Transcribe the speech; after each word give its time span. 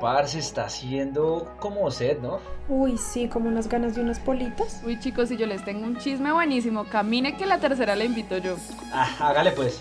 Parce, 0.00 0.38
está 0.38 0.64
haciendo 0.66 1.54
como 1.58 1.90
sed, 1.90 2.18
¿no? 2.18 2.38
Uy, 2.68 2.98
sí, 2.98 3.28
como 3.28 3.48
unas 3.48 3.68
ganas 3.68 3.94
de 3.94 4.00
unas 4.00 4.18
politas. 4.18 4.82
Uy, 4.84 4.98
chicos, 4.98 5.28
si 5.28 5.36
yo 5.36 5.46
les 5.46 5.64
tengo 5.64 5.86
un 5.86 5.96
chisme 5.96 6.32
buenísimo, 6.32 6.84
camine 6.84 7.36
que 7.36 7.46
la 7.46 7.58
tercera 7.58 7.94
la 7.96 8.04
invito 8.04 8.38
yo. 8.38 8.56
Ah, 8.92 9.08
hágale 9.20 9.52
pues. 9.52 9.80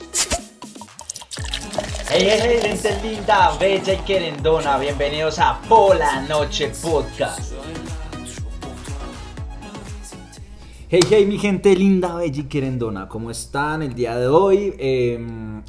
Hey, 2.07 2.27
hey, 2.29 2.39
hey, 2.41 2.59
gente 2.61 3.01
linda, 3.01 3.57
bella 3.59 3.93
y 3.93 3.97
querendona, 3.97 4.77
bienvenidos 4.77 5.39
a 5.39 5.59
Pola 5.67 6.21
Noche 6.21 6.71
Podcast. 6.81 7.54
Hey, 10.87 10.99
hey, 11.09 11.25
mi 11.25 11.39
gente 11.39 11.75
linda, 11.75 12.13
bella 12.13 12.41
y 12.41 12.43
querendona, 12.43 13.07
¿cómo 13.07 13.31
están 13.31 13.81
el 13.81 13.95
día 13.95 14.17
de 14.17 14.27
hoy? 14.27 14.75
Eh, 14.77 15.17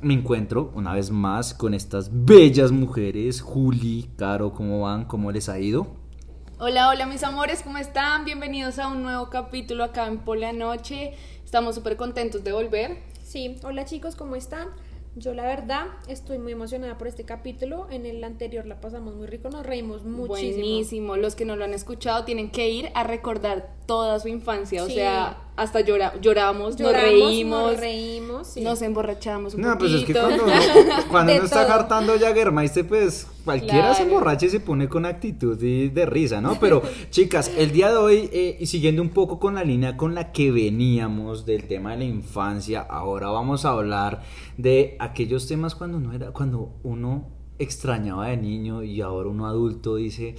me 0.03 0.13
encuentro 0.13 0.71
una 0.75 0.93
vez 0.93 1.11
más 1.11 1.55
con 1.55 1.73
estas 1.73 2.11
bellas 2.13 2.71
mujeres, 2.71 3.41
Juli, 3.41 4.11
Caro, 4.19 4.53
¿cómo 4.53 4.83
van? 4.83 5.07
¿Cómo 5.07 5.33
les 5.33 5.49
ha 5.49 5.59
ido? 5.59 5.87
Hola, 6.59 6.91
hola 6.91 7.07
mis 7.07 7.23
amores, 7.23 7.63
¿cómo 7.63 7.79
están? 7.79 8.27
Bienvenidos 8.27 8.79
a 8.79 8.89
un 8.89 9.03
nuevo 9.03 9.31
capítulo 9.31 9.85
acá 9.85 10.07
en 10.07 10.19
Pola 10.19 10.53
Noche. 10.53 11.15
Estamos 11.43 11.77
súper 11.77 11.97
contentos 11.97 12.45
de 12.45 12.53
volver. 12.53 12.99
Sí, 13.25 13.57
hola 13.65 13.87
chicos, 13.87 14.17
¿cómo 14.17 14.37
están? 14.37 14.69
Yo 15.19 15.33
la 15.33 15.45
verdad 15.45 15.87
estoy 16.09 16.37
muy 16.39 16.53
emocionada 16.53 16.99
por 16.99 17.07
este 17.09 17.25
capítulo. 17.25 17.87
En 17.91 18.05
el 18.05 18.23
anterior 18.23 18.67
la 18.67 18.81
pasamos 18.83 19.15
muy 19.15 19.27
rico, 19.27 19.49
nos 19.49 19.65
reímos 19.65 20.05
muchísimo. 20.05 20.27
Buenísimo. 20.59 21.17
Los 21.17 21.35
que 21.35 21.47
no 21.47 21.57
lo 21.57 21.65
han 21.65 21.73
escuchado 21.73 22.25
tienen 22.27 22.51
que 22.51 22.69
ir 22.69 22.91
a 22.95 23.03
recordar 23.03 23.71
toda 23.87 24.21
su 24.21 24.29
infancia. 24.29 24.85
O 24.85 24.89
sea, 24.91 25.39
hasta 25.57 25.81
llora, 25.81 26.13
lloramos, 26.21 26.79
nos 26.79 26.81
Lloramos, 26.93 27.09
reímos, 27.11 27.71
nos 27.73 27.81
reímos. 27.81 28.47
sí. 28.49 28.61
nos 28.61 28.83
emborrachamos 28.83 29.55
un 29.55 29.63
No, 29.63 29.79
pues 29.79 29.93
es 29.93 30.05
que 30.05 30.13
poquito. 30.15 30.21
cuando, 30.45 30.45
cuando 31.11 31.33
De 31.33 31.39
uno 31.39 31.47
está 31.47 31.65
todo. 31.67 31.75
hartando 31.77 32.19
Jagermeister, 32.19 32.87
pues 32.87 33.27
cualquiera 33.47 33.95
se 33.95 34.03
emborracha 34.03 34.47
y 34.47 34.51
se 34.51 34.61
pone 34.61 34.89
con 34.89 35.07
actitud 35.07 35.63
y 35.63 35.89
de 35.89 36.05
risa, 36.05 36.41
¿no? 36.41 36.59
Pero, 36.61 36.83
chicas, 37.11 37.51
el 37.57 37.71
día 37.71 37.91
de 37.91 37.97
hoy, 37.97 38.29
eh, 38.33 38.57
y 38.61 38.67
siguiendo 38.67 39.01
un 39.01 39.11
poco 39.11 39.39
con 39.39 39.55
la 39.55 39.65
línea 39.65 39.97
con 39.97 40.15
la 40.15 40.33
que 40.33 40.51
veníamos 40.51 41.47
del 41.47 41.69
tema 41.69 41.93
de 41.93 41.99
la 41.99 42.05
infancia, 42.05 42.81
ahora 42.81 43.29
vamos 43.29 43.65
a 43.65 43.71
hablar 43.71 44.23
de 44.59 44.97
aquellos 44.99 45.47
temas 45.47 45.77
cuando 45.77 45.99
uno 45.99 46.13
era, 46.13 46.33
cuando 46.33 46.81
uno 46.83 47.36
extrañaba 47.59 48.29
de 48.29 48.37
niño 48.37 48.83
y 48.83 49.01
ahora 49.01 49.29
uno 49.29 49.47
adulto 49.47 49.97
dice, 49.97 50.35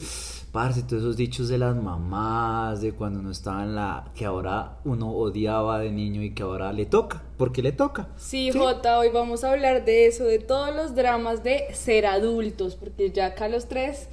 parce, 0.52 0.84
todos 0.84 1.04
esos 1.04 1.18
dichos 1.18 1.50
de 1.50 1.58
las 1.58 1.76
mamás, 1.76 2.82
de 2.82 2.94
cuando 2.94 3.20
uno 3.20 3.32
estaba 3.32 3.64
en 3.64 3.76
la, 3.76 4.12
que 4.16 4.26
ahora 4.26 4.78
uno 4.86 5.12
odiaba 5.12 5.80
de 5.80 5.92
niño 5.92 6.22
y 6.24 6.34
que 6.34 6.44
ahora 6.44 6.74
le 6.74 6.86
toca, 6.86 7.22
porque 7.38 7.62
le 7.62 7.72
toca. 7.72 8.08
Sí, 8.18 8.52
Jota, 8.52 9.00
hoy 9.00 9.09
vamos 9.09 9.44
a 9.44 9.52
hablar 9.52 9.86
de 9.86 10.08
eso, 10.08 10.24
de 10.24 10.40
todos 10.40 10.76
los 10.76 10.96
dramas 10.96 11.44
de 11.44 11.74
ser 11.74 12.06
adultos, 12.06 12.76
porque 12.76 13.12
ya 13.12 13.28
acá 13.28 13.48
los 13.50 13.68
tres 13.68 14.08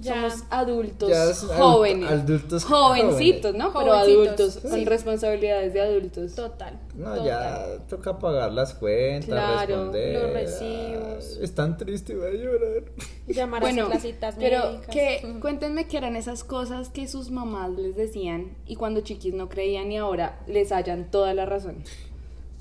Ya. 0.00 0.14
somos 0.30 0.44
adultos 0.50 1.08
Ya 1.08 1.56
jóvenes. 1.56 2.10
adultos 2.10 2.64
jovencitos, 2.64 3.54
¿no? 3.54 3.72
Pero 3.72 3.92
adultos, 3.92 4.54
sí. 4.62 4.68
con 4.68 4.86
responsabilidades 4.86 5.72
de 5.74 5.80
adultos. 5.80 6.34
Total. 6.34 6.78
No, 6.94 7.10
total. 7.14 7.24
ya 7.24 7.66
toca 7.88 8.18
pagar 8.18 8.52
las 8.52 8.74
cuentas, 8.74 9.28
Claro, 9.28 9.66
responder. 9.92 10.22
los 10.22 10.32
recibos. 10.32 11.36
Ay, 11.38 11.44
Es 11.44 11.54
tan 11.54 11.76
triste, 11.76 12.14
voy 12.16 12.26
a 12.28 12.32
llorar. 12.32 12.82
Llamar 13.26 13.60
Bueno, 13.62 13.86
a 13.86 13.88
las 13.90 14.02
citas 14.02 14.34
pero 14.38 14.64
médicas. 14.72 14.94
que 14.94 15.36
cuéntenme 15.40 15.86
qué 15.86 15.96
eran 15.98 16.16
esas 16.16 16.44
cosas 16.44 16.88
que 16.88 17.06
sus 17.08 17.30
mamás 17.30 17.70
les 17.70 17.96
decían 17.96 18.56
y 18.66 18.76
cuando 18.76 19.00
chiquis 19.02 19.34
no 19.34 19.48
creían 19.48 19.90
y 19.92 19.98
ahora 19.98 20.40
les 20.46 20.70
hallan 20.72 21.10
toda 21.10 21.32
la 21.34 21.46
razón. 21.46 21.82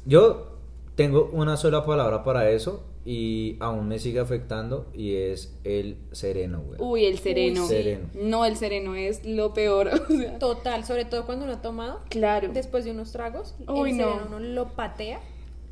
Yo 0.05 0.47
tengo 0.95 1.29
una 1.33 1.57
sola 1.57 1.85
palabra 1.85 2.23
para 2.23 2.49
eso 2.49 2.83
y 3.11 3.57
aún 3.59 3.87
me 3.87 3.97
sigue 3.97 4.19
afectando 4.19 4.85
y 4.93 5.15
es 5.15 5.57
el 5.63 5.97
sereno, 6.11 6.61
güey. 6.61 6.79
Uy, 6.79 7.05
el 7.05 7.17
sereno. 7.17 7.63
Uy, 7.63 7.67
sí. 7.67 7.73
Sereno. 7.73 8.07
No, 8.21 8.45
el 8.45 8.55
sereno 8.55 8.93
es 8.93 9.25
lo 9.25 9.51
peor. 9.55 9.87
o 10.09 10.13
sea, 10.15 10.37
Total, 10.37 10.85
sobre 10.85 11.05
todo 11.05 11.25
cuando 11.25 11.45
uno 11.45 11.55
ha 11.55 11.61
tomado, 11.63 12.01
claro. 12.11 12.49
después 12.53 12.85
de 12.85 12.91
unos 12.91 13.11
tragos, 13.11 13.55
Uy, 13.67 13.89
el 13.89 13.97
no. 13.97 14.03
sereno 14.03 14.25
uno 14.27 14.39
lo 14.39 14.67
patea. 14.75 15.21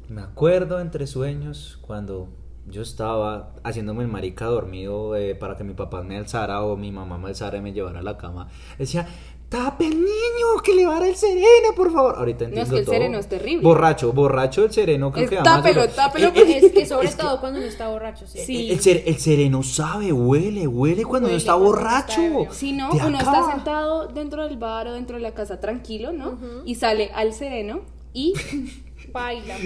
Me 0.10 0.22
acuerdo 0.22 0.80
entre 0.80 1.06
sueños 1.06 1.78
cuando 1.86 2.28
yo 2.66 2.82
estaba 2.82 3.54
haciéndome 3.64 4.02
el 4.02 4.10
marica 4.10 4.46
dormido 4.46 5.16
eh, 5.16 5.36
para 5.36 5.58
que 5.58 5.64
mi 5.64 5.76
papá 5.76 6.02
me 6.02 6.18
alzara 6.18 6.64
o 6.64 6.76
mi 6.76 6.92
mamá 6.92 7.20
me 7.20 7.28
alzara 7.28 7.60
y 7.60 7.62
me 7.62 7.72
llevara 7.72 8.00
a 8.00 8.04
la 8.04 8.18
cama. 8.18 8.50
Decía, 8.80 9.08
tape 9.50 9.86
el 9.86 9.96
niño, 9.96 10.62
que 10.64 10.74
le 10.74 10.86
va 10.86 10.98
a 10.98 11.00
dar 11.00 11.10
el 11.10 11.16
sereno, 11.16 11.74
por 11.76 11.92
favor. 11.94 12.16
Ahorita 12.18 12.46
No, 12.46 12.50
es 12.50 12.58
entiendo 12.58 12.74
que 12.74 12.80
el 12.80 12.86
todo. 12.86 12.96
sereno 12.96 13.18
es 13.20 13.28
terrible. 13.30 13.64
Borracho, 13.64 14.12
borracho 14.12 14.66
el 14.66 14.72
sereno 14.74 15.12
creo 15.12 15.24
Es 15.24 15.30
que 15.30 15.38
tápelo, 15.38 15.88
tápelo, 15.90 16.28
Eh, 16.28 16.32
porque- 16.36 16.52
eh, 16.52 16.62
Es 16.66 16.72
que 16.74 16.86
sobre 16.88 17.08
es 17.08 17.16
que- 17.16 17.22
todo 17.22 17.40
cuando 17.40 17.60
uno 17.60 17.68
está 17.68 17.88
borracho, 17.88 18.28
sí. 18.28 18.40
Sí. 18.40 18.72
El, 18.72 18.80
ser- 18.82 19.04
el 19.06 19.18
sereno 19.18 19.64
sabe, 19.64 20.12
huele, 20.12 20.68
huele 20.68 21.06
cuando 21.06 21.30
uno 21.30 21.38
está 21.38 21.54
cuando 21.54 21.66
borracho. 21.70 22.22
está. 22.22 22.54
Si 22.54 22.74
no, 22.74 22.90
Te 22.90 22.98
uno 23.06 23.18
acaba. 23.20 23.40
está 23.40 23.52
sentado 23.52 24.08
dentro 24.08 24.44
del 24.48 24.58
bar 24.58 24.88
o 24.88 24.94
dentro 24.94 25.16
de 25.16 25.22
la 25.24 25.34
casa 25.34 25.60
tranquilo, 25.60 26.12
¿no? 26.12 26.38
Y 26.66 26.76
sale 26.76 27.10
al 27.14 27.34
sereno 27.34 27.82
y, 28.14 28.34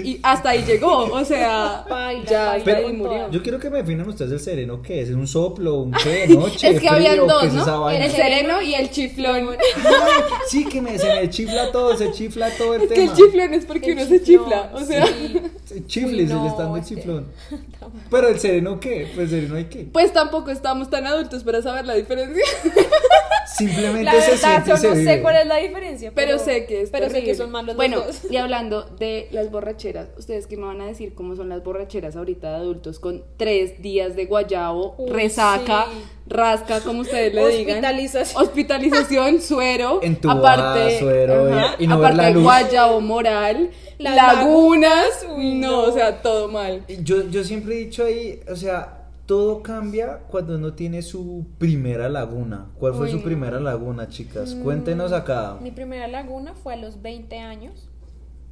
Y 0.04 0.18
hasta 0.22 0.50
ahí 0.50 0.62
llegó. 0.64 1.04
O 1.12 1.24
sea, 1.24 1.84
ya 2.28 2.56
Pero 2.64 2.82
con 2.84 2.98
murió. 2.98 3.30
Yo 3.30 3.42
quiero 3.42 3.58
que 3.58 3.70
me 3.70 3.78
definan 3.78 4.08
ustedes 4.08 4.32
el 4.32 4.40
sereno, 4.40 4.82
¿qué 4.82 5.02
es? 5.02 5.08
¿Es 5.10 5.14
un 5.14 5.26
soplo? 5.28 5.80
¿Un 5.80 5.92
qué? 5.92 6.26
¿Noche? 6.28 6.68
Es 6.72 6.74
que 6.74 6.88
frío? 6.88 6.92
habían 6.92 7.14
¿Qué 7.14 7.26
dos, 7.26 7.44
es 7.44 7.54
esa 7.54 7.66
¿no? 7.72 7.80
vaina? 7.82 8.04
El 8.04 8.10
sereno 8.12 8.62
y 8.62 8.74
el 8.74 8.90
chiflón. 8.90 9.48
Sí, 10.48 10.64
que 10.66 10.80
me, 10.82 10.98
se 10.98 11.06
me 11.14 11.30
chifla 11.30 11.70
todo, 11.72 11.96
se 11.96 12.10
chifla 12.12 12.50
todo 12.56 12.74
el 12.74 12.82
Es 12.82 12.88
que 12.92 13.04
el 13.04 13.12
chiflón 13.14 13.54
es 13.54 13.64
porque 13.64 13.92
El 13.92 13.98
uno 13.98 14.06
se 14.06 14.22
chifla. 14.22 14.70
O 14.74 14.80
sea, 14.80 15.06
sí. 15.06 15.40
Chifles, 15.86 16.28
Uy, 16.28 16.34
no, 16.34 16.44
el 16.44 16.50
estando 16.50 16.76
es 16.76 16.86
que- 16.86 16.94
chiflón. 16.96 17.26
Pero 18.10 18.28
el 18.28 18.38
sereno, 18.38 18.78
¿qué? 18.80 19.08
Pues 19.14 19.32
el 19.32 19.40
sereno 19.40 19.56
hay 19.56 19.64
qué. 19.66 19.86
pues 19.92 20.12
tampoco 20.12 20.50
estamos 20.50 20.90
tan 20.90 21.06
adultos 21.06 21.42
para 21.44 21.62
saber 21.62 21.86
la 21.86 21.94
diferencia. 21.94 22.44
Simplemente 23.56 24.04
La 24.04 24.12
se 24.20 24.30
verdad, 24.32 24.64
siente 24.64 24.68
yo 24.70 24.74
y 24.74 24.78
se 24.78 24.88
no 24.88 24.94
vive. 24.94 25.14
sé 25.14 25.22
cuál 25.22 25.36
es 25.36 25.46
la 25.46 25.56
diferencia. 25.56 26.12
Pero 26.14 26.38
sé 26.38 26.64
que 26.66 26.82
es 26.82 26.90
Pero 26.90 27.10
sé 27.10 27.22
que 27.22 27.34
son 27.34 27.50
malos 27.50 27.76
Bueno, 27.76 27.98
los 27.98 28.22
dos. 28.22 28.30
y 28.32 28.36
hablando 28.36 28.82
de 28.98 29.28
las 29.42 29.50
borracheras, 29.52 30.08
¿ustedes 30.18 30.46
qué 30.46 30.56
me 30.56 30.64
van 30.66 30.80
a 30.80 30.86
decir 30.86 31.14
cómo 31.14 31.34
son 31.36 31.48
las 31.48 31.62
borracheras 31.64 32.16
ahorita 32.16 32.50
de 32.50 32.56
adultos 32.56 32.98
con 32.98 33.22
tres 33.36 33.82
días 33.82 34.14
de 34.16 34.26
guayabo, 34.26 34.94
Uy, 34.98 35.10
resaca, 35.10 35.86
sí. 35.92 36.02
rasca, 36.28 36.80
como 36.80 37.00
ustedes 37.00 37.34
le 37.34 37.48
digan? 37.48 37.76
Hospitalización. 37.78 38.42
Hospitalización, 38.42 39.40
suero, 39.40 40.00
Entubada, 40.02 40.72
aparte, 40.72 40.98
suero, 41.00 41.52
ajá, 41.54 41.74
y 41.78 41.86
no 41.86 41.98
ver 41.98 42.06
aparte 42.12 42.22
la 42.22 42.30
luz. 42.30 42.42
guayabo 42.44 43.00
moral, 43.00 43.70
Las 43.98 44.16
lagunas, 44.16 44.92
lagunas, 45.24 45.26
uy, 45.36 45.54
no, 45.56 45.70
no. 45.70 45.80
o 45.82 45.92
sea, 45.92 46.22
todo 46.22 46.48
mal. 46.48 46.84
Yo, 47.02 47.28
yo 47.28 47.42
siempre 47.44 47.74
he 47.74 47.78
dicho 47.78 48.04
ahí, 48.04 48.40
o 48.50 48.56
sea, 48.56 48.98
todo 49.26 49.62
cambia 49.62 50.18
cuando 50.30 50.56
uno 50.56 50.74
tiene 50.74 51.00
su 51.02 51.46
primera 51.58 52.08
laguna. 52.08 52.66
¿Cuál 52.78 52.94
fue 52.94 53.06
Uy, 53.06 53.12
su 53.12 53.18
no. 53.18 53.24
primera 53.24 53.60
laguna, 53.60 54.08
chicas? 54.08 54.54
Mm. 54.54 54.62
Cuéntenos 54.62 55.12
acá. 55.12 55.56
Mi 55.60 55.70
primera 55.70 56.06
laguna 56.08 56.54
fue 56.54 56.74
a 56.74 56.76
los 56.76 57.00
20 57.02 57.38
años. 57.38 57.88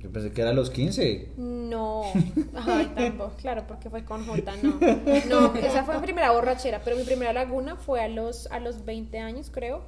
Yo 0.03 0.11
pensé 0.11 0.33
que 0.33 0.41
era 0.41 0.51
a 0.51 0.55
los 0.55 0.71
15. 0.71 1.33
No, 1.37 2.05
ay, 2.55 2.91
tampoco, 2.95 3.35
claro, 3.37 3.65
porque 3.67 3.91
fue 3.91 4.05
con 4.05 4.25
J, 4.25 4.53
no. 4.63 4.81
No, 5.29 5.55
esa 5.57 5.85
fue 5.85 5.97
mi 5.97 6.03
primera 6.03 6.31
borrachera, 6.31 6.81
pero 6.83 6.97
mi 6.97 7.05
primera 7.05 7.33
laguna 7.33 7.77
fue 7.77 8.01
a 8.01 8.09
los, 8.09 8.47
a 8.47 8.61
los 8.61 8.85
20 8.87 9.19
años, 9.19 9.51
creo, 9.53 9.83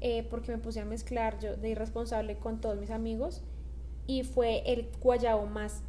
eh, 0.00 0.26
porque 0.28 0.52
me 0.52 0.58
puse 0.58 0.80
a 0.80 0.84
mezclar 0.84 1.38
yo 1.40 1.56
de 1.56 1.70
irresponsable 1.70 2.36
con 2.36 2.60
todos 2.60 2.78
mis 2.78 2.90
amigos 2.90 3.42
y 4.06 4.22
fue 4.22 4.62
el 4.66 4.88
guayabo 5.00 5.46
más 5.46 5.82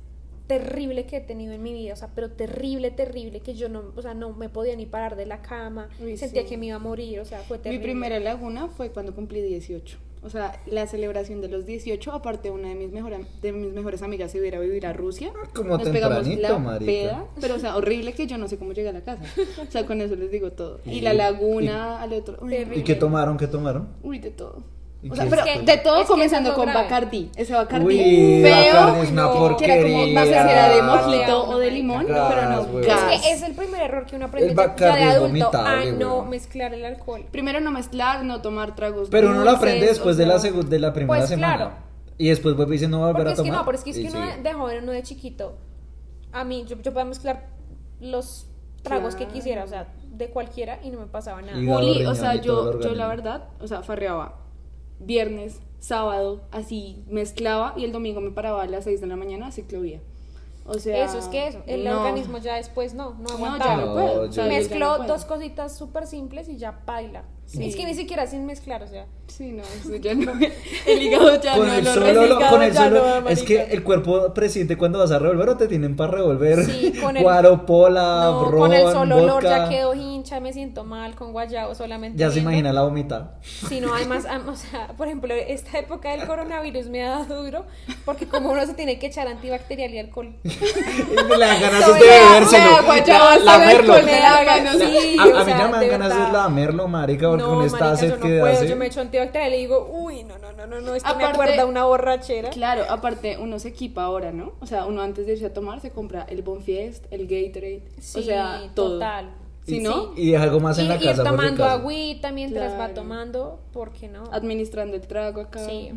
terrible 0.47 1.05
que 1.05 1.17
he 1.17 1.21
tenido 1.21 1.53
en 1.53 1.63
mi 1.63 1.73
vida, 1.73 1.93
o 1.93 1.95
sea, 1.95 2.09
pero 2.13 2.31
terrible, 2.31 2.91
terrible, 2.91 3.39
que 3.39 3.55
yo 3.55 3.67
no, 3.67 3.91
o 3.95 4.01
sea, 4.01 4.13
no 4.13 4.31
me 4.33 4.47
podía 4.47 4.75
ni 4.75 4.85
parar 4.85 5.15
de 5.15 5.25
la 5.25 5.41
cama, 5.41 5.89
Uy, 5.99 6.17
sentía 6.17 6.43
sí. 6.43 6.49
que 6.49 6.57
me 6.57 6.67
iba 6.67 6.75
a 6.75 6.79
morir, 6.79 7.19
o 7.19 7.25
sea, 7.25 7.39
fue 7.39 7.57
terrible. 7.57 7.79
Mi 7.79 7.83
primera 7.91 8.19
laguna 8.19 8.67
fue 8.67 8.91
cuando 8.91 9.13
cumplí 9.15 9.41
18. 9.41 9.97
O 10.25 10.29
sea, 10.29 10.59
la 10.65 10.87
celebración 10.87 11.39
de 11.39 11.47
los 11.49 11.65
18, 11.67 12.11
aparte 12.11 12.49
una 12.49 12.69
de 12.69 12.75
mis, 12.75 12.91
mejor, 12.91 13.13
de 13.41 13.51
mis 13.51 13.71
mejores 13.73 14.01
amigas 14.01 14.31
se 14.31 14.37
iba 14.39 14.45
a 14.45 14.47
ir 14.47 14.55
a 14.55 14.59
vivir 14.59 14.85
a 14.87 14.91
Rusia. 14.93 15.31
Como 15.53 15.77
Nos 15.77 15.87
pegamos 15.87 16.17
tempranito, 16.23 16.41
la 16.41 16.57
marica. 16.57 16.85
peda, 16.91 17.25
pero 17.39 17.55
o 17.55 17.59
sea, 17.59 17.75
horrible 17.77 18.13
que 18.13 18.25
yo 18.25 18.37
no 18.39 18.47
sé 18.47 18.57
cómo 18.57 18.73
llegué 18.73 18.89
a 18.89 18.93
la 18.93 19.01
casa. 19.03 19.23
O 19.67 19.71
sea, 19.71 19.85
con 19.85 20.01
eso 20.01 20.15
les 20.15 20.31
digo 20.31 20.51
todo. 20.51 20.79
Y 20.85 20.93
Y- 20.97 21.01
la 21.01 21.13
laguna 21.13 22.01
al 22.01 22.11
otro. 22.13 22.37
Uy. 22.41 22.55
¿Y 22.75 22.81
qué 22.83 22.95
tomaron? 22.95 23.37
¿Qué 23.37 23.47
tomaron? 23.47 23.87
uy, 24.03 24.17
de 24.19 24.31
todo. 24.31 24.63
¿Y 25.05 25.11
O 25.11 25.15
sea, 25.15 25.27
pero 25.29 25.43
de 25.63 25.77
todo 25.77 26.01
es 26.01 26.07
comenzando 26.07 26.55
con 26.55 26.65
grave. 26.65 26.81
Bacardí. 26.83 27.29
Ese 27.35 27.53
Bacardí 27.53 27.85
Uy, 27.85 28.41
feo. 28.41 28.73
Bacardi 28.73 29.01
es 29.05 29.11
una 29.11 29.21
no, 29.21 29.31
que 29.31 29.35
era 29.37 29.37
como 29.37 29.47
porquería. 29.49 30.13
no 30.15 30.21
sé 30.25 30.31
si 30.31 30.33
era 30.33 30.69
de 30.69 30.81
mojito 30.81 31.47
o 31.49 31.57
de 31.59 31.71
limón, 31.71 32.07
gas, 32.07 32.33
pero 32.33 32.49
no 32.49 32.87
gas. 32.87 33.13
Es 33.13 33.21
que 33.21 33.31
es 33.33 33.41
el 33.43 33.53
primer 33.53 33.81
error 33.83 34.05
que 34.07 34.15
uno 34.15 34.25
aprende 34.25 34.49
El 34.49 34.55
ya- 34.57 34.65
Bacardi 34.65 35.05
de 35.05 35.11
adulto 35.11 35.51
a 35.53 35.85
no 35.85 36.13
weón. 36.15 36.29
mezclar 36.31 36.73
el 36.73 36.83
alcohol. 36.85 37.23
Primero 37.31 37.59
no 37.59 37.69
mezclar, 37.69 38.25
no 38.25 38.41
tomar 38.41 38.75
tragos. 38.75 39.09
Pero 39.11 39.29
uno 39.29 39.43
lo 39.43 39.51
aprende 39.51 39.85
después 39.85 40.15
o 40.15 40.19
de 40.19 40.25
la, 40.25 40.39
de 40.39 40.79
la 40.79 40.91
primera 40.91 41.19
Pues, 41.19 41.29
semana. 41.29 41.55
claro. 41.55 41.71
Y 42.17 42.29
después 42.29 42.55
vuelve 42.55 42.73
y 42.73 42.77
dice 42.79 42.87
no 42.89 43.01
va 43.01 43.09
a 43.09 43.11
volver 43.11 43.27
Porque 43.27 43.29
a 43.29 43.33
es 43.33 43.37
que 43.41 43.43
tomar. 43.49 43.59
no, 43.59 43.65
pero 43.65 43.77
es 43.77 43.83
que, 43.83 43.89
es 43.91 43.97
que 43.97 44.07
uno 44.17 44.25
de 44.41 44.53
joven, 44.53 44.83
uno 44.83 44.91
de 44.91 45.03
chiquito, 45.03 45.57
a 46.31 46.43
mí, 46.43 46.65
yo, 46.67 46.77
yo 46.81 46.91
podía 46.93 47.05
mezclar 47.05 47.45
los 47.99 48.47
tragos 48.81 49.15
que 49.15 49.27
quisiera, 49.27 49.63
o 49.63 49.67
sea, 49.67 49.87
de 50.11 50.29
cualquiera 50.29 50.79
y 50.83 50.89
no 50.91 50.99
me 50.99 51.07
pasaba 51.07 51.41
nada. 51.41 51.57
Juli, 51.57 52.05
o 52.05 52.15
sea, 52.15 52.35
yo, 52.35 52.79
yo 52.79 52.95
la 52.95 53.07
verdad, 53.07 53.49
o 53.59 53.67
sea, 53.67 53.83
farreaba 53.83 54.39
viernes, 54.99 55.59
sábado, 55.79 56.41
así 56.51 57.03
mezclaba 57.09 57.73
y 57.77 57.83
el 57.85 57.91
domingo 57.91 58.21
me 58.21 58.31
paraba 58.31 58.63
a 58.63 58.67
las 58.67 58.85
6 58.85 59.01
de 59.01 59.07
la 59.07 59.15
mañana 59.15 59.47
a 59.47 59.51
ciclovía. 59.51 59.99
O 60.67 60.79
sea, 60.79 61.05
eso 61.05 61.19
es 61.19 61.25
que 61.27 61.47
eso, 61.47 61.61
el 61.67 61.83
no. 61.83 61.97
organismo 61.99 62.39
ya 62.39 62.55
después 62.55 62.95
no, 62.95 63.13
no 63.19 63.29
aguantaba. 63.29 63.85
no 63.85 63.93
o 63.93 64.31
sea, 64.31 64.45
ya 64.45 64.49
Mezcló 64.49 64.89
no 64.91 64.97
puede. 64.97 65.09
dos 65.09 65.25
cositas 65.25 65.77
súper 65.77 66.07
simples 66.07 66.49
y 66.49 66.57
ya 66.57 66.81
baila. 66.85 67.23
Sí. 67.47 67.63
Es 67.67 67.75
que 67.75 67.85
ni 67.85 67.93
siquiera 67.93 68.25
sin 68.27 68.45
mezclar, 68.45 68.81
o 68.83 68.87
sea. 68.87 69.05
Sí, 69.27 69.51
no, 69.51 69.63
eso 69.63 69.95
ya 70.01 70.13
no. 70.15 70.31
El 70.87 71.01
hígado 71.01 71.39
ya 71.41 71.55
Con 71.55 71.67
no, 71.67 71.73
el 71.73 71.85
solo, 71.85 72.25
lo- 72.27 72.39
con 72.49 72.61
el 72.63 72.73
ya 72.73 72.83
solo, 72.85 73.21
no, 73.21 73.29
es 73.29 73.43
que 73.43 73.61
el 73.63 73.83
cuerpo 73.83 74.33
presiente 74.33 74.77
cuando 74.77 74.99
vas 74.99 75.11
a 75.11 75.19
revolver 75.19 75.49
o 75.49 75.57
te 75.57 75.67
tienen 75.67 75.95
para 75.95 76.11
revolver. 76.11 76.65
Sí, 76.65 76.93
con 77.01 77.15
el- 77.17 77.23
Guaropola, 77.23 78.25
no, 78.31 78.45
ron, 78.45 78.59
con 78.61 78.73
el 78.73 78.91
solo 78.91 79.17
olor 79.17 79.43
ya 79.43 79.69
quedo 79.69 79.93
hincha, 79.93 80.39
me 80.39 80.53
siento 80.53 80.83
mal 80.83 81.15
con 81.15 81.31
guayabo 81.33 81.75
solamente. 81.75 82.17
Ya 82.17 82.27
se 82.29 82.35
viendo. 82.35 82.51
imagina 82.51 82.73
la 82.73 82.81
vomita. 82.83 83.35
Sí, 83.41 83.79
no, 83.79 83.93
además, 83.93 84.25
o 84.47 84.55
sea, 84.55 84.87
por 84.97 85.07
ejemplo, 85.07 85.33
esta 85.33 85.77
época 85.79 86.11
del 86.11 86.25
coronavirus 86.27 86.87
me 86.87 87.03
ha 87.03 87.09
dado 87.19 87.43
duro 87.43 87.65
porque 88.05 88.27
como 88.27 88.51
uno 88.51 88.65
se 88.65 88.73
tiene 88.73 88.99
que 88.99 89.07
echar 89.07 89.27
antibacterial 89.27 89.93
y 89.93 89.99
alcohol. 89.99 90.35
Y 90.43 91.37
le 91.37 91.45
dan 91.45 91.61
ganas 91.61 91.85
de 91.87 91.93
bebérselo. 91.93 92.81
La- 92.81 92.93
hasta 92.95 93.35
el 93.35 93.45
lamerlo. 93.45 93.93
alcohol 93.93 94.05
me 94.05 94.19
da 94.19 94.43
ganas. 94.43 94.75
La- 94.75 94.85
Sí, 94.85 95.17
a, 95.19 95.25
o 95.25 95.37
a 95.37 95.43
mí 95.45 95.51
ya 95.51 95.65
me 95.67 95.71
dan 95.71 95.79
de 95.79 95.87
ganas 95.87 96.09
de 96.09 96.33
lamerlo, 96.33 96.87
marica, 96.87 97.27
porque 97.37 97.51
no, 97.65 97.69
con 97.69 97.71
marica, 97.79 97.95
sed 97.97 98.09
yo 98.09 98.15
no 98.17 98.21
que 98.21 98.39
puedo, 98.39 98.53
hace. 98.53 98.67
yo 98.67 98.75
me 98.75 98.85
echo 98.87 99.01
antibacterial 99.01 99.53
y 99.53 99.57
digo, 99.57 99.89
uy, 99.91 100.23
no, 100.23 100.37
no, 100.37 100.51
no, 100.53 100.65
no, 100.67 100.81
no, 100.81 100.95
es 100.95 101.03
que 101.03 101.09
me 101.15 101.23
Aparte- 101.23 101.41
acuerda 101.43 101.65
una 101.65 101.85
borrachera. 101.85 102.49
Claro, 102.49 102.83
aparte 102.89 103.37
uno 103.39 103.59
se 103.59 103.69
equipa 103.69 104.03
ahora, 104.03 104.31
¿no? 104.31 104.53
O 104.59 104.65
sea, 104.65 104.85
uno 104.85 105.01
antes 105.01 105.25
de 105.25 105.33
irse 105.33 105.45
a 105.47 105.53
tomar 105.53 105.79
se 105.81 105.91
compra 105.91 106.25
el 106.29 106.41
Bonfiest, 106.41 107.05
el 107.11 107.27
Gatorade, 107.27 107.81
Sí, 107.99 108.19
o 108.19 108.23
sea, 108.23 108.69
todo. 108.73 108.93
total. 108.93 109.29
Si 109.65 109.79
no, 109.79 110.13
Y 110.15 110.29
deja 110.31 110.43
algo 110.43 110.59
más 110.59 110.77
en 110.77 110.85
Y 110.85 110.87
la 110.89 110.95
ir 110.97 111.01
casa. 111.05 111.23
tomando 111.23 111.65
agüita 111.65 112.31
mientras 112.31 112.79
va 112.79 112.93
tomando, 112.93 113.59
¿por 113.73 113.91
qué 113.93 114.07
no? 114.07 114.23
administrando 114.31 114.95
el 114.95 115.01
trago 115.07 115.41
acá. 115.41 115.59
Sí. 115.65 115.89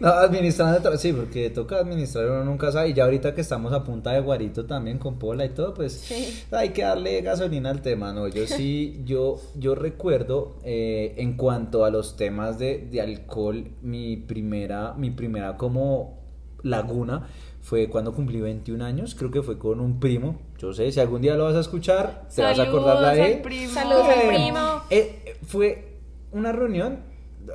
No, 0.00 0.08
administrando, 0.08 0.80
tra- 0.80 0.96
sí, 0.96 1.12
porque 1.12 1.50
toca 1.50 1.76
administrar, 1.78 2.24
uno 2.30 2.42
nunca 2.44 2.72
sabe. 2.72 2.88
Y 2.88 2.94
ya 2.94 3.04
ahorita 3.04 3.34
que 3.34 3.42
estamos 3.42 3.72
a 3.74 3.84
punta 3.84 4.12
de 4.12 4.20
guarito 4.20 4.64
también 4.64 4.98
con 4.98 5.18
pola 5.18 5.44
y 5.44 5.50
todo, 5.50 5.74
pues 5.74 5.92
Sí. 5.92 6.42
hay 6.52 6.70
que 6.70 6.82
darle 6.82 7.20
gasolina 7.20 7.68
al 7.68 7.82
tema, 7.82 8.14
¿no? 8.14 8.28
Yo 8.28 8.46
sí, 8.46 9.02
yo, 9.04 9.38
yo 9.56 9.74
recuerdo 9.74 10.56
eh, 10.64 11.14
en 11.18 11.36
cuanto 11.36 11.84
a 11.84 11.90
los 11.90 12.16
temas 12.16 12.58
de, 12.58 12.78
de 12.90 13.02
alcohol, 13.02 13.72
mi 13.82 14.16
primera, 14.16 14.94
mi 14.96 15.10
primera 15.10 15.58
como 15.58 16.18
laguna 16.62 17.26
fue 17.60 17.88
cuando 17.88 18.12
cumplí 18.12 18.40
21 18.40 18.84
años, 18.84 19.14
creo 19.14 19.30
que 19.30 19.42
fue 19.42 19.58
con 19.58 19.80
un 19.80 20.00
primo. 20.00 20.40
Yo 20.62 20.72
sé, 20.72 20.90
si 20.92 21.00
algún 21.00 21.20
día 21.20 21.34
lo 21.34 21.44
vas 21.44 21.56
a 21.56 21.60
escuchar, 21.60 22.28
te 22.34 22.40
vas 22.40 22.56
a 22.58 22.62
acordar 22.62 22.98
de 22.98 23.04
Saludos 23.04 23.26
él. 23.28 23.34
al 23.34 23.42
primo. 23.42 23.72
Saludos 23.72 24.06
al 24.08 24.20
Eh, 24.20 24.28
primo. 24.28 24.82
eh, 24.90 25.34
fue 25.44 25.88
una 26.30 26.52
reunión, 26.52 27.00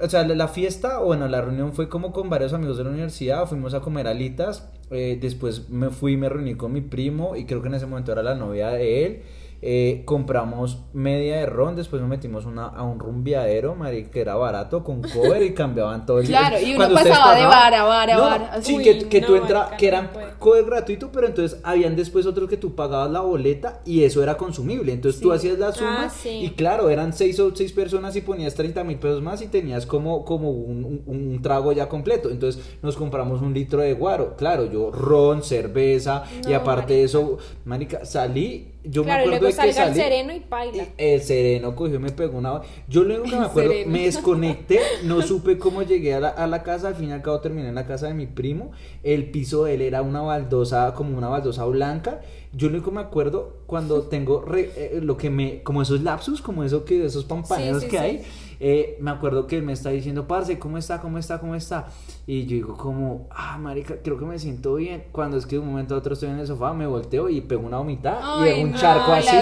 o 0.03 0.09
sea, 0.09 0.23
la, 0.27 0.35
la 0.35 0.47
fiesta, 0.49 0.99
o 0.99 1.05
bueno, 1.05 1.25
la 1.29 1.39
reunión 1.41 1.71
fue 1.73 1.87
como 1.87 2.11
con 2.11 2.29
varios 2.29 2.51
amigos 2.51 2.77
de 2.77 2.83
la 2.83 2.89
universidad, 2.89 3.45
fuimos 3.47 3.73
a 3.73 3.79
comer 3.79 4.07
alitas, 4.07 4.69
eh, 4.91 5.17
después 5.21 5.69
me 5.69 5.89
fui 5.89 6.13
y 6.13 6.17
me 6.17 6.27
reuní 6.27 6.55
con 6.55 6.73
mi 6.73 6.81
primo 6.81 7.37
y 7.37 7.45
creo 7.45 7.61
que 7.61 7.69
en 7.69 7.75
ese 7.75 7.85
momento 7.85 8.11
era 8.11 8.23
la 8.23 8.35
novia 8.35 8.69
de 8.71 9.05
él. 9.05 9.21
Eh, 9.61 10.03
compramos 10.05 10.79
media 10.93 11.37
de 11.37 11.45
ron, 11.47 11.75
después 11.75 12.01
nos 12.01 12.09
metimos 12.09 12.45
una, 12.45 12.65
a 12.67 12.83
un 12.83 12.99
rumbiadero, 12.99 13.75
marica, 13.75 14.11
que 14.11 14.21
era 14.21 14.35
barato, 14.35 14.83
con 14.83 15.01
cover 15.01 15.41
y 15.43 15.53
cambiaban 15.53 16.05
todo 16.05 16.19
el 16.19 16.27
Claro, 16.27 16.57
y 16.59 16.75
uno 16.75 16.89
pasaba 16.93 17.35
de 17.35 17.45
bar 17.45 17.73
a 17.73 17.83
bar 17.83 18.09
a 18.11 18.15
No, 18.15 18.21
bar. 18.21 18.51
Sí, 18.61 18.77
que, 18.83 19.07
que 19.09 19.21
tú 19.21 19.35
entras, 19.35 19.71
que 19.77 19.87
eran 19.87 20.09
cover 20.39 20.65
gratuito, 20.65 21.11
pero 21.11 21.27
entonces 21.27 21.59
habían 21.63 21.95
después 21.95 22.25
otros 22.25 22.47
que 22.49 22.57
tú 22.57 22.75
pagabas 22.75 23.09
la 23.11 23.21
boleta 23.21 23.81
y 23.85 24.03
eso 24.03 24.21
era 24.21 24.37
consumible. 24.37 24.93
Entonces 24.93 25.19
tú 25.21 25.31
hacías 25.31 25.57
la 25.57 25.71
suma 25.73 26.05
Ah, 26.05 26.09
sí. 26.09 26.29
y 26.29 26.49
claro, 26.51 26.89
eran 26.89 27.13
seis 27.13 27.39
o 27.39 27.55
seis 27.55 27.71
personas 27.73 28.15
y 28.15 28.21
ponías 28.21 28.53
30 28.53 28.83
mil 28.83 28.97
pesos 28.99 29.21
más 29.21 29.41
y 29.41 29.47
tenías 29.47 29.85
como, 29.85 30.23
como 30.25 30.51
un, 30.51 30.83
un- 30.85 31.03
un 31.07 31.41
trago 31.41 31.71
ya 31.71 31.89
completo. 31.89 32.29
Entonces 32.29 32.61
nos 32.81 32.95
compramos 32.95 33.41
un 33.41 33.53
litro 33.53 33.81
de 33.81 33.93
guaro. 33.93 34.35
Claro, 34.37 34.65
yo 34.71 34.91
ron, 34.91 35.41
cerveza 35.43 36.23
y 36.47 36.53
aparte 36.53 36.93
de 36.93 37.03
eso, 37.03 37.37
marica, 37.65 38.05
salí. 38.05 38.73
Yo 38.89 39.03
claro, 39.03 39.23
y 39.23 39.25
me 39.25 39.31
luego 39.39 39.47
acuerdo 39.47 39.61
de 39.61 39.67
que 39.67 39.73
salga 39.73 39.89
el 39.89 39.95
salí. 39.95 40.01
sereno 40.09 40.33
y 40.33 40.43
baila. 40.49 40.85
El 40.97 41.21
sereno 41.21 41.75
cogió 41.75 41.95
y 41.95 41.99
me 41.99 42.11
pegó 42.11 42.37
una. 42.37 42.61
Yo 42.87 43.01
único 43.01 43.23
que 43.23 43.29
me 43.31 43.37
El 43.37 43.43
acuerdo, 43.43 43.71
sereno. 43.71 43.91
me 43.91 44.03
desconecté, 44.03 44.79
no 45.03 45.21
supe 45.23 45.57
cómo 45.57 45.81
llegué 45.83 46.13
a 46.13 46.19
la, 46.19 46.29
a 46.29 46.47
la 46.47 46.63
casa. 46.63 46.87
Al 46.89 46.95
fin 46.95 47.09
y 47.09 47.11
al 47.11 47.21
cabo 47.21 47.39
terminé 47.41 47.67
en 47.69 47.75
la 47.75 47.85
casa 47.85 48.07
de 48.07 48.13
mi 48.13 48.27
primo. 48.27 48.71
El 49.03 49.29
piso 49.31 49.65
de 49.65 49.73
él 49.75 49.81
era 49.81 50.01
una 50.01 50.21
baldosa, 50.21 50.93
como 50.93 51.17
una 51.17 51.27
baldosa 51.27 51.65
blanca. 51.65 52.21
Yo 52.53 52.69
lo 52.69 52.75
único 52.75 52.91
que 52.91 52.95
me 52.95 53.01
acuerdo 53.01 53.57
cuando 53.67 54.01
tengo 54.09 54.41
re- 54.41 54.71
eh, 54.75 54.99
lo 55.01 55.17
que 55.17 55.29
me. 55.29 55.61
Como 55.63 55.81
esos 55.81 56.01
lapsus, 56.01 56.41
como 56.41 56.63
eso 56.63 56.85
que, 56.85 57.05
esos 57.05 57.25
pampaneros 57.25 57.81
Sí, 57.83 57.85
sí, 57.85 57.91
que 57.91 57.97
sí. 57.97 58.03
hay. 58.03 58.23
Eh, 58.59 58.97
me 58.99 59.11
acuerdo 59.11 59.47
que 59.47 59.57
él 59.57 59.63
me 59.63 59.73
está 59.73 59.89
diciendo, 59.89 60.27
parce, 60.27 60.57
¿cómo 60.59 60.77
está? 60.77 60.99
¿Cómo 61.01 61.17
está? 61.17 61.39
¿Cómo 61.39 61.55
está? 61.55 61.87
Y 62.25 62.43
yo 62.45 62.55
digo, 62.55 62.77
como, 62.77 63.27
ah, 63.31 63.57
marica, 63.57 63.95
creo 64.03 64.17
que 64.17 64.25
me 64.25 64.37
siento 64.39 64.75
bien. 64.75 65.05
Cuando 65.11 65.37
es 65.37 65.45
que 65.45 65.55
de 65.55 65.59
un 65.61 65.67
momento 65.69 65.95
a 65.95 65.99
otro 65.99 66.13
estoy 66.13 66.29
en 66.29 66.39
el 66.39 66.47
sofá, 66.47 66.73
me 66.73 66.85
volteo 66.87 67.29
y 67.29 67.41
pego 67.41 67.65
una 67.65 67.77
vomitada 67.77 68.47
y 68.49 68.63
un 68.63 68.71
no, 68.71 68.77
charco 68.77 69.11
así. 69.13 69.35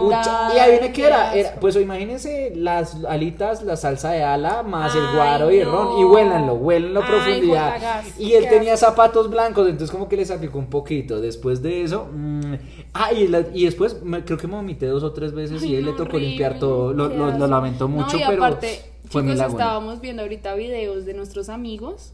un 0.00 0.10
cha- 0.10 0.50
y 0.54 0.58
ahí 0.58 0.70
viene 0.72 0.92
que 0.92 1.06
era, 1.06 1.34
era- 1.34 1.54
pues 1.60 1.74
imagínense 1.76 2.52
las 2.54 3.02
alitas, 3.04 3.62
la 3.62 3.76
salsa 3.76 4.10
de 4.12 4.22
ala, 4.22 4.62
más 4.62 4.94
el 4.94 5.02
guaro 5.16 5.50
y 5.50 5.58
el 5.58 5.66
no. 5.66 5.72
ron, 5.72 5.98
y 6.00 6.04
huélanlo, 6.04 6.54
huélanlo 6.54 7.02
a 7.02 7.06
profundidad. 7.06 8.02
Y 8.18 8.32
él 8.34 8.48
tenía 8.48 8.76
zapatos 8.76 9.28
blancos, 9.30 9.66
entonces 9.68 9.90
como 9.90 10.08
que 10.08 10.16
les 10.16 10.30
aplicó 10.30 10.58
un 10.58 10.70
poquito. 10.70 11.20
Después 11.20 11.62
de 11.62 11.82
eso, 11.82 12.08
mm, 12.12 12.54
ah, 12.94 13.12
y, 13.12 13.28
la- 13.28 13.46
y 13.54 13.64
después 13.64 14.02
me- 14.02 14.24
creo 14.24 14.38
que 14.38 14.46
me 14.46 14.54
vomité 14.54 14.86
dos 14.86 15.02
o 15.02 15.12
tres 15.12 15.32
veces 15.32 15.62
y 15.62 15.76
él 15.76 15.84
le 15.86 15.92
tocó 15.92 16.18
limpiar 16.18 16.58
todo, 16.58 16.92
lo, 16.92 17.08
lo- 17.08 17.36
lo 17.38 17.46
lamentó 17.46 17.88
mucho, 17.88 18.16
no, 18.16 18.22
y 18.22 18.26
pero 18.28 18.44
aparte, 18.44 18.80
fue 19.06 19.22
chicos, 19.22 19.36
estábamos 19.62 20.00
viendo 20.00 20.22
ahorita 20.22 20.54
videos 20.54 21.04
de 21.06 21.14
nuestros 21.14 21.48
amigos 21.48 22.12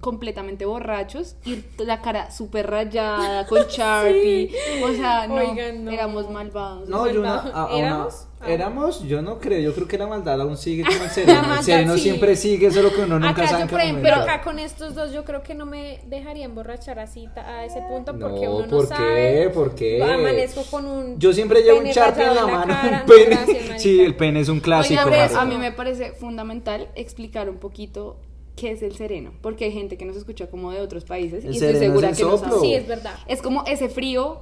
completamente 0.00 0.64
borrachos 0.66 1.36
y 1.44 1.62
la 1.82 2.00
cara 2.00 2.30
súper 2.30 2.68
rayada 2.70 3.46
con 3.46 3.62
Sharpie. 3.68 4.50
O 4.84 4.92
sea, 4.92 5.26
no, 5.26 5.34
Oigan, 5.36 5.84
no. 5.84 5.90
éramos 5.90 6.30
malvados. 6.30 6.88
No, 6.88 7.04
de 7.04 7.14
yo 7.14 7.20
una, 7.20 7.34
a- 7.40 7.66
a 7.72 7.76
¿Éramos? 7.78 8.24
Ah. 8.40 8.52
éramos, 8.52 9.02
yo 9.02 9.20
no 9.20 9.40
creo, 9.40 9.58
yo 9.60 9.74
creo 9.74 9.88
que 9.88 9.98
la 9.98 10.06
maldad 10.06 10.40
aún 10.40 10.56
sigue 10.56 10.84
con 10.84 10.92
el 10.94 11.10
sereno. 11.10 11.54
el 11.56 11.64
sereno 11.64 11.94
sí. 11.94 12.00
siempre 12.02 12.36
sigue, 12.36 12.70
solo 12.70 12.92
que 12.94 13.00
uno 13.00 13.18
nunca 13.18 13.30
acá 13.30 13.48
sabe 13.48 13.64
yo, 13.64 13.68
por 13.70 13.80
ejemplo, 13.80 14.10
momento. 14.10 14.30
acá 14.30 14.42
con 14.44 14.58
estos 14.60 14.94
dos 14.94 15.12
yo 15.12 15.24
creo 15.24 15.42
que 15.42 15.56
no 15.56 15.66
me 15.66 16.00
dejaría 16.06 16.44
emborrachar 16.44 17.00
así 17.00 17.28
a 17.34 17.64
ese 17.64 17.80
punto 17.88 18.16
porque 18.16 18.44
No, 18.46 18.56
uno 18.58 18.66
no 18.66 18.70
¿por 18.76 18.86
sabe. 18.86 19.42
qué? 19.42 19.50
¿Por 19.52 19.74
qué? 19.74 20.02
Amanezco 20.04 20.62
con 20.70 20.86
un 20.86 21.18
Yo 21.18 21.32
siempre 21.32 21.62
llevo 21.62 21.80
un 21.80 21.90
charpe 21.90 22.22
en 22.22 22.34
la 22.36 22.46
mano, 22.46 22.72
cara. 22.74 22.88
un 22.88 22.92
No, 23.00 23.06
pene. 23.06 23.24
gracias, 23.34 23.82
sí, 23.82 24.00
el 24.04 24.14
pene 24.14 24.38
es 24.38 24.48
un 24.48 24.60
clásico. 24.60 25.02
Oigan, 25.04 25.34
a 25.36 25.44
mí 25.44 25.56
me 25.58 25.72
parece 25.72 26.12
fundamental 26.12 26.88
explicar 26.94 27.50
un 27.50 27.56
poquito 27.56 28.18
qué 28.58 28.72
es 28.72 28.82
el 28.82 28.94
sereno, 28.96 29.32
porque 29.40 29.66
hay 29.66 29.72
gente 29.72 29.96
que 29.96 30.04
nos 30.04 30.16
escucha 30.16 30.48
como 30.48 30.72
de 30.72 30.80
otros 30.80 31.04
países 31.04 31.44
El 31.44 31.52
y 31.52 31.54
estoy 31.54 31.76
segura 31.76 32.10
es 32.10 32.18
el 32.18 32.24
que 32.24 32.30
no 32.30 32.38
sabe. 32.38 32.60
Sí, 32.60 32.74
es 32.74 32.86
verdad. 32.86 33.14
Es 33.26 33.40
como 33.42 33.64
ese 33.66 33.88
frío 33.88 34.40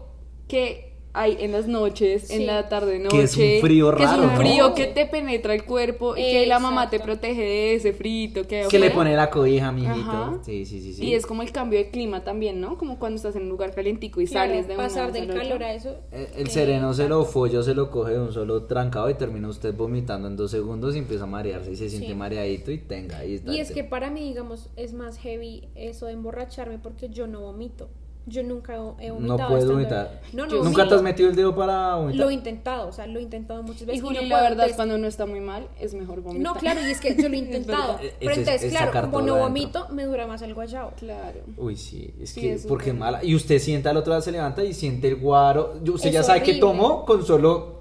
que 0.48 0.85
hay 1.16 1.36
en 1.40 1.52
las 1.52 1.66
noches, 1.66 2.28
Sí. 2.28 2.34
en 2.34 2.46
la 2.46 2.68
tarde 2.68 2.98
noche. 2.98 3.16
Que 3.16 3.22
es 3.24 3.36
un 3.36 3.60
frío 3.60 3.94
que 3.96 4.02
es 4.04 4.10
raro, 4.10 4.22
un 4.22 4.28
¿no? 4.28 4.36
frío 4.36 4.74
que 4.74 4.86
te 4.86 5.06
penetra 5.06 5.54
el 5.54 5.64
cuerpo 5.64 6.16
y 6.16 6.22
que 6.22 6.46
la 6.46 6.58
mamá 6.58 6.90
te 6.90 7.00
protege 7.00 7.40
de 7.42 7.74
ese 7.74 7.92
frito 7.92 8.46
que 8.46 8.68
le 8.78 8.90
pone 8.90 9.14
la 9.16 9.30
cobija, 9.30 9.72
mijito. 9.72 9.94
Ajá. 10.10 10.38
Sí, 10.44 10.64
sí, 10.66 10.80
sí, 10.80 10.92
sí. 10.94 11.04
Y 11.06 11.14
es 11.14 11.26
como 11.26 11.42
el 11.42 11.52
cambio 11.52 11.78
de 11.78 11.90
clima 11.90 12.22
también, 12.22 12.60
¿no? 12.60 12.76
Como 12.78 12.98
cuando 12.98 13.16
estás 13.16 13.34
en 13.36 13.42
un 13.42 13.48
lugar 13.48 13.74
calientico 13.74 14.20
y 14.20 14.26
Claro, 14.26 14.50
sales 14.50 14.68
de 14.68 14.76
pasar 14.76 15.12
del 15.12 15.24
al 15.24 15.30
otro. 15.30 15.42
calor 15.42 15.62
a 15.64 15.72
eso. 15.74 15.96
El, 16.12 16.26
el 16.36 16.46
eh, 16.46 16.50
sereno 16.50 16.92
se 16.94 17.08
lo 17.08 17.24
folla, 17.24 17.62
se 17.62 17.74
lo 17.74 17.90
coge 17.90 18.12
de 18.12 18.20
un 18.20 18.32
solo 18.32 18.64
trancado 18.64 19.08
y 19.10 19.14
termina 19.14 19.48
usted 19.48 19.74
vomitando 19.74 20.28
en 20.28 20.36
dos 20.36 20.50
segundos 20.50 20.94
y 20.94 20.98
empieza 20.98 21.24
a 21.24 21.26
marearse 21.26 21.72
y 21.72 21.76
se 21.76 21.88
siente 21.88 22.08
Sí. 22.08 22.14
mareadito 22.14 22.70
y 22.70 22.78
tenga 22.78 23.18
ahí 23.18 23.34
está. 23.36 23.52
Y 23.52 23.60
es 23.60 23.70
que 23.72 23.84
para 23.84 24.10
mí, 24.10 24.20
digamos, 24.22 24.68
es 24.76 24.92
más 24.92 25.18
heavy 25.18 25.68
eso 25.74 26.06
de 26.06 26.12
emborracharme 26.12 26.78
porque 26.78 27.08
yo 27.08 27.26
no 27.26 27.40
vomito. 27.40 27.88
Yo 28.28 28.42
nunca 28.42 28.74
he 28.74 29.10
vomitado. 29.10 29.20
no 29.38 29.48
puedes 29.48 29.66
vomitar. 29.70 30.20
No, 30.32 30.46
no, 30.46 30.64
¿Nunca 30.64 30.82
sí. 30.82 30.88
te 30.88 30.94
has 30.96 31.02
metido 31.02 31.30
el 31.30 31.36
dedo 31.36 31.54
para 31.54 31.94
vomitar? 31.94 32.24
Lo 32.24 32.30
he 32.30 32.34
intentado, 32.34 32.88
o 32.88 32.92
sea, 32.92 33.06
lo 33.06 33.20
he 33.20 33.22
intentado 33.22 33.62
muchas 33.62 33.86
veces. 33.86 33.96
Y 33.96 34.00
Juli, 34.04 34.16
no 34.16 34.22
la 34.28 34.36
verdad, 34.36 34.50
entonces- 34.52 34.76
cuando 34.76 34.94
uno 34.96 35.06
está 35.06 35.26
muy 35.26 35.38
mal, 35.40 35.68
es 35.80 35.94
mejor 35.94 36.22
vomitar. 36.22 36.42
No, 36.54 36.58
claro, 36.58 36.80
y 36.86 36.90
es 36.90 37.00
que 37.00 37.14
yo 37.14 37.28
lo 37.28 37.34
he 37.34 37.38
intentado. 37.46 37.98
verdad. 37.98 38.12
pero 38.18 38.32
es- 38.32 38.38
entonces, 38.38 38.62
es 38.64 38.70
claro, 38.72 38.90
como 38.92 39.20
no 39.22 39.34
adentro. 39.34 39.36
vomito, 39.44 39.88
me 39.90 40.04
dura 40.06 40.26
más 40.26 40.42
el 40.42 40.54
guayao. 40.54 40.92
Claro. 40.98 41.40
Uy, 41.56 41.76
sí, 41.76 42.12
es 42.20 42.30
Sí, 42.30 42.40
que 42.40 42.52
es 42.54 42.66
porque 42.66 42.90
es 42.90 42.96
mala. 42.96 43.22
Y 43.22 43.34
usted 43.36 43.60
sienta 43.60 43.90
al 43.90 43.96
otro 43.98 44.10
lado, 44.10 44.22
se 44.22 44.32
levanta 44.32 44.64
y 44.64 44.74
siente 44.74 45.06
el 45.08 45.16
guaro. 45.16 45.74
Yo- 45.84 45.94
Usted 45.94 46.08
Es 46.08 46.14
ya 46.14 46.22
sabe 46.24 46.42
que 46.42 46.54
tomó 46.54 47.04
con 47.04 47.24
solo 47.24 47.75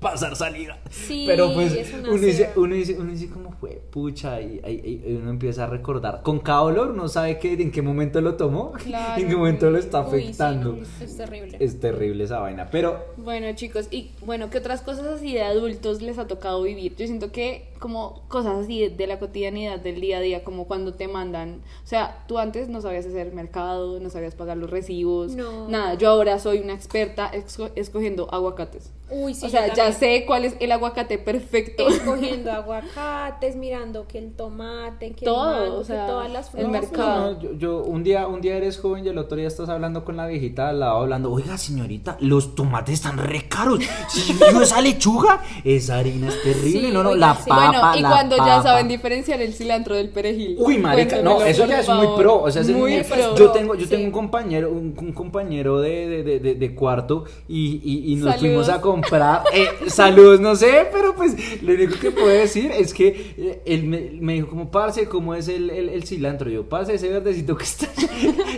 pasar 0.00 0.34
salida. 0.34 0.78
Sí, 0.90 1.24
Pero 1.26 1.52
pues 1.52 1.72
es 1.74 1.92
una 1.92 2.08
uno 2.10 2.22
dice, 2.22 2.50
uno 2.56 2.74
dice, 2.74 2.96
uno 2.98 3.12
dice 3.12 3.28
como 3.28 3.52
fue, 3.52 3.80
pucha, 3.90 4.40
y, 4.40 4.60
y- 4.66 5.02
y 5.06 5.16
uno 5.16 5.30
empieza 5.30 5.64
a 5.64 5.66
recordar. 5.66 6.22
Con 6.22 6.38
cada 6.40 6.62
olor 6.62 6.90
uno 6.92 7.06
sabe 7.08 7.38
que 7.38 7.52
en 7.52 7.70
qué 7.70 7.82
momento 7.82 8.20
lo 8.20 8.34
tomó, 8.36 8.72
Claro. 8.72 9.20
en 9.22 9.28
qué 9.28 9.36
momento 9.36 9.70
lo 9.70 9.78
está 9.78 10.00
Uy, 10.00 10.06
sí, 10.20 10.24
afectando. 10.28 10.72
no, 10.72 11.04
es 11.04 11.16
terrible. 11.16 11.56
Es 11.60 11.78
terrible 11.80 12.24
esa 12.24 12.38
vaina. 12.40 12.68
Pero 12.70 12.98
Bueno, 13.18 13.46
chicos, 13.54 13.88
y 13.90 14.10
bueno, 14.24 14.48
¿qué 14.50 14.58
otras 14.58 14.80
cosas 14.82 15.06
así 15.06 15.34
de 15.34 15.42
adultos 15.42 16.00
les 16.02 16.18
ha 16.18 16.26
tocado 16.26 16.62
vivir? 16.62 16.96
Yo 16.96 17.06
siento 17.06 17.30
que 17.30 17.69
como 17.80 18.22
cosas 18.28 18.58
así 18.64 18.78
de, 18.80 18.90
de 18.90 19.06
la 19.06 19.18
cotidianidad 19.18 19.80
del 19.80 20.00
día 20.00 20.18
a 20.18 20.20
día, 20.20 20.44
como 20.44 20.66
cuando 20.66 20.94
te 20.94 21.08
mandan, 21.08 21.62
o 21.82 21.86
sea, 21.86 22.24
tú 22.28 22.38
antes 22.38 22.68
no 22.68 22.80
sabías 22.80 23.06
hacer 23.06 23.32
mercado, 23.32 23.98
no 23.98 24.10
sabías 24.10 24.34
pagar 24.34 24.56
los 24.58 24.70
recibos, 24.70 25.32
No. 25.34 25.68
nada, 25.68 25.94
yo 25.94 26.10
ahora 26.10 26.38
soy 26.38 26.58
una 26.58 26.74
experta 26.74 27.30
esco- 27.32 27.72
escogiendo 27.74 28.28
aguacates. 28.32 28.92
Uy, 29.12 29.34
sí, 29.34 29.46
o 29.46 29.48
sea, 29.48 29.74
ya 29.74 29.92
sé 29.92 30.24
cuál 30.24 30.44
es 30.44 30.54
el 30.60 30.70
aguacate 30.70 31.18
perfecto. 31.18 31.88
escogiendo 31.88 32.52
aguacates, 32.94 33.56
mirando 33.56 34.06
que 34.06 34.18
el 34.18 34.32
tomate, 34.36 35.12
que 35.14 35.24
Todo, 35.24 35.56
el 35.64 35.68
mango, 35.70 35.80
o 35.80 35.84
sea, 35.84 36.04
que 36.06 36.12
todas 36.12 36.30
las 36.32 36.54
el 36.54 36.60
frutas. 36.66 36.70
mercado. 36.70 37.32
No, 37.32 37.40
yo, 37.40 37.52
yo- 37.54 37.82
un 37.82 38.04
día 38.04 38.26
un 38.28 38.40
día 38.40 38.56
eres 38.56 38.78
joven 38.78 39.04
y 39.04 39.08
el 39.08 39.18
otro 39.18 39.36
día 39.36 39.48
estás 39.48 39.68
hablando 39.68 40.04
con 40.04 40.16
la 40.16 40.26
viejita 40.26 40.68
al 40.68 40.80
lado 40.80 40.98
hablando, 40.98 41.32
oiga 41.32 41.58
señorita, 41.58 42.16
los 42.20 42.54
tomates 42.54 42.94
están 42.94 43.18
re 43.18 43.48
caros. 43.48 43.80
Si 44.10 44.32
vio 44.34 44.60
esa 44.62 44.80
lechuga, 44.80 45.40
esa 45.64 45.98
harina 45.98 46.28
es 46.28 46.42
terrible. 46.42 46.88
Sí, 46.88 46.92
no, 46.92 47.02
no, 47.02 47.10
oiga, 47.10 47.26
la 47.28 47.34
papa, 47.72 47.96
y 47.98 48.02
la 48.02 48.08
cuando 48.10 48.36
ya 48.36 48.44
papa. 48.44 48.62
saben 48.62 48.88
diferenciar 48.88 49.40
el 49.42 49.52
cilantro 49.54 49.94
del 49.96 50.08
perejil. 50.08 50.56
Uy, 50.58 50.78
marica, 50.78 51.20
no, 51.22 51.42
eso 51.42 51.66
ya 51.66 51.80
es 51.80 51.88
muy 51.88 52.06
pro, 52.16 52.42
o 52.42 52.50
sea, 52.50 52.62
es 52.62 52.68
muy 52.70 53.02
pro. 53.02 53.34
Yo 53.36 53.50
tengo, 53.50 53.74
yo 53.74 53.84
Sí. 53.84 53.90
tengo 53.90 54.04
un 54.06 54.12
compañero, 54.12 54.70
un, 54.70 54.94
un 54.98 55.12
compañero 55.12 55.80
de, 55.80 56.22
de, 56.22 56.54
de- 56.54 56.74
cuarto 56.74 57.24
y, 57.48 57.80
y- 57.84 58.12
y 58.12 58.16
nos 58.16 58.24
Saludos. 58.34 58.38
fuimos 58.40 58.68
a 58.68 58.80
comprar. 58.80 59.42
eh, 59.52 59.68
saludos, 59.88 60.40
no 60.40 60.54
sé, 60.54 60.86
pero 60.92 61.14
pues 61.14 61.34
lo 61.62 61.74
único 61.74 61.98
que 61.98 62.10
puedo 62.10 62.28
decir 62.28 62.70
es 62.70 62.94
que 62.94 63.34
eh, 63.36 63.62
él 63.66 63.84
me, 63.84 64.10
me 64.20 64.34
dijo 64.34 64.48
como, 64.48 64.70
parce, 64.70 65.06
¿cómo 65.08 65.34
es 65.34 65.48
el, 65.48 65.68
el, 65.70 65.88
el 65.88 66.04
cilantro? 66.04 66.48
Yo, 66.48 66.68
parce, 66.68 66.94
ese 66.94 67.08
verdecito 67.08 67.56
que 67.56 67.64
está. 67.64 67.88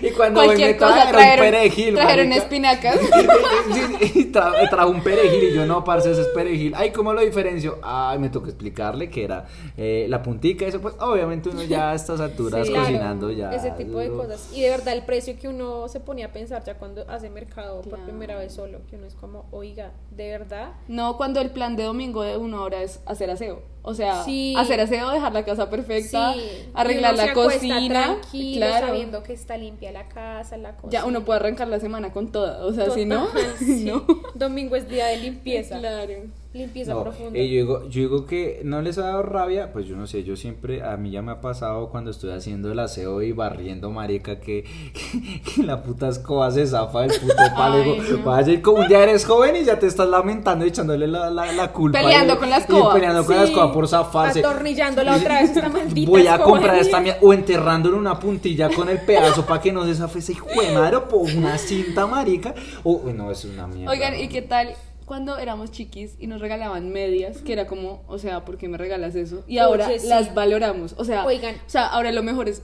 y 0.03 0.11
cuando 0.11 0.41
voy, 0.41 0.49
Cualquier 0.49 0.73
me 0.73 0.77
cosa, 0.77 1.07
un 1.07 1.13
perejil. 1.13 1.95
trajeron 1.95 2.29
marica. 2.29 2.45
espinacas. 2.45 2.97
Y 4.15 4.25
tra- 4.33 4.69
trajo 4.71 4.91
un 4.91 5.03
perejil 5.03 5.45
y 5.45 5.55
yo 5.55 5.67
no, 5.67 5.85
parce, 5.85 6.11
ese 6.11 6.23
es 6.23 6.27
perejil. 6.29 6.75
Ay, 6.77 6.91
¿cómo 6.91 7.13
lo 7.13 7.21
diferencio? 7.23 7.79
Ay, 7.83 8.19
me 8.19 8.29
tocó 8.29 8.47
explicarle 8.49 9.02
que 9.11 9.25
era 9.25 9.47
eh, 9.77 10.07
la 10.09 10.23
puntica, 10.23 10.67
eso 10.67 10.81
pues 10.81 10.95
obviamente 11.01 11.49
uno 11.49 11.63
ya 11.63 11.91
a 11.91 11.95
estas 11.95 12.21
alturas 12.21 12.67
Sí, 12.67 12.73
claro, 12.73 12.87
cocinando 12.87 13.31
ya. 13.31 13.51
Ese 13.53 13.71
tipo 13.73 13.99
de 13.99 14.09
cosas. 14.11 14.51
Y 14.55 14.61
de 14.63 14.71
verdad 14.71 14.95
el 14.95 15.03
precio 15.05 15.39
que 15.39 15.49
uno 15.49 15.89
se 15.89 16.01
ponía 16.01 16.27
a 16.27 16.33
pensar 16.33 16.63
ya 16.65 16.75
cuando 16.75 17.05
hace 17.09 17.31
mercado 17.31 17.83
por 17.83 17.99
primera 18.01 18.37
vez 18.37 18.53
solo, 18.53 18.81
que 18.89 18.97
uno 18.97 19.07
es 19.07 19.15
como, 19.15 19.47
oiga, 19.51 19.93
de 20.11 20.29
verdad. 20.31 20.73
No, 20.89 21.17
cuando 21.17 21.41
el 21.41 21.51
plan 21.51 21.77
de 21.77 21.85
domingo 21.85 22.23
de 22.23 22.37
una 22.37 22.61
hora 22.63 22.83
es 22.83 23.01
hacer 23.07 23.31
aseo. 23.31 23.63
O 23.85 23.95
sea, 23.95 24.23
Sí. 24.23 24.55
hacer 24.57 24.79
aseo, 24.81 25.11
dejar 25.11 25.33
la 25.33 25.45
casa 25.45 25.69
perfecta, 25.69 26.35
Sí, 26.35 26.41
arreglar 26.73 27.15
y 27.15 27.19
uno 27.19 27.27
la 27.27 27.33
cocina. 27.35 28.19
claro. 28.31 28.87
sabiendo 28.87 29.23
que 29.25 29.33
está 29.33 29.57
limpia 29.57 29.91
la 29.91 30.09
casa, 30.09 30.57
la 30.57 30.77
cocina. 30.77 30.93
Ya 31.03 31.05
uno 31.05 31.25
puede 31.25 31.41
arrancar 31.41 31.67
la 31.67 31.81
semana 31.81 32.13
con 32.13 32.31
toda. 32.31 32.65
O 32.65 32.73
sea, 32.73 32.91
si 32.91 33.05
no, 33.07 33.27
sí. 33.59 33.85
no. 33.85 34.05
Domingo 34.35 34.77
es 34.77 34.89
día 34.89 35.07
de 35.07 35.17
limpieza. 35.17 35.79
Claro. 35.81 36.13
Limpieza 36.55 36.93
No, 36.93 37.03
profunda. 37.03 37.39
eh, 37.39 37.49
yo, 37.49 37.55
digo, 37.55 37.83
yo 37.89 38.01
digo 38.01 38.27
que 38.27 38.61
no 38.63 38.83
les 38.83 38.99
ha 38.99 39.07
dado 39.07 39.23
rabia, 39.23 39.73
pues 39.73 39.87
yo 39.87 39.97
no 39.97 40.07
sé, 40.07 40.23
yo 40.23 40.37
siempre, 40.37 40.83
a 40.83 40.97
mí 40.99 41.11
ya 41.11 41.23
me 41.23 41.33
ha 41.33 41.41
pasado 41.41 41.89
cuando 41.89 42.11
estoy 42.11 42.31
haciendo 42.33 42.71
el 42.71 42.79
aseo 42.79 43.23
y 43.23 43.33
barriendo, 43.33 43.91
marica, 43.91 44.39
que, 44.39 44.65
que, 45.57 45.63
la 45.63 45.83
puta 45.83 46.09
escoba 46.09 46.51
se 46.51 46.67
zafa 46.67 47.01
del 47.03 47.19
puto 47.21 47.35
palo. 47.57 47.83
No. 47.97 48.23
vaya, 48.25 48.61
como 48.61 48.85
día 48.87 49.03
eres 49.03 49.25
joven 49.25 49.57
y 49.57 49.65
ya 49.65 49.79
te 49.79 49.87
estás 49.87 50.07
lamentando 50.09 50.67
y 50.67 50.69
echándole 50.69 51.07
la, 51.07 51.31
la, 51.31 51.51
la 51.53 51.73
culpa. 51.73 52.01
Peleando 52.01 52.35
y- 52.35 52.37
con 52.37 52.51
la 52.51 52.59
y 52.59 52.61
escoba. 52.61 52.93
peleando 52.95 53.25
con 53.25 53.37
la 53.37 53.43
Sí, 53.47 53.49
escoba 53.53 53.73
por 53.73 53.89
zafarse. 53.89 54.41
Atornillándola 54.41 55.17
otra 55.17 55.41
vez 55.41 55.51
esta 55.57 55.69
maldita 55.71 56.11
Voy 56.11 56.27
a 56.27 56.39
comprar 56.39 56.77
esta 56.77 57.01
mierda. 57.01 57.19
mierda 57.21 57.27
o 57.27 57.33
enterrándole 57.33 57.97
una 57.97 58.19
puntilla 58.19 58.69
con 58.69 58.91
el 58.91 58.99
pedazo 59.01 59.47
para 59.47 59.63
que 59.63 59.73
no 59.73 59.87
se 59.87 59.95
zafe 59.95 60.19
ese 60.19 60.33
hijo 60.33 60.49
de 60.61 60.73
madre 60.75 60.97
o 60.97 61.09
por 61.09 61.21
una 61.23 61.57
cinta 61.57 62.07
marica. 62.07 62.55
O 62.85 63.01
no, 63.15 63.31
es 63.31 63.45
una 63.47 63.67
mierda. 63.67 63.91
Oigan, 63.91 64.21
¿y 64.21 64.29
qué 64.29 64.43
tal 64.43 64.69
cuando 65.13 65.37
éramos 65.37 65.71
chiquis 65.71 66.15
y 66.19 66.27
nos 66.27 66.41
regalaban 66.41 66.91
medias? 66.91 67.43
Que 67.43 67.53
era 67.53 67.67
como, 67.67 68.03
o 68.09 68.17
sea, 68.19 68.47
¿por 68.47 68.57
qué 68.57 68.67
me 68.67 68.79
regalas 68.79 69.15
eso? 69.15 69.45
Y 69.47 69.59
ahora 69.59 69.87
Oye, 69.87 69.99
sí. 69.99 70.07
las 70.09 70.33
valoramos. 70.33 70.95
O 70.97 71.05
sea, 71.05 71.27
Oigan. 71.27 71.57
o 71.57 71.69
sea, 71.69 71.87
ahora 71.87 72.13
lo 72.13 72.23
mejor 72.23 72.49
es 72.49 72.63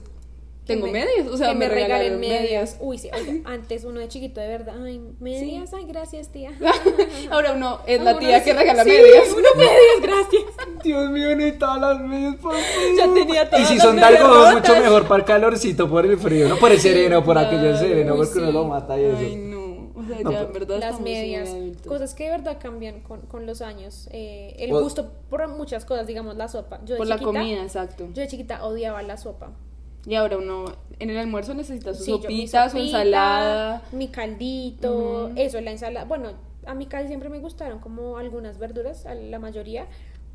tengo 0.65 0.87
me- 0.87 0.93
medias, 0.93 1.27
o 1.27 1.37
sea, 1.37 1.49
que 1.49 1.55
me, 1.55 1.67
regalen 1.69 2.19
medias. 2.19 2.77
Uy, 2.79 2.97
sí, 2.97 3.07
oiga, 3.13 3.33
antes 3.51 3.83
uno 3.83 3.99
de 3.99 4.07
chiquito 4.07 4.39
de 4.41 4.47
verdad, 4.47 4.73
ay, 4.83 4.99
medias, 5.19 5.71
ay, 5.75 5.85
gracias, 5.87 6.29
tía. 6.31 6.51
Ahora 7.31 7.53
uno 7.53 7.81
es 7.85 7.99
Ah, 7.99 8.03
la 8.03 8.11
uno 8.11 8.19
tía 8.19 8.39
sí, 8.39 8.45
que 8.45 8.53
regala 8.53 8.83
sí, 8.83 8.89
medias. 8.89 9.27
Uno 9.31 9.47
medias, 9.55 10.01
gracias. 10.01 10.43
Dios 10.83 11.09
mío, 11.11 11.35
necesitaba 11.35 11.77
las 11.93 12.01
medias 12.01 12.35
por 12.37 12.55
Ya 12.97 13.13
tenía 13.13 13.43
Y 13.43 13.49
todas 13.49 13.67
si 13.67 13.75
las 13.75 13.83
son 13.83 13.95
de 13.95 14.01
algodón, 14.03 14.55
mucho 14.55 14.75
mejor 14.75 15.07
para 15.07 15.19
el 15.19 15.25
calorcito, 15.25 15.87
por 15.87 16.03
el 16.05 16.17
frío, 16.17 16.47
no 16.49 16.57
por 16.57 16.71
el 16.71 16.79
sereno, 16.79 17.23
por 17.23 17.37
aquello 17.37 17.77
sereno, 17.77 18.15
porque 18.15 18.39
uno 18.39 18.51
lo 18.51 18.65
mata 18.65 18.99
y 18.99 19.03
eso. 19.05 19.17
Ay, 19.19 19.35
no. 19.35 19.48
O 20.13 20.15
sea, 20.15 20.23
No, 20.23 20.31
ya 20.31 20.37
pero- 20.39 20.47
en 20.47 20.53
verdad 20.53 20.79
Las 20.79 20.99
medias, 21.01 21.49
cosas 21.87 22.13
que 22.13 22.25
de 22.25 22.29
verdad 22.31 22.57
cambian 22.61 23.01
con, 23.01 23.21
con 23.21 23.45
los 23.45 23.61
años. 23.61 24.07
Eh, 24.11 24.55
el 24.59 24.71
O- 24.73 24.81
gusto 24.81 25.11
por 25.29 25.47
muchas 25.47 25.85
cosas, 25.85 26.07
digamos 26.07 26.35
la 26.37 26.47
sopa. 26.47 26.79
Yo 26.85 26.95
de 26.95 26.97
Por 26.97 27.07
la 27.07 27.15
chiquita- 27.17 27.39
comida, 27.39 27.63
exacto. 27.63 28.07
Yo 28.13 28.21
de 28.21 28.27
chiquita 28.27 28.65
odiaba 28.65 29.01
la 29.03 29.17
sopa. 29.17 29.51
Y 30.05 30.15
ahora 30.15 30.37
uno 30.37 30.65
en 30.99 31.09
el 31.09 31.17
almuerzo 31.17 31.53
necesita 31.53 31.93
su 31.93 32.03
Sí, 32.03 32.11
yo- 32.11 32.17
sopita, 32.21 32.69
su 32.69 32.77
ensalada. 32.77 33.81
Mi 33.91 34.07
caldito, 34.07 35.31
eso, 35.35 35.59
la 35.61 35.71
ensalada. 35.71 36.05
Bueno, 36.05 36.31
a 36.65 36.73
mí 36.73 36.85
casi 36.85 37.07
siempre 37.07 37.29
me 37.29 37.39
gustaron 37.39 37.79
como 37.79 38.17
algunas 38.17 38.57
verduras, 38.59 39.05
a 39.05 39.13
la 39.15 39.39
mayoría, 39.39 39.87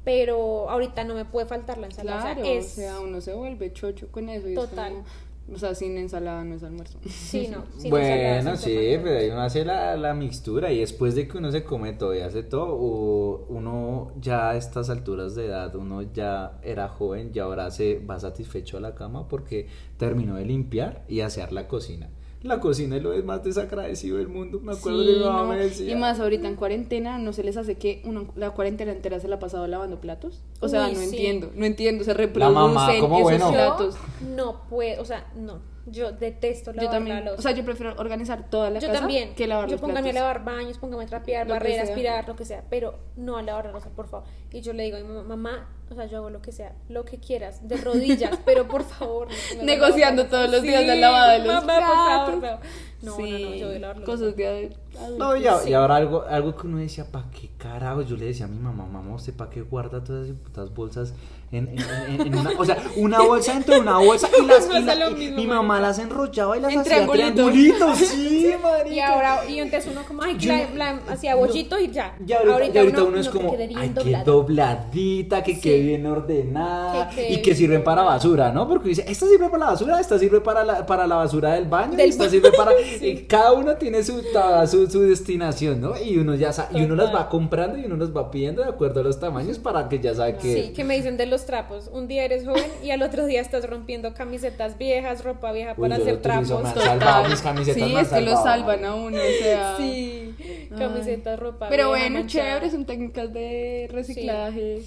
pero 0.04 0.69
ahorita 0.69 1.04
no 1.04 1.14
me 1.14 1.25
puede 1.25 1.47
faltar 1.47 1.78
la 1.78 1.87
ensalada. 1.87 2.35
Claro, 2.35 2.40
o 2.40 2.45
sea, 2.45 2.52
es... 2.52 2.73
o 2.73 2.75
sea, 2.76 3.00
uno 3.00 3.21
se 3.21 3.33
vuelve 3.35 3.73
chocho 3.73 4.09
con 4.11 4.28
eso. 4.28 4.49
Y 4.49 4.54
Total. 4.54 4.93
Es 4.93 4.99
como, 4.99 5.04
o 5.53 5.59
sea, 5.59 5.75
sin 5.75 5.97
ensalada 5.99 6.43
no 6.45 6.55
es 6.55 6.63
almuerzo. 6.63 6.99
Sí, 7.07 7.49
no. 7.49 7.65
sin 7.79 7.91
Bueno, 7.91 8.57
sí, 8.57 8.99
pero 9.03 9.19
ahí 9.19 9.29
uno 9.29 9.43
hace 9.43 9.65
la, 9.65 9.97
la 9.97 10.15
mixtura 10.15 10.73
y 10.73 10.81
después 10.81 11.15
de 11.15 11.29
que 11.29 11.39
uno 11.39 11.53
se 11.53 11.65
come 11.65 11.93
todo 11.93 12.15
y 12.15 12.21
hace 12.21 12.43
todo, 12.43 12.69
o 12.69 13.47
uno 13.49 14.13
ya 14.21 14.51
a 14.51 14.57
estas 14.57 14.91
alturas 14.91 15.35
de 15.35 15.47
edad, 15.47 15.75
uno 15.77 16.03
ya 16.03 16.59
era 16.63 16.89
joven 16.89 17.31
y 17.35 17.39
ahora 17.39 17.71
se 17.71 17.99
va 17.99 18.19
satisfecho 18.19 18.79
a 18.79 18.81
la 18.81 18.95
cama 18.95 19.29
porque 19.29 19.69
terminó 19.99 20.37
de 20.37 20.47
limpiar 20.47 21.05
y 21.09 21.21
asear 21.21 21.53
la 21.53 21.69
cocina. 21.69 22.09
La 22.45 22.61
cocina 22.61 22.97
es 22.97 23.03
lo 23.03 23.11
más 23.25 23.43
desagradecido 23.43 24.19
del 24.19 24.29
mundo. 24.29 24.61
Me 24.61 24.73
acuerdo 24.73 25.01
Sí, 25.03 25.07
que 25.07 25.13
mi 25.19 25.25
mamá 25.25 25.43
no, 25.43 25.49
me 25.49 25.57
decía. 25.57 25.91
Y 25.91 25.97
más 25.97 26.21
ahorita 26.21 26.47
en 26.47 26.57
cuarentena, 26.57 27.19
¿no 27.19 27.33
se 27.33 27.43
les 27.43 27.57
hace 27.57 27.77
que 27.77 28.03
uno 28.05 28.29
la 28.37 28.51
cuarentena 28.51 28.93
entera 28.93 29.19
se 29.19 29.29
la 29.29 29.37
ha 29.37 29.39
pasado 29.39 29.67
lavando 29.67 29.99
platos? 30.01 30.43
O 30.61 30.69
sea, 30.69 30.87
Uy, 30.87 30.93
no 30.93 30.99
sí. 31.01 31.05
entiendo, 31.07 31.51
no 31.55 31.65
entiendo, 31.65 32.05
se 32.05 32.13
reproducen 32.15 32.55
mamá, 32.55 32.89
¿cómo 33.01 33.17
esos 33.17 33.23
bueno? 33.41 33.51
platos. 33.51 33.95
Yo 34.21 34.29
no 34.37 34.61
puedo, 34.69 35.01
o 35.01 35.05
sea, 35.07 35.27
no. 35.35 35.73
Yo 35.87 36.13
detesto 36.13 36.71
Yo 36.73 36.77
lavar 36.77 36.93
también, 36.93 37.17
la 37.17 37.23
loza. 37.25 37.39
o 37.39 37.43
sea, 37.43 37.53
yo 37.53 37.63
prefiero 37.63 37.95
organizar 37.99 38.49
toda 38.49 38.71
la 38.71 38.79
yo 38.79 38.89
casa 38.89 39.01
también. 39.01 39.35
que 39.35 39.47
lavar 39.47 39.67
yo 39.69 39.73
los 39.73 39.81
póngame 39.83 40.01
a 40.01 40.13
platos. 40.13 40.21
lavar 40.21 40.45
baños, 40.45 40.79
póngame 40.79 41.05
a 41.05 41.07
trapear, 41.07 41.47
barrer, 41.47 41.81
aspirar, 41.81 42.27
lo 42.27 42.37
que 42.37 42.47
sea, 42.47 42.65
pero 42.71 42.99
no 43.17 43.37
a 43.37 43.43
lavar 43.43 43.67
la 43.67 43.73
loza, 43.73 43.91
por 43.91 44.07
favor. 44.09 44.27
Y 44.51 44.63
yo 44.63 44.73
le 44.73 44.85
digo 44.85 44.97
a 44.97 45.01
mi 45.01 45.07
mamá, 45.09 45.23
mamá, 45.37 45.69
o 45.95 45.97
sea, 45.97 46.07
yo 46.07 46.19
hago 46.19 46.31
lo 46.31 46.43
que 46.43 46.53
sea, 46.53 46.73
lo 46.89 47.05
que 47.05 47.19
quieras, 47.19 47.67
de 47.69 47.77
rodillas, 47.79 48.39
pero 48.45 48.67
por 48.69 48.83
favor. 48.85 49.29
no 49.57 49.63
Negociando 49.65 50.27
todos 50.27 50.51
los 50.51 50.61
Sí, 50.63 50.69
días 50.69 50.87
la 50.87 50.97
lavada 50.97 51.33
de 51.33 51.39
los 51.39 51.47
mamá, 51.65 51.75
por 51.75 51.83
favor, 51.83 52.41
platos. 52.41 52.61
no. 52.63 52.85
No, 53.05 53.17
sí, 53.17 53.23
no, 53.23 53.39
no, 53.51 53.55
yo 53.57 53.67
voy 53.67 53.77
a 53.77 53.79
lavar 53.81 53.99
la 53.99 54.05
cosas 54.07 54.21
loza. 54.21 54.37
de 54.37 54.47
adultos. 54.49 54.79
No, 55.19 55.37
y, 55.37 55.73
ahora 55.75 55.97
algo, 55.97 56.23
algo 56.23 56.57
que 56.57 56.67
uno 56.67 56.79
decía, 56.79 57.05
¿para 57.11 57.27
qué 57.31 57.51
carajo? 57.59 58.01
Yo 58.01 58.17
le 58.17 58.25
decía 58.27 58.47
a 58.47 58.49
mi 58.49 58.59
mamá, 58.59 58.87
mamá, 58.87 59.15
¿usted 59.15 59.35
para 59.35 59.51
qué 59.51 59.61
guarda 59.61 60.03
todas 60.03 60.25
esas 60.29 60.39
putas 60.41 60.73
bolsas 60.75 61.13
en, 61.53 61.69
en- 61.69 61.79
en- 62.09 62.21
en 62.29 62.39
una, 62.39 62.51
o 62.59 62.65
sea, 62.65 62.79
una 62.97 63.21
bolsa 63.21 63.53
dentro 63.53 63.75
de 63.75 63.81
una 63.83 63.99
bolsa 63.99 64.29
y 64.41 64.43
las, 64.47 64.69
y 64.71 64.83
la- 64.83 65.11
mismo, 65.11 65.37
mi 65.37 65.47
mamá 65.47 65.81
las 65.81 65.99
enrollaba 65.99 66.57
y 66.57 66.61
las 66.61 66.73
En 66.73 66.79
hacía 66.81 66.93
triangulitos. 67.07 67.35
triangulitos, 67.53 67.99
sí, 68.09 68.53
marica. 68.63 68.95
Y 68.95 69.01
ahora, 69.01 69.49
y 69.51 69.61
antes 69.61 69.87
uno 69.87 70.03
como, 70.09 70.23
ay, 70.23 70.37
Yo 70.39 70.51
la, 70.53 70.71
la- 70.75 71.01
hacía 71.13 71.35
bollito 71.35 71.79
y 71.79 71.91
ya. 71.91 72.17
Y 72.27 72.33
ahorita, 72.33 72.75
y 72.75 72.79
ahorita 72.79 73.03
uno, 73.05 73.19
es 73.19 73.29
como, 73.29 73.55
ay, 73.77 73.93
qué 74.03 74.23
dobladita, 74.25 75.43
que 75.43 75.55
Sí. 75.57 75.61
quede 75.61 75.84
bien 75.85 76.07
ordenada 76.07 77.11
y 77.29 77.41
que 77.43 77.55
sirven 77.55 77.85
para 77.85 78.03
basura, 78.03 78.50
¿no? 78.53 78.67
Porque 78.69 78.88
dice, 78.91 79.05
esta 79.09 79.26
sirve 79.26 79.49
para 79.49 79.59
la 79.59 79.71
basura, 79.73 80.00
esta 80.00 80.19
sirve 80.19 80.41
para 80.41 80.64
la, 80.64 80.87
para 80.87 81.07
la 81.07 81.17
basura 81.17 81.53
del 81.55 81.67
baño, 81.67 81.97
Del 81.97 82.11
esta 82.11 82.25
ba- 82.25 82.31
sirve 82.31 82.50
para... 82.53 82.73
Sí. 82.99 83.07
y 83.07 83.17
cada 83.25 83.53
uno 83.53 83.76
tiene 83.76 84.03
su, 84.03 84.23
su, 84.69 84.91
su 84.91 85.00
destinación, 85.03 85.81
¿no? 85.81 85.93
Y 86.00 86.17
uno 86.19 86.35
ya 86.35 86.53
sa- 86.53 86.69
y 86.73 86.83
uno 86.83 86.95
las 86.97 87.14
va 87.14 87.29
comprando 87.29 87.79
y 87.79 87.85
uno 87.85 87.97
las 87.97 88.14
va 88.14 88.31
pidiendo 88.31 88.62
de 88.62 88.69
acuerdo 88.69 89.00
a 89.00 89.03
los 89.05 89.19
tamaños 89.21 89.59
para 89.59 89.88
que 89.88 89.99
ya 90.00 90.14
sabe 90.14 90.37
que... 90.37 90.55
Sí, 90.67 90.73
que 90.73 90.85
me 90.85 90.97
dicen 90.97 91.17
de 91.17 91.26
los 91.26 91.47
trapos. 91.47 91.88
Un 91.93 92.09
día 92.09 92.25
eres 92.25 92.45
joven 92.47 92.64
y 92.83 92.91
al 92.91 93.03
otro 93.03 93.26
día 93.26 93.41
estás 93.41 93.69
rompiendo 93.69 94.14
camisetas 94.14 94.79
viejas, 94.79 95.25
ropa 95.25 95.53
vieja 95.53 95.75
Uy, 95.76 95.83
para 95.88 95.97
yo 95.97 96.03
hacer 96.03 96.23
trapos. 96.23 96.49
salvado 96.75 97.29
mis 97.29 97.41
camisetas. 97.41 97.88
Sí, 97.88 97.95
es 97.97 98.09
que 98.09 98.21
lo 98.21 98.33
salvan 98.43 98.85
a 98.85 98.95
uno, 98.95 99.17
o 99.19 99.43
sea. 99.43 99.76
Sí, 99.76 100.35
camisetas, 100.79 101.38
ropa 101.38 101.69
Pero 101.69 101.91
vieja, 101.93 102.00
bueno, 102.07 102.19
manchada. 102.21 102.49
chévere, 102.55 102.71
son 102.71 102.85
técnicas 102.85 103.33
de 103.33 103.88
reciclaje. 103.93 104.83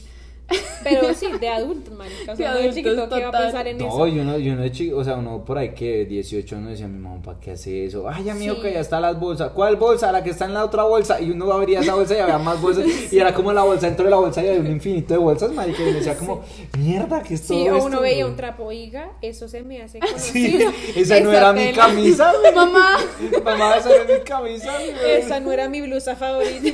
Pero 0.84 1.14
sí, 1.14 1.28
de 1.42 1.50
adultos, 1.50 1.94
marica. 1.94 2.32
O 2.32 2.36
De 2.36 2.44
sea, 2.44 2.52
no 2.54 2.60
de 2.60 2.70
chiquito 2.74 3.10
que 3.10 3.22
va 3.26 3.28
a 3.30 3.42
pensar 3.44 3.68
en 3.68 3.78
No, 3.78 3.88
eso. 3.88 4.08
yo 4.08 4.24
no, 4.24 4.38
yo 4.38 4.56
no 4.56 4.62
de 4.62 4.72
chico, 4.72 4.96
o 4.98 5.04
sea, 5.04 5.16
uno 5.18 5.44
por 5.44 5.58
ahí 5.58 5.74
que 5.74 6.06
18 6.06 6.56
uno 6.56 6.70
decía, 6.70 6.88
mi 6.88 6.98
mamá, 7.00 7.22
¿para 7.22 7.38
qué 7.40 7.52
hace 7.52 7.84
eso? 7.86 8.08
Ay, 8.08 8.30
amigo, 8.30 8.56
Sí. 8.56 8.62
que 8.62 8.74
ya 8.74 8.80
están 8.80 9.02
las 9.02 9.20
bolsas. 9.20 9.52
¿Cuál 9.52 9.76
bolsa? 9.76 10.10
La 10.14 10.24
que 10.24 10.30
está 10.30 10.46
en 10.46 10.54
la 10.54 10.64
otra 10.64 10.84
bolsa. 10.84 11.20
Y 11.20 11.32
uno 11.32 11.52
abría 11.52 11.82
esa 11.82 11.96
bolsa 11.96 12.16
y 12.16 12.20
había 12.20 12.38
más 12.38 12.62
bolsas. 12.62 12.86
Y 13.12 13.20
era 13.20 13.34
como 13.34 13.52
la 13.52 13.64
bolsa 13.64 13.88
dentro 13.88 14.06
de 14.06 14.12
la 14.12 14.18
bolsa 14.18 14.42
y 14.44 14.48
había 14.48 14.60
un 14.62 14.68
infinito 14.68 15.14
de 15.14 15.20
bolsas, 15.20 15.52
marica. 15.52 15.82
Y 15.84 15.92
decía 15.94 16.16
como, 16.16 16.44
mierda, 16.78 17.22
que 17.22 17.34
es 17.34 17.46
todo 17.46 17.58
Sí, 17.58 17.68
o 17.68 17.76
esto, 17.76 17.86
uno 17.88 18.00
veía 18.02 18.24
güey?" 18.24 18.32
un 18.32 18.38
trapo, 18.38 18.64
oiga, 18.66 19.12
eso 19.22 19.50
se 19.50 19.64
me 19.64 19.82
hace 19.82 20.00
Sí, 20.18 20.54
conocido. 20.54 20.72
esa 20.96 21.20
no 21.20 21.32
era 21.34 21.52
mi 21.52 21.74
camisa. 21.74 22.32
Mamá. 22.56 22.98
Mamá, 23.44 23.76
esa 23.78 23.94
era 23.94 24.04
mi 24.18 24.24
camisa. 24.24 24.72
Esa 25.06 25.40
no 25.42 25.52
era 25.52 25.68
mi 25.68 25.82
blusa 25.82 26.16
favorita. 26.16 26.70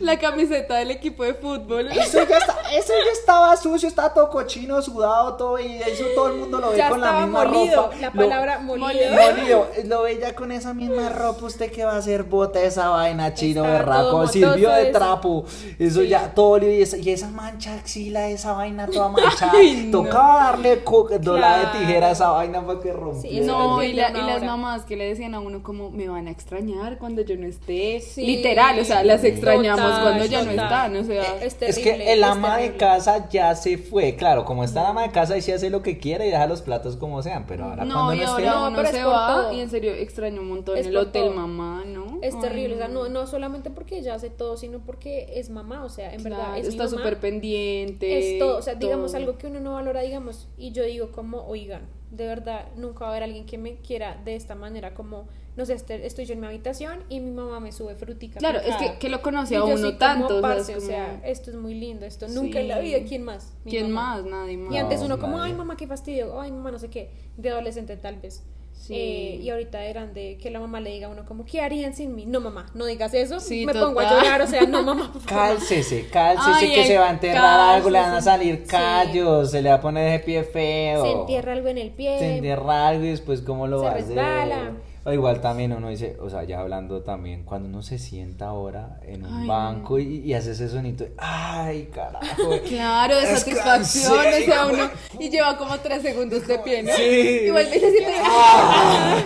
La 0.00 0.18
camiseta 0.18 0.76
del 0.76 0.90
equipo 0.90 1.24
de 1.24 1.34
fútbol. 1.34 1.88
Eso 1.88 2.18
ya, 2.28 2.38
está- 2.38 2.56
eso 2.72 2.92
ya 3.04 3.12
estaba 3.12 3.56
sucio, 3.56 3.88
estaba 3.88 4.14
todo 4.14 4.30
cochino, 4.30 4.80
sudado, 4.82 5.34
todo, 5.34 5.58
y 5.58 5.76
eso 5.76 6.04
todo 6.14 6.28
el 6.28 6.34
mundo 6.36 6.58
lo 6.60 6.70
ve 6.70 6.78
Ya 6.78 6.88
con 6.88 7.00
la 7.00 7.12
misma 7.20 7.44
molido, 7.44 7.82
ropa. 7.84 7.96
la 8.00 8.06
Lo- 8.08 8.22
palabra 8.22 8.58
molido. 8.60 8.90
Molido, 8.90 9.68
lo 9.84 10.02
ve 10.02 10.18
ya 10.20 10.34
con 10.34 10.52
esa 10.52 10.72
misma 10.74 11.08
ropa, 11.10 11.46
usted 11.46 11.70
que 11.70 11.84
va 11.84 11.92
a 11.92 11.96
hacer 11.98 12.22
bota 12.24 12.62
esa 12.62 12.88
vaina 12.88 13.34
chino 13.34 13.62
berraco, 13.62 14.26
sirvió 14.28 14.70
de 14.70 14.82
eso. 14.90 14.92
trapo, 14.98 15.44
eso 15.78 16.00
Sí. 16.02 16.08
ya 16.08 16.32
todo 16.34 16.50
olido, 16.50 16.72
y 16.72 16.82
esa, 16.82 16.96
y 16.96 17.10
esa 17.10 17.28
mancha 17.28 17.74
axila, 17.74 18.28
esa 18.28 18.52
vaina 18.52 18.86
toda 18.86 19.08
manchada, 19.10 19.52
Ay, 19.54 19.88
no. 19.90 20.02
tocaba 20.02 20.44
darle 20.44 20.76
doblada 21.20 21.58
de 21.58 21.62
Claro. 21.64 21.78
tijera 21.78 22.06
a 22.08 22.10
esa 22.12 22.28
vaina 22.30 22.64
para 22.66 22.80
que 22.80 22.92
rompiera. 22.92 23.46
No, 23.46 23.76
lo 23.76 23.82
y, 23.82 23.92
la- 23.92 24.10
y 24.10 24.22
las 24.22 24.42
mamás 24.42 24.84
que 24.84 24.96
le 24.96 25.08
decían 25.08 25.34
a 25.34 25.40
uno 25.40 25.62
como, 25.62 25.90
me 25.90 26.08
van 26.08 26.26
a 26.28 26.30
extrañar 26.30 26.98
cuando 26.98 27.22
yo 27.22 27.36
no 27.36 27.46
esté. 27.46 28.00
Sí. 28.00 28.24
Literal, 28.24 28.78
o 28.78 28.84
sea, 28.84 29.02
las 29.04 29.24
extrañamos 29.74 29.98
Total, 29.98 30.02
cuando 30.02 30.24
ya 30.26 30.42
no 30.42 30.50
total. 30.50 30.64
están, 30.64 30.96
o 30.96 31.04
sea. 31.04 31.36
Es 31.36 31.42
Es 31.42 31.54
terrible, 31.58 31.82
que 31.82 32.12
el 32.12 32.18
es 32.20 32.24
ama 32.24 32.56
de 32.58 32.76
casa 32.76 33.28
ya 33.28 33.54
se 33.54 33.78
fue, 33.78 34.16
claro, 34.16 34.44
como 34.44 34.64
está 34.64 34.80
el 34.82 34.86
ama 34.88 35.02
de 35.02 35.10
casa 35.10 35.36
y 35.36 35.42
se 35.42 35.52
hace 35.54 35.70
lo 35.70 35.82
que 35.82 35.98
quiere 35.98 36.26
y 36.26 36.30
deja 36.30 36.46
los 36.46 36.62
platos 36.62 36.96
como 36.96 37.22
sean, 37.22 37.46
pero 37.46 37.64
ahora 37.64 37.84
No, 37.84 37.94
cuando 37.94 38.14
y 38.14 38.18
no 38.18 38.22
esté... 38.24 38.48
ahora 38.48 38.60
No, 38.60 38.66
uno 38.68 38.76
pero 38.76 38.88
es 38.88 38.94
se 38.96 39.02
por 39.04 39.12
va 39.12 39.26
todo. 39.34 39.52
y 39.52 39.60
en 39.60 39.70
serio 39.70 39.92
extraño 39.92 40.40
un 40.40 40.48
montón 40.48 40.76
Es 40.78 40.86
el 40.86 40.96
hotel 40.96 41.24
todo. 41.26 41.34
mamá, 41.34 41.84
¿no? 41.86 42.18
Es 42.22 42.34
Ay, 42.34 42.40
terrible, 42.40 42.74
o 42.74 42.78
sea, 42.78 42.88
no. 42.88 43.04
no, 43.04 43.08
no 43.08 43.26
solamente 43.26 43.70
porque 43.70 43.98
ella 43.98 44.14
hace 44.14 44.30
todo, 44.30 44.56
sino 44.56 44.78
porque 44.80 45.32
es 45.38 45.50
mamá, 45.50 45.84
o 45.84 45.88
sea, 45.88 46.12
en 46.12 46.22
verdad 46.22 46.38
Claro, 46.38 46.54
es 46.56 46.62
mi 46.64 46.68
está 46.68 46.88
súper 46.88 47.18
pendiente. 47.20 48.34
Es 48.34 48.38
todo, 48.38 48.58
o 48.58 48.62
sea, 48.62 48.74
digamos 48.74 49.12
todo. 49.12 49.20
algo 49.20 49.38
que 49.38 49.46
uno 49.46 49.60
no 49.60 49.74
valora, 49.74 50.00
digamos, 50.02 50.48
y 50.58 50.72
yo 50.72 50.82
digo 50.84 51.10
como, 51.12 51.46
oigan, 51.46 51.82
de 52.10 52.26
verdad, 52.26 52.66
nunca 52.76 53.00
va 53.00 53.06
a 53.06 53.10
haber 53.10 53.22
alguien 53.24 53.46
que 53.46 53.56
me 53.58 53.76
quiera 53.76 54.16
de 54.24 54.34
esta 54.36 54.54
manera, 54.54 54.94
como, 54.94 55.26
no 55.56 55.66
sé, 55.66 55.74
este- 55.74 56.06
estoy 56.06 56.24
yo 56.26 56.34
en 56.34 56.40
mi 56.40 56.46
habitación 56.46 57.04
y 57.08 57.20
mi 57.20 57.30
mamá 57.32 57.60
me 57.60 57.72
sube 57.72 57.94
frutica. 57.96 58.38
Claro, 58.38 58.60
es 58.60 58.74
que, 58.76 58.98
que 58.98 59.08
lo 59.08 59.20
conoce 59.22 59.56
a 59.56 59.64
uno 59.64 59.76
sí 59.76 59.82
como, 59.82 59.96
tanto. 59.98 60.26
o 60.38 60.40
sea, 60.40 60.42
parce, 60.42 60.72
es 60.72 60.78
o 60.78 60.80
como, 60.80 60.86
sea, 60.90 61.20
esto 61.24 61.50
es 61.50 61.56
muy 61.56 61.74
lindo, 61.74 62.06
esto 62.06 62.28
Sí. 62.28 62.34
nunca 62.34 62.60
en 62.60 62.68
la 62.68 62.78
vida, 62.78 62.98
¿quién 63.06 63.22
más? 63.24 63.52
Mi 63.64 63.70
¿Quién 63.72 63.90
mamá. 63.90 64.16
más? 64.22 64.24
Nadie 64.24 64.56
más. 64.56 64.74
Y 64.74 64.78
antes 64.78 65.00
No, 65.00 65.06
uno 65.06 65.18
como, 65.18 65.36
nadie. 65.38 65.52
ay 65.52 65.58
mamá, 65.58 65.76
qué 65.76 65.86
fastidio, 65.86 66.40
ay 66.40 66.50
mamá, 66.52 66.70
no 66.70 66.78
sé 66.78 66.88
qué, 66.88 67.10
de 67.36 67.50
adolescente 67.50 67.96
tal 67.96 68.16
vez. 68.20 68.42
Sí. 68.72 68.94
Eh, 68.94 69.34
y 69.42 69.50
ahorita 69.50 69.78
de 69.78 69.90
grande 69.90 70.38
que 70.40 70.50
la 70.50 70.58
mamá 70.58 70.80
le 70.80 70.88
diga 70.88 71.08
a 71.08 71.10
uno 71.10 71.26
como, 71.26 71.44
¿qué 71.44 71.60
harían 71.60 71.94
sin 71.94 72.14
mí? 72.14 72.24
No 72.24 72.40
mamá, 72.40 72.64
no 72.72 72.86
digas 72.86 73.12
eso, 73.12 73.38
Sí, 73.38 73.66
me 73.66 73.74
pongo 73.74 74.00
a 74.00 74.04
llorar, 74.10 74.40
o 74.40 74.46
sea, 74.46 74.62
no 74.62 74.82
mamá, 74.82 75.12
por 75.12 75.20
favor. 75.20 75.48
Cálcese, 75.58 76.06
cálcese 76.08 76.50
Ay, 76.66 76.74
que 76.74 76.86
se 76.86 76.96
va 76.96 77.08
a 77.08 77.10
enterrar 77.10 77.74
algo, 77.76 77.90
le 77.90 77.98
van 78.00 78.14
a 78.14 78.22
salir 78.22 78.60
Sí. 78.64 78.68
callos, 78.70 79.50
se 79.50 79.60
le 79.60 79.68
va 79.68 79.74
a 79.74 79.80
poner 79.82 80.14
ese 80.14 80.24
pie 80.24 80.44
feo. 80.44 81.04
Se 81.04 81.10
entierra 81.12 81.52
algo 81.52 81.68
en 81.68 81.76
el 81.76 81.90
pie. 81.90 82.18
Se 82.20 82.36
entierra 82.36 82.88
algo 82.88 83.04
y 83.04 83.08
después 83.10 83.42
cómo 83.42 83.66
lo 83.66 83.80
Se 83.80 83.84
va 83.84 83.90
a 83.90 83.94
hacer. 83.96 84.72
O 85.10 85.12
igual 85.12 85.40
también 85.40 85.72
uno 85.72 85.88
dice, 85.88 86.16
o 86.20 86.30
sea, 86.30 86.44
ya 86.44 86.60
hablando 86.60 87.02
también, 87.02 87.42
cuando 87.42 87.68
uno 87.68 87.82
se 87.82 87.98
sienta 87.98 88.46
ahora 88.46 89.00
en 89.02 89.26
un 89.26 89.40
Ay, 89.40 89.48
banco 89.48 89.98
y, 89.98 90.18
y 90.18 90.34
hace 90.34 90.52
ese 90.52 90.68
sonito, 90.68 91.04
ay, 91.18 91.90
carajo. 91.92 92.50
Claro, 92.68 93.18
de 93.18 93.26
satisfacción, 93.26 94.12
o 94.18 94.44
sea, 94.44 94.66
uno. 94.66 94.88
Y 95.18 95.28
lleva 95.28 95.56
como 95.56 95.76
tres 95.78 96.02
segundos 96.02 96.46
de 96.46 96.60
pie, 96.60 96.84
¿no? 96.84 96.92
Sí. 96.94 97.40
Igual 97.46 97.66
siente. 97.66 98.06
¡Ah! 98.24 99.24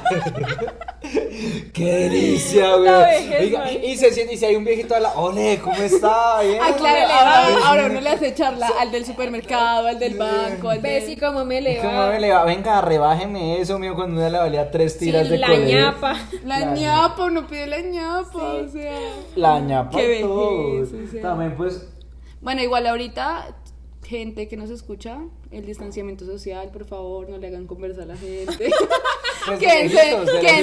¡Qué 1.75 1.85
delicia, 1.93 2.77
güey! 2.77 2.85
La 2.89 2.99
vejez, 3.01 3.41
Oiga, 3.41 3.59
marica. 3.59 3.85
y 3.87 3.97
se 3.97 4.13
siente, 4.13 4.35
y 4.35 4.37
si 4.37 4.45
hay 4.45 4.55
un 4.55 4.65
viejito 4.65 4.95
a 4.95 5.01
la, 5.01 5.13
ole, 5.15 5.59
¿cómo 5.63 5.75
está? 5.77 6.41
¿Bien? 6.43 6.59
Ah, 6.63 6.73
claro, 6.79 7.09
me 7.09 7.13
ahora, 7.13 7.67
ahora 7.67 7.87
uno 7.87 8.01
le 8.01 8.09
hace 8.11 8.33
charla 8.33 8.69
al 8.79 8.93
del 8.93 9.05
supermercado, 9.05 9.89
al 9.89 9.99
del 9.99 10.17
banco, 10.17 10.69
al 10.71 10.79
¿Ves 10.81 11.05
y 11.09 11.17
del... 11.17 11.21
cómo 11.21 11.45
me 11.45 11.61
le 11.61 11.79
¿Cómo 11.79 11.93
va? 11.99 12.11
me 12.13 12.21
le 12.21 12.31
va? 12.33 12.45
Venga, 12.45 12.81
rebájeme 12.81 13.61
eso, 13.61 13.81
mío, 13.81 13.97
cuando 13.97 14.21
uno 14.21 14.31
le 14.31 14.39
valía 14.39 14.71
tres 14.71 14.93
Sí, 14.93 15.01
tiras 15.07 15.29
de 15.29 15.37
la 15.37 15.49
ñapa. 15.57 16.17
La 16.45 16.61
La- 16.61 16.75
ñapa, 16.77 17.25
uno 17.25 17.45
pide 17.49 17.67
la 17.67 17.81
ñapa, 17.81 18.39
o 18.55 18.69
sea... 18.69 18.97
La 19.35 19.59
ñapa 19.59 19.99
Qué 19.99 20.21
y 20.21 20.23
todo. 20.23 20.81
o 20.83 20.87
sea. 20.87 21.23
También, 21.23 21.57
pues, 21.57 21.89
Bueno, 22.41 22.63
igual 22.63 22.87
ahorita, 22.87 23.49
gente 24.05 24.47
que 24.47 24.57
nos 24.57 24.71
escucha, 24.71 25.19
el 25.51 25.67
distanciamiento 25.67 26.25
social, 26.25 26.71
por 26.73 26.85
favor, 26.85 27.29
no 27.29 27.37
le 27.39 27.49
hagan 27.49 27.67
conversar 27.67 28.05
a 28.05 28.07
la 28.07 28.17
gente. 28.17 28.71
pues, 29.47 29.61
de 29.61 29.67
quédense, 29.67 29.97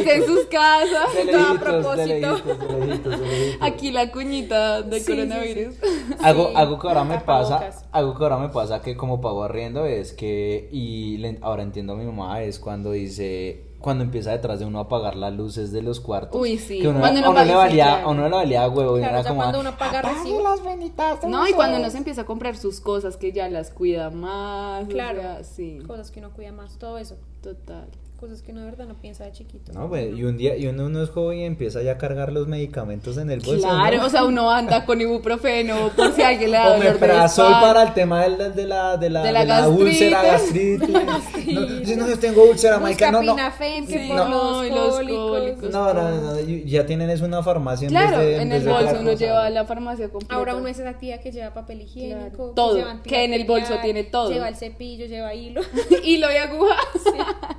de 0.08 0.16
en 0.16 0.26
sus 0.26 0.46
casas. 0.46 1.14
De 1.26 1.32
Todo 1.32 1.48
a 1.48 1.54
de 1.54 1.60
propósito. 1.60 2.06
lejitos, 2.06 2.70
de 2.70 2.86
lejitos, 2.88 3.20
de 3.20 3.28
lejitos. 3.28 3.58
Aquí 3.62 3.92
la 3.92 4.12
cuñita 4.12 4.84
Sí, 4.92 5.00
sí, 5.00 5.06
coronavirus. 5.12 5.76
Algo, 6.22 6.48
Sí, 6.50 6.54
algo 6.56 6.80
que 6.80 6.88
ahora 6.88 7.04
me 7.04 7.20
pasa, 7.20 7.70
algo 7.92 8.18
que 8.18 8.24
ahora 8.24 8.38
me 8.38 8.50
pasa 8.50 8.82
que 8.82 8.96
como 8.96 9.22
pago 9.22 9.44
arriendo 9.44 9.86
es 9.86 10.14
que, 10.14 10.70
y 10.72 11.18
le- 11.18 11.38
ahora 11.42 11.64
entiendo 11.64 11.94
a 11.94 11.96
mi 11.96 12.06
mamá, 12.06 12.42
es 12.44 12.60
cuando 12.60 12.92
dice, 12.92 13.66
cuando 13.80 14.04
empieza 14.04 14.30
detrás 14.32 14.60
de 14.60 14.66
uno 14.66 14.78
a 14.78 14.84
apagar 14.84 15.16
las 15.16 15.34
luces 15.34 15.72
de 15.72 15.82
los 15.82 16.00
cuartos. 16.00 16.40
Uy, 16.40 16.58
sí. 16.60 16.80
Que 16.80 16.88
uno, 16.88 17.00
Cuando 17.00 17.26
a 17.26 17.30
uno 17.32 17.44
le 17.44 17.56
valía, 17.56 17.84
claro. 17.86 18.08
a 18.08 18.12
uno 18.12 18.24
le 18.30 18.36
valía 18.36 18.70
huevo, 18.70 18.98
y 18.98 19.02
Claro, 19.02 19.14
era 19.16 19.24
ya 19.24 19.30
como, 19.30 19.42
cuando 19.42 19.60
uno 19.60 19.78
paga 19.78 20.02
las 20.04 20.64
benditas 20.64 21.24
No, 21.28 21.48
y 21.48 21.54
cuando 21.54 21.76
uno 21.78 21.80
luces". 21.80 21.94
se 21.94 21.98
empieza 21.98 22.22
a 22.22 22.26
comprar 22.26 22.56
sus 22.58 22.80
cosas 22.80 23.18
que 23.18 23.32
ya 23.32 23.50
las 23.50 23.72
cuida 23.72 24.10
más. 24.12 24.84
o 24.86 24.88
Claro. 24.88 25.22
sea, 25.22 25.44
sí, 25.44 25.80
Cosas 25.88 26.12
que 26.12 26.20
uno 26.20 26.32
cuida 26.32 26.52
más, 26.52 26.78
todo 26.78 26.98
eso. 27.00 27.18
total. 27.42 27.88
Cosas 28.22 28.44
que 28.44 28.52
uno 28.52 28.60
de 28.62 28.68
verdad 28.68 28.86
no 28.86 28.94
piensa 29.02 29.24
de 29.26 29.32
chiquito. 29.32 29.74
No, 29.74 29.90
pues, 29.90 30.16
y 30.16 30.24
un 30.24 30.38
día, 30.38 30.56
y 30.56 30.68
uno 30.68 30.90
no 30.90 31.02
es 31.02 31.10
joven 31.10 31.40
y 31.40 31.44
empieza 31.44 31.82
ya 31.82 31.94
a 31.94 31.98
cargar 31.98 32.32
los 32.32 32.48
medicamentos 32.48 33.18
en 33.18 33.32
el 33.32 33.40
bolso. 33.40 33.68
Claro, 33.68 33.98
¿no? 33.98 34.06
o 34.06 34.10
sea, 34.10 34.26
uno 34.26 34.52
anda 34.52 34.86
con 34.86 35.02
ibuprofeno 35.02 35.90
por 35.96 36.14
si 36.14 36.22
alguien 36.22 36.52
le 36.52 36.58
da 36.58 36.68
O 36.68 36.74
dolor 36.74 36.86
de 36.86 36.92
meprazol 36.94 37.46
espalda. 37.48 37.68
para 37.68 37.84
el 37.88 37.94
tema 37.96 38.22
del- 38.24 38.54
de, 38.56 38.66
la, 38.68 38.98
de 38.98 39.10
la, 39.10 39.24
De 39.24 39.32
la 39.32 39.40
de 39.40 39.46
la 39.48 39.68
úlcera, 39.70 40.22
gastritis. 40.24 40.88
No, 40.88 41.20
si 41.84 41.96
no, 41.96 42.08
yo 42.08 42.20
tengo 42.20 42.44
úlcera, 42.44 42.78
marica, 42.80 43.12
no, 43.12 43.24
no. 43.24 43.36
Sí, 43.36 43.98
por 44.08 44.16
no, 44.18 44.30
los, 44.30 44.66
y 44.68 44.70
los 44.70 44.96
cólicos. 45.30 45.70
No, 45.72 45.92
no, 45.92 46.12
no, 46.12 46.40
ya 46.40 46.86
tienen 46.86 47.10
es 47.10 47.22
una 47.22 47.42
farmacia 47.42 47.88
en 47.88 47.92
Claro, 47.92 48.20
vez 48.20 48.28
de, 48.38 48.42
en 48.44 48.50
vez 48.50 48.62
el 48.62 48.70
bolso 48.70 48.92
uno 49.00 49.12
cosa. 49.14 49.16
lleva 49.26 49.50
la 49.50 49.66
farmacia 49.66 50.10
completa. 50.10 50.36
Ahora 50.36 50.56
uno 50.56 50.68
es 50.68 50.78
esa 50.78 50.94
tía 51.00 51.20
que 51.22 51.32
lleva 51.32 51.56
papel 51.56 51.82
higiénico, 51.82 52.20
Claro. 52.20 52.50
que 52.50 52.56
Todo, 52.56 52.76
lleva 52.78 53.02
que 53.02 53.24
en 53.26 53.34
el 53.34 53.46
bolso 53.46 53.74
tiene 53.82 54.04
todo. 54.04 54.30
Lleva 54.32 54.48
el 54.48 54.56
cepillo, 54.56 55.08
lleva 55.08 55.34
hilo. 55.34 55.62
Hilo 56.04 56.28
y 56.32 56.36
aguja. 56.38 56.76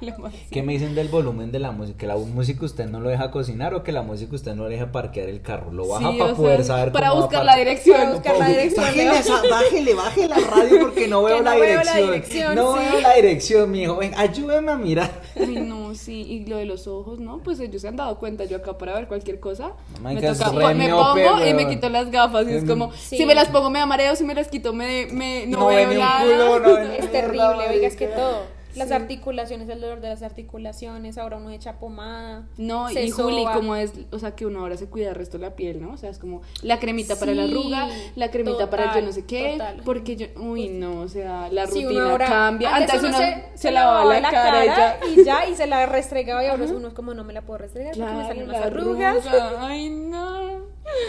Lo 0.00 0.18
más- 0.18 0.32
¿Qué 0.52 0.62
me 0.62 0.72
dicen 0.74 0.94
del 0.94 1.08
volumen 1.08 1.50
de 1.50 1.58
la 1.58 1.70
música? 1.72 1.98
¿Que 1.98 2.06
la 2.06 2.16
música 2.16 2.64
usted 2.66 2.86
no 2.86 3.00
lo 3.00 3.08
deja 3.08 3.30
cocinar 3.30 3.74
o 3.74 3.82
que 3.82 3.90
la 3.92 4.02
música 4.02 4.34
usted 4.34 4.54
no 4.54 4.64
le 4.68 4.74
deja 4.74 4.92
parquear 4.92 5.28
el 5.28 5.40
carro? 5.42 5.72
Lo 5.72 5.88
baja 5.88 6.10
Sí, 6.12 6.18
para 6.18 6.34
poder 6.34 6.56
sea, 6.64 6.76
saber 6.76 6.92
para 6.92 7.08
cómo 7.08 7.20
va 7.22 7.26
buscar 7.26 7.44
la 7.44 7.56
dirección. 7.56 7.96
Para 7.98 8.10
buscar 8.12 8.38
la 8.38 8.48
dirección, 8.48 8.84
Bájele, 8.84 9.18
esa- 9.18 9.42
bájele, 9.50 9.94
bájele 9.94 10.28
la 10.28 10.38
radio 10.38 10.80
porque 10.80 11.08
no 11.08 11.22
veo, 11.24 11.40
la, 11.42 11.54
no 11.54 11.60
veo 11.60 11.82
la 11.82 11.96
dirección. 11.96 12.54
No 12.54 12.74
sí. 12.74 12.80
veo 12.90 13.00
la 13.00 13.14
dirección, 13.14 13.70
mijo. 13.70 13.96
Ven, 13.96 14.12
ayúdeme 14.16 14.72
a 14.72 14.76
mirar. 14.76 15.10
Ay, 15.36 15.46
no, 15.66 15.94
sí, 15.94 16.22
y 16.28 16.46
lo 16.46 16.58
de 16.58 16.66
los 16.66 16.86
ojos, 16.86 17.18
¿no? 17.20 17.38
Pues 17.38 17.58
ellos 17.60 17.80
se 17.82 17.88
han 17.88 17.96
dado 17.96 18.18
cuenta, 18.18 18.44
yo 18.44 18.58
acá 18.58 18.76
para 18.78 18.94
ver 18.94 19.08
cualquier 19.08 19.40
cosa, 19.40 19.72
Marica, 20.02 20.32
me 20.32 20.36
toca, 20.38 20.52
me 20.74 20.74
miope, 20.86 21.24
pongo 21.28 21.46
y 21.46 21.54
me 21.54 21.66
quito 21.68 21.88
las 21.88 22.10
gafas, 22.10 22.46
y 22.48 22.52
es 22.54 22.64
Mm. 22.64 22.68
como, 22.68 22.92
Sí. 22.92 23.16
si 23.16 23.26
me 23.26 23.34
las 23.34 23.48
pongo 23.48 23.70
me 23.70 23.78
da 23.78 23.86
mareo, 23.86 24.14
si 24.16 24.24
me 24.24 24.34
las 24.34 24.48
quito 24.48 24.72
me, 24.72 25.06
me 25.12 25.46
no, 25.46 25.60
No 25.60 25.66
ve 25.68 25.86
veo 25.86 25.98
nada. 26.00 26.20
culo, 26.22 26.60
no 26.60 26.76
Es 26.92 27.10
terrible, 27.10 27.42
oiga, 27.70 27.86
es 27.86 27.96
que 27.96 28.06
todo. 28.08 28.42
Las 28.74 28.90
articulaciones, 28.90 29.68
el 29.68 29.80
dolor 29.80 30.00
de 30.00 30.08
las 30.08 30.22
articulaciones, 30.22 31.18
ahora 31.18 31.36
uno 31.36 31.50
echa 31.50 31.78
pomada. 31.78 32.46
No, 32.56 32.88
se 32.88 33.04
y 33.04 33.10
Juli, 33.10 33.42
soba. 33.42 33.54
como 33.54 33.76
es, 33.76 33.92
o 34.10 34.18
sea, 34.18 34.34
que 34.34 34.46
uno 34.46 34.60
ahora 34.60 34.76
se 34.76 34.86
cuida 34.86 35.10
el 35.10 35.14
resto 35.14 35.38
de 35.38 35.44
la 35.46 35.54
piel, 35.56 35.82
¿no? 35.82 35.92
O 35.92 35.96
sea, 35.96 36.10
es 36.10 36.18
como 36.18 36.42
la 36.62 36.78
cremita 36.78 37.16
para 37.16 37.34
la 37.34 37.44
arruga, 37.44 37.88
la 38.16 38.30
cremita 38.30 38.70
para 38.70 38.84
total, 38.84 39.00
yo 39.00 39.06
no 39.06 39.12
sé 39.12 39.24
qué, 39.26 39.52
total. 39.52 39.82
porque 39.84 40.16
yo, 40.16 40.26
uy, 40.40 40.68
no, 40.68 41.00
o 41.00 41.08
sea, 41.08 41.48
la 41.50 41.66
Sí, 41.66 41.84
rutina 41.84 42.10
ahora- 42.10 42.26
cambia. 42.28 42.74
Antes, 42.76 43.02
uno 43.02 43.18
se, 43.54 43.70
lavaba 43.70 44.04
lavaba 44.04 44.20
la 44.20 44.30
cara, 44.30 44.64
y 44.64 44.68
ya. 44.68 44.98
y 45.22 45.24
ya, 45.24 45.48
y 45.48 45.54
se 45.54 45.66
la 45.66 45.86
restregaba 45.86 46.42
y 46.44 46.48
ahora 46.48 46.64
uno 46.64 46.88
es 46.88 46.94
como 46.94 47.14
no 47.14 47.24
me 47.24 47.32
la 47.32 47.42
puedo 47.42 47.58
restregar 47.58 47.92
porque 47.92 48.04
me 48.04 48.10
Claro, 48.12 48.28
salen 48.28 48.46
la 48.48 48.52
más 48.58 48.66
arrugas. 48.66 49.26
arruga, 49.26 49.66
Ay, 49.66 49.90
no. 49.90 50.01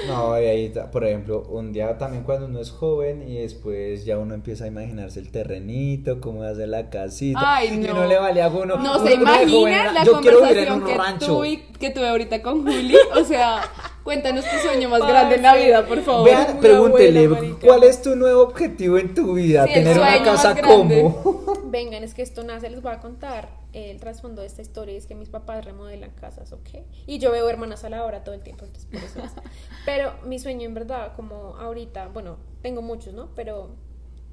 No, 0.07 0.39
y 0.41 0.45
ahí, 0.45 0.73
por 0.91 1.05
ejemplo, 1.05 1.43
un 1.49 1.71
día 1.73 1.97
también 1.97 2.23
cuando 2.23 2.45
uno 2.47 2.59
es 2.59 2.71
joven 2.71 3.27
y 3.27 3.37
después 3.37 4.05
ya 4.05 4.17
uno 4.17 4.33
empieza 4.33 4.65
a 4.65 4.67
imaginarse 4.67 5.19
el 5.19 5.31
terrenito, 5.31 6.19
cómo 6.19 6.43
hacer 6.43 6.67
la 6.69 6.89
casita. 6.89 7.39
Ay, 7.41 7.69
Y 7.73 7.77
no. 7.77 7.93
no 7.93 8.05
le 8.07 8.17
valía 8.17 8.45
a 8.45 8.49
uno. 8.49 8.75
No 8.77 8.97
uno 8.97 9.05
se 9.05 9.13
imagina 9.13 9.91
la 9.93 10.03
Yo 10.03 10.13
conversación 10.13 10.83
que, 10.85 10.95
rancho. 10.97 11.25
tuve, 11.27 11.63
que 11.79 11.89
tuve 11.91 12.09
ahorita 12.09 12.41
con 12.41 12.63
Juli. 12.63 12.95
O 13.15 13.23
sea, 13.23 13.61
cuéntanos 14.03 14.43
tu 14.45 14.57
sueño 14.57 14.89
más 14.89 15.01
grande 15.01 15.35
en 15.35 15.43
la 15.43 15.55
vida, 15.55 15.85
por 15.85 16.01
favor. 16.01 16.25
Vean, 16.25 16.57
pregúntele, 16.59 17.25
abuela. 17.25 17.55
¿cuál 17.63 17.83
es 17.83 18.01
tu 18.01 18.15
nuevo 18.15 18.41
objetivo 18.43 18.97
en 18.97 19.13
tu 19.13 19.33
vida? 19.33 19.65
Sí, 19.67 19.73
¿Tener 19.73 19.97
una 19.97 20.23
casa 20.23 20.59
como? 20.61 21.53
Vengan, 21.65 22.03
es 22.03 22.13
que 22.13 22.21
esto 22.21 22.43
nace, 22.43 22.69
les 22.69 22.81
voy 22.81 22.91
a 22.91 22.99
contar 22.99 23.62
el 23.73 23.99
trasfondo 23.99 24.41
de 24.41 24.47
esta 24.47 24.61
historia, 24.61 24.95
es 24.95 25.05
que 25.07 25.15
mis 25.15 25.29
papás 25.29 25.65
remodelan 25.65 26.11
casas, 26.11 26.51
¿ok? 26.53 26.69
Y 27.07 27.19
yo 27.19 27.31
veo 27.31 27.49
hermanas 27.49 27.83
a 27.83 27.89
la 27.89 28.05
hora 28.05 28.23
todo 28.23 28.35
el 28.35 28.41
tiempo, 28.41 28.65
entonces 28.65 28.89
por 28.89 29.03
eso 29.03 29.19
es. 29.19 29.31
Pero 29.85 30.13
mi 30.25 30.39
sueño 30.39 30.65
en 30.65 30.73
verdad, 30.73 31.15
como 31.15 31.57
ahorita, 31.57 32.07
bueno, 32.07 32.37
tengo 32.61 32.81
muchos, 32.81 33.13
¿no? 33.13 33.29
Pero 33.35 33.75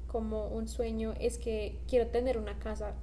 como 0.07 0.47
un 0.47 0.67
sueño 0.67 1.13
es 1.19 1.37
que 1.37 1.79
quiero 1.87 2.07
tener 2.07 2.37
una 2.37 2.59
casa 2.59 2.93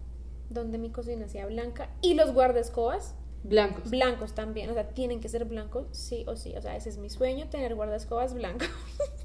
donde 0.51 0.79
mi 0.79 0.91
cocina 0.91 1.29
sea 1.29 1.47
blanca 1.47 1.91
y 2.01 2.15
los 2.15 2.33
guardescobas 2.33 3.15
Blancos. 3.43 3.91
blancos 3.91 4.35
también, 4.35 4.69
o 4.71 4.75
sea, 4.75 4.89
tienen 4.89 5.21
que 5.21 5.29
ser 5.29 5.45
blancos, 5.45 5.87
sí 5.93 6.25
o 6.27 6.37
sí, 6.37 6.55
o 6.57 6.63
sea, 6.63 6.77
ese 6.77 6.89
es 6.89 6.99
mi 6.99 7.09
sueño, 7.09 7.49
tener 7.49 7.75
guardescobas 7.75 8.35
blancos. 8.35 8.69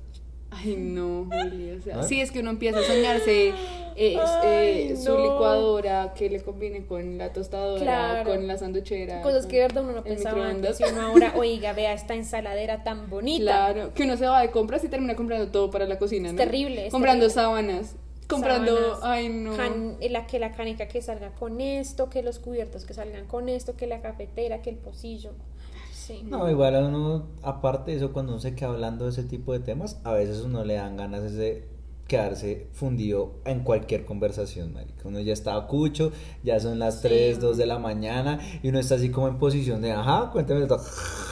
Ay, 0.64 0.76
no, 0.78 1.26
Juli. 1.32 1.72
O 1.72 1.82
sea, 1.82 2.00
¿Ah? 2.00 2.04
sí, 2.04 2.22
es 2.22 2.32
que 2.32 2.40
uno 2.40 2.52
empieza 2.52 2.80
a 2.80 2.84
soñarse 2.84 3.54
eh, 3.96 4.18
Ay, 4.18 4.96
su 4.98 5.12
no. 5.12 5.20
licuadora 5.22 6.14
que 6.16 6.30
le 6.30 6.42
combine 6.42 6.86
con 6.86 7.18
la 7.18 7.32
tostadora, 7.32 7.82
Claro. 7.84 8.30
con 8.32 8.48
la 8.48 8.58
sanduchera. 8.58 9.22
Cosas 9.22 9.46
que 9.46 9.58
de 9.58 9.62
verdad 9.64 9.84
uno 9.84 9.94
no 9.94 10.04
pensaba 10.04 10.48
antes. 10.50 10.80
Y 10.80 10.84
uno 10.84 11.02
ahora, 11.02 11.34
oiga, 11.38 11.74
vea 11.74 11.94
esta 11.94 12.16
ensaladera 12.16 12.84
tan 12.84 13.10
bonita. 13.10 13.44
Claro, 13.72 13.94
que 13.94 14.04
uno 14.04 14.18
se 14.18 14.26
va 14.26 14.42
de 14.42 14.52
compras 14.52 14.84
y 14.84 14.88
termina 14.88 15.16
comprando 15.16 15.48
todo 15.52 15.70
para 15.70 15.86
la 15.86 16.00
cocina, 16.00 16.28
Es 16.30 16.34
¿no? 16.34 16.38
terrible, 16.40 16.88
es 16.88 16.92
comprando 16.92 17.28
terrible. 17.28 17.42
sábanas, 17.44 17.96
comprando, 18.28 19.00
ay 19.04 19.30
no. 19.30 19.56
can- 19.56 19.98
la, 20.10 20.26
que 20.26 20.40
la 20.40 20.54
canica 20.54 20.88
que 20.88 21.02
salga 21.02 21.30
con 21.32 21.62
esto, 21.62 22.10
que 22.10 22.24
los 22.24 22.40
cubiertos 22.40 22.86
que 22.86 22.94
salgan 22.96 23.26
con 23.28 23.48
esto, 23.50 23.76
que 23.76 23.86
la 23.86 24.02
cafetera, 24.02 24.62
que 24.62 24.70
el 24.72 24.78
pocillo. 24.78 25.32
Sí. 26.06 26.22
No, 26.26 26.50
igual 26.50 26.76
a 26.76 26.86
uno, 26.86 27.28
aparte 27.44 27.92
de 27.92 27.98
eso, 27.98 28.12
cuando 28.12 28.34
uno 28.34 28.42
se 28.42 28.56
queda 28.56 28.70
hablando 28.70 29.06
de 29.06 29.12
ese 29.12 29.24
tipo 29.24 29.54
de 29.54 29.60
temas, 29.60 30.02
a 30.04 30.12
veces 30.12 30.42
uno 30.42 30.66
le 30.66 30.74
dan 30.74 30.98
ganas 30.98 31.34
de 31.34 31.70
quedarse 32.08 32.68
fundido 32.74 33.32
en 33.46 33.62
cualquier 33.62 34.06
conversación, 34.06 34.74
marica. 34.74 35.08
Uno 35.08 35.20
ya 35.22 35.34
está 35.34 35.60
cucho, 35.68 36.12
ya 36.44 36.60
son 36.60 36.78
las 36.78 36.96
Sí. 36.96 37.08
3, 37.08 37.40
2 37.40 37.58
de 37.58 37.66
la 37.66 37.80
mañana 37.80 38.40
y 38.62 38.70
uno 38.70 38.80
está 38.80 38.96
así 38.96 39.10
como 39.10 39.28
en 39.30 39.40
posición 39.40 39.82
de, 39.82 39.94
ajá, 39.94 40.30
cuéntame 40.32 40.66
todo. 40.68 40.84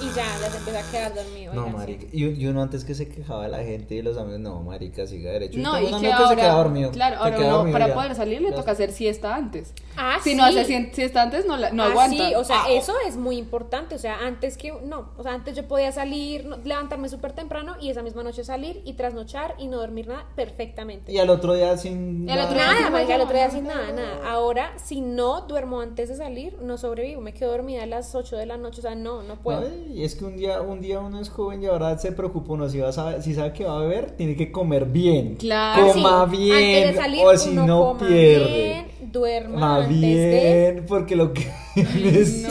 Y 0.01 0.05
ya, 0.15 0.25
ya 0.41 0.49
se 0.49 0.57
empieza 0.57 0.79
a 0.79 0.91
quedar 0.91 1.13
dormido. 1.13 1.53
No, 1.53 1.67
marica. 1.69 2.01
sí. 2.03 2.07
Y, 2.13 2.25
y 2.41 2.47
uno 2.47 2.61
antes 2.61 2.85
que 2.85 2.95
se 2.95 3.07
quejaba 3.09 3.43
de 3.43 3.49
la 3.49 3.59
gente 3.63 3.95
y 3.95 4.01
los 4.01 4.17
amigos, 4.17 4.39
no, 4.39 4.61
marica, 4.63 5.05
siga 5.05 5.31
derecho. 5.31 5.59
No, 5.59 5.79
y 5.79 5.93
un 5.93 5.99
que 6.01 6.11
ahora, 6.11 6.29
se 6.29 6.35
queda 6.37 6.53
dormido. 6.53 6.91
claro, 6.91 7.17
ahora 7.17 7.35
queda 7.37 7.47
uno, 7.47 7.57
dormido 7.57 7.73
para 7.73 7.87
ya. 7.89 7.93
poder 7.93 8.15
salir 8.15 8.41
le 8.41 8.49
Ya. 8.51 8.55
toca 8.55 8.71
hacer 8.71 8.91
siesta 8.91 9.35
antes. 9.35 9.73
Ah, 9.97 10.17
si 10.23 10.31
sí. 10.31 10.35
no 10.37 10.45
hace 10.45 10.63
siesta 10.93 11.21
antes, 11.21 11.45
no, 11.45 11.57
la, 11.57 11.71
no 11.71 11.83
Ah, 11.83 11.87
aguanta. 11.87 12.29
sí, 12.29 12.33
o 12.35 12.43
sea, 12.45 12.63
Ah, 12.63 12.71
eso 12.71 12.93
es 13.07 13.17
muy 13.17 13.37
importante. 13.37 13.93
O 13.95 13.99
sea, 13.99 14.19
antes 14.25 14.57
que. 14.57 14.71
No, 14.85 15.09
o 15.17 15.23
sea, 15.23 15.33
antes 15.33 15.55
yo 15.55 15.67
podía 15.67 15.91
salir, 15.91 16.45
levantarme 16.63 17.09
súper 17.09 17.33
temprano 17.33 17.75
y 17.81 17.89
esa 17.89 18.01
misma 18.01 18.23
noche 18.23 18.43
salir 18.43 18.81
y 18.85 18.93
trasnochar 18.93 19.55
y 19.59 19.67
no 19.67 19.77
dormir 19.77 20.07
nada 20.07 20.25
perfectamente. 20.65 21.11
Y 21.11 21.17
al 21.17 21.29
otro 21.29 21.53
día 21.53 21.77
sin. 21.77 22.27
Y 22.27 22.31
al 22.31 22.39
otro 22.39 22.53
día 22.55 22.67
Nada, 22.67 22.83
sin 22.83 22.91
marica, 22.93 23.15
el 23.15 23.21
otro 23.21 23.33
día 23.35 23.47
nada. 23.47 23.55
sin 23.57 23.67
nada, 23.67 23.91
nada. 23.93 24.29
Ahora, 24.31 24.71
si 24.77 25.01
no 25.01 25.41
duermo 25.41 25.79
antes 25.81 26.09
de 26.09 26.15
salir, 26.15 26.57
no 26.61 26.77
sobrevivo. 26.77 27.21
Me 27.21 27.33
quedo 27.33 27.51
dormida 27.51 27.83
a 27.83 27.85
las 27.85 28.13
8 28.15 28.37
de 28.37 28.45
la 28.45 28.57
noche. 28.57 28.79
O 28.79 28.81
sea, 28.83 28.95
no, 28.95 29.23
no 29.23 29.35
puedo. 29.35 29.61
Ay, 29.61 29.93
Y 29.95 30.03
es 30.03 30.15
que 30.15 30.25
un 30.25 30.37
día, 30.37 30.61
un 30.61 30.81
día 30.81 30.99
uno 30.99 31.19
es 31.19 31.29
joven 31.29 31.63
y 31.63 31.65
ahora 31.67 31.97
se 31.97 32.11
preocupa 32.11 32.53
uno 32.53 32.69
si 32.69 32.79
va 32.79 32.89
a 32.89 32.93
saber, 32.93 33.21
si 33.23 33.33
sabe 33.33 33.53
que 33.53 33.65
va 33.65 33.77
a 33.77 33.79
beber, 33.79 34.11
tiene 34.11 34.35
que 34.35 34.51
comer 34.51 34.85
bien. 34.85 35.35
Claro. 35.35 35.85
Sí, 35.93 36.01
Coma 36.01 36.23
Antes 36.23 36.39
bien. 36.39 36.87
de 36.87 36.93
salir, 36.95 37.25
o 37.25 37.37
si 37.37 37.49
uno 37.49 37.65
no 37.67 37.79
coma 37.97 38.07
pierde. 38.07 38.53
bien, 38.97 39.11
duerma 39.11 39.59
Ma 39.59 39.75
antes 39.77 39.89
bien, 39.99 40.85
porque 40.87 41.15
lo 41.15 41.33
que. 41.33 41.47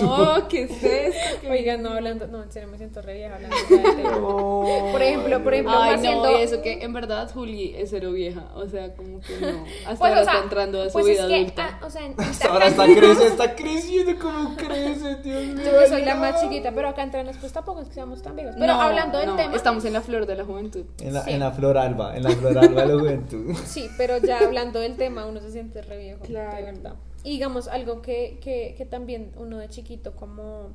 No, 0.00 0.48
¿qué 0.48 0.62
es 0.62 0.70
esto? 0.82 0.88
de. 0.88 1.50
Oigan, 1.50 1.82
no 1.82 1.90
hablando. 1.90 2.26
No, 2.26 2.42
en 2.42 2.50
serio, 2.50 2.68
me 2.70 2.78
siento 2.78 3.02
re 3.02 3.14
vieja 3.14 3.34
hablando. 3.34 3.56
No. 4.20 4.64
Por 4.92 5.02
ejemplo, 5.02 5.42
por 5.42 5.52
ejemplo, 5.52 5.74
Ay, 5.78 5.94
haciendo- 5.94 6.22
no, 6.30 6.38
y 6.38 6.42
eso 6.42 6.62
que 6.62 6.82
en 6.82 6.92
verdad 6.92 7.30
Juli 7.32 7.74
es 7.76 7.92
cero 8.00 8.12
vieja, 8.12 8.48
o 8.54 8.66
sea, 8.66 8.94
como 8.94 9.20
que 9.20 9.38
no, 9.40 9.64
hasta 9.86 9.96
Pues, 9.96 10.00
ahora 10.00 10.20
o 10.20 10.24
sea, 10.24 10.32
está 10.34 10.42
entrando 10.44 10.82
a 10.82 10.86
su 10.86 10.92
pues 10.92 11.06
vida 11.06 11.22
es 11.22 11.28
que, 11.28 11.34
adulta. 11.36 11.78
ah, 11.80 11.86
o 11.86 11.90
sea, 11.90 12.06
en- 12.06 12.14
Hasta 12.20 12.48
ahora 12.48 12.66
está 12.66 12.84
creciendo, 12.84 13.22
está 13.24 13.54
creciendo 13.56 14.18
como 14.22 14.56
crece, 14.56 15.16
Dios 15.22 15.44
mío. 15.46 15.64
Yo 15.64 15.78
que 15.80 15.86
soy 15.88 16.04
la 16.04 16.14
más 16.16 16.40
chiquita, 16.40 16.72
pero 16.72 16.88
acá 16.88 17.02
entre 17.02 17.22
nos 17.24 17.36
pues 17.36 17.52
tampoco 17.52 17.80
es 17.82 17.88
que 17.88 17.94
seamos 17.94 18.22
tan 18.22 18.34
viejos. 18.36 18.54
Pero 18.58 18.72
No, 18.74 18.80
hablando 18.80 19.18
del 19.18 19.26
no, 19.28 19.36
tema. 19.36 19.54
estamos 19.56 19.84
en 19.84 19.92
la 19.92 20.00
flor 20.00 20.26
de 20.26 20.34
la 20.36 20.44
juventud. 20.44 20.84
En 21.00 21.14
la, 21.14 21.24
Sí. 21.24 21.30
en 21.32 21.40
la 21.40 21.52
flor 21.52 21.78
alba, 21.78 22.16
en 22.16 22.22
la 22.24 22.30
flor 22.30 22.56
alba 22.58 22.82
de 22.82 22.88
la 22.94 22.98
juventud. 23.00 23.54
Sí, 23.66 23.88
pero 23.96 24.18
ya 24.18 24.38
hablando 24.40 24.80
del 24.80 24.96
tema, 24.96 25.26
uno 25.26 25.40
se 25.40 25.50
siente 25.52 25.82
re 25.82 25.98
viejo, 25.98 26.20
Claro. 26.24 26.56
de 26.56 26.62
verdad. 26.62 26.94
Y 27.22 27.30
digamos, 27.32 27.68
algo 27.68 28.00
que, 28.00 28.38
que, 28.42 28.74
que 28.78 28.86
también 28.86 29.32
uno 29.36 29.58
de 29.58 29.68
chiquito, 29.68 30.12
como 30.16 30.70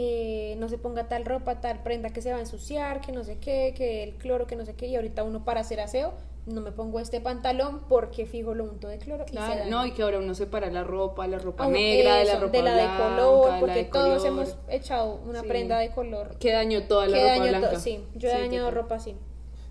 eh, 0.00 0.56
no 0.58 0.68
se 0.68 0.78
ponga 0.78 1.08
tal 1.08 1.24
ropa, 1.24 1.60
tal 1.60 1.82
prenda 1.82 2.10
que 2.10 2.22
se 2.22 2.30
va 2.32 2.38
a 2.38 2.40
ensuciar, 2.40 3.00
que 3.00 3.12
no 3.12 3.24
sé 3.24 3.38
qué, 3.38 3.74
que 3.76 4.02
el 4.04 4.14
cloro, 4.14 4.46
que 4.46 4.56
no 4.56 4.64
sé 4.64 4.74
qué, 4.74 4.86
y 4.86 4.96
ahorita 4.96 5.24
uno 5.24 5.44
para 5.44 5.60
hacer 5.60 5.80
aseo, 5.80 6.12
no 6.46 6.60
me 6.62 6.72
pongo 6.72 6.98
este 7.00 7.20
pantalón 7.20 7.80
porque 7.88 8.24
fijo 8.24 8.54
lo 8.54 8.64
unto 8.64 8.88
de 8.88 8.98
cloro. 8.98 9.24
y 9.28 9.30
Claro, 9.32 9.64
no, 9.68 9.84
y 9.86 9.92
que 9.92 10.02
ahora 10.02 10.18
uno 10.18 10.34
separa 10.34 10.70
la 10.70 10.82
ropa, 10.84 11.26
la 11.26 11.38
ropa 11.38 11.64
Ah, 11.64 11.68
negra 11.68 12.14
de 12.16 12.24
la 12.24 12.40
ropa 12.40 12.56
de 12.56 12.62
la 12.62 12.74
de 12.74 12.96
color, 12.96 13.50
porque 13.60 13.74
de 13.74 13.84
todos 13.84 14.22
color. 14.22 14.26
hemos 14.40 14.56
echado 14.68 15.20
una 15.26 15.40
Sí. 15.42 15.48
prenda 15.48 15.78
de 15.78 15.90
color. 15.90 16.36
que 16.38 16.52
dañó 16.52 16.84
toda 16.84 17.06
la 17.06 17.16
que 17.16 17.22
ropa 17.22 17.36
daño 17.46 17.58
blanca. 17.58 17.80
sí, 17.80 18.04
yo 18.14 18.28
he 18.28 18.32
Sí, 18.32 18.38
dañado 18.38 18.70
ropa 18.70 18.94
así. 18.94 19.14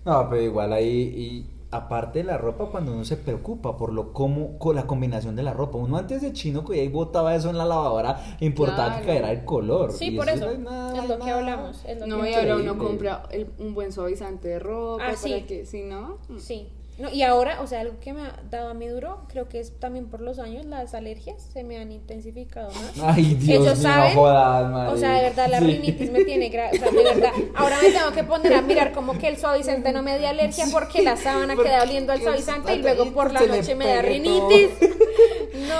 No, 0.04 0.28
pero 0.30 0.42
igual 0.42 0.72
ahí, 0.72 0.86
y 1.16 1.46
aparte 1.70 2.20
de 2.20 2.24
la 2.24 2.38
ropa, 2.38 2.70
cuando 2.70 2.92
uno 2.92 3.04
se 3.04 3.16
preocupa 3.16 3.76
por 3.76 3.92
lo 3.92 4.12
cómo, 4.12 4.58
con 4.58 4.74
la 4.76 4.86
combinación 4.86 5.36
de 5.36 5.42
la 5.42 5.52
ropa, 5.52 5.76
uno 5.78 5.96
antes 5.98 6.22
de 6.22 6.32
chino 6.32 6.64
que 6.64 6.80
ahí 6.80 6.88
botaba 6.88 7.34
eso 7.34 7.50
en 7.50 7.58
la 7.58 7.64
lavadora, 7.66 8.36
importaba 8.40 8.86
Claro. 8.88 9.00
que 9.00 9.06
cayera 9.06 9.32
el 9.32 9.44
color. 9.44 9.92
Sí, 9.92 10.06
y 10.06 10.16
por 10.16 10.28
eso. 10.28 10.50
es 10.50 10.58
nada, 10.58 11.02
es 11.02 11.08
lo 11.08 11.18
que 11.18 11.30
hablamos. 11.30 11.84
Es 11.84 11.98
lo 12.00 12.06
No, 12.06 12.22
que 12.22 12.30
y 12.30 12.34
ahora 12.34 12.56
uno 12.56 12.78
compra 12.78 13.22
el- 13.30 13.50
un 13.58 13.74
buen 13.74 13.92
suavizante 13.92 14.48
de 14.48 14.58
ropa 14.58 15.02
Ah, 15.02 15.06
para 15.08 15.16
sí. 15.18 15.42
que, 15.46 15.66
si 15.66 15.82
no, 15.82 16.18
mm. 16.28 16.38
Sí. 16.38 16.68
No, 16.98 17.08
y 17.10 17.22
ahora, 17.22 17.60
o 17.60 17.66
sea, 17.68 17.80
algo 17.82 18.00
que 18.00 18.12
me 18.12 18.22
ha 18.22 18.34
dado 18.50 18.70
a 18.70 18.74
mí 18.74 18.86
duro, 18.88 19.22
creo 19.28 19.48
que 19.48 19.60
es 19.60 19.78
también 19.78 20.06
por 20.08 20.20
los 20.20 20.40
años, 20.40 20.64
las 20.66 20.94
alergias 20.94 21.40
se 21.52 21.62
me 21.62 21.78
han 21.78 21.92
intensificado 21.92 22.70
más. 22.72 22.92
Ay, 23.16 23.34
Dios 23.36 23.62
Ellos 23.62 23.78
mío, 23.78 23.88
saben, 23.88 24.14
jodas, 24.16 24.70
madre. 24.70 24.92
O 24.92 24.96
sea, 24.96 25.12
de 25.14 25.22
verdad, 25.22 25.46
la 25.48 25.58
Sí. 25.60 25.64
rinitis 25.66 26.10
me 26.10 26.24
tiene 26.24 26.50
gra- 26.50 26.70
o 26.72 26.76
sea, 26.76 26.90
de 26.90 27.04
verdad. 27.04 27.32
Ahora 27.54 27.76
me 27.80 27.90
tengo 27.90 28.10
que 28.10 28.24
poner 28.24 28.52
a 28.54 28.62
mirar 28.62 28.90
como 28.92 29.16
que 29.16 29.28
el 29.28 29.36
suavizante 29.38 29.92
no 29.92 30.02
me 30.02 30.18
dio 30.18 30.28
alergia 30.28 30.64
porque 30.72 31.02
la 31.02 31.16
sábana 31.16 31.54
Porque 31.54 31.70
queda 31.70 31.82
oliendo 31.84 32.12
al 32.12 32.20
suavizante 32.20 32.74
y 32.74 32.82
luego 32.82 33.12
por 33.12 33.32
la 33.32 33.42
noche 33.42 33.74
me 33.76 33.86
da 33.86 34.00
pegue 34.02 34.20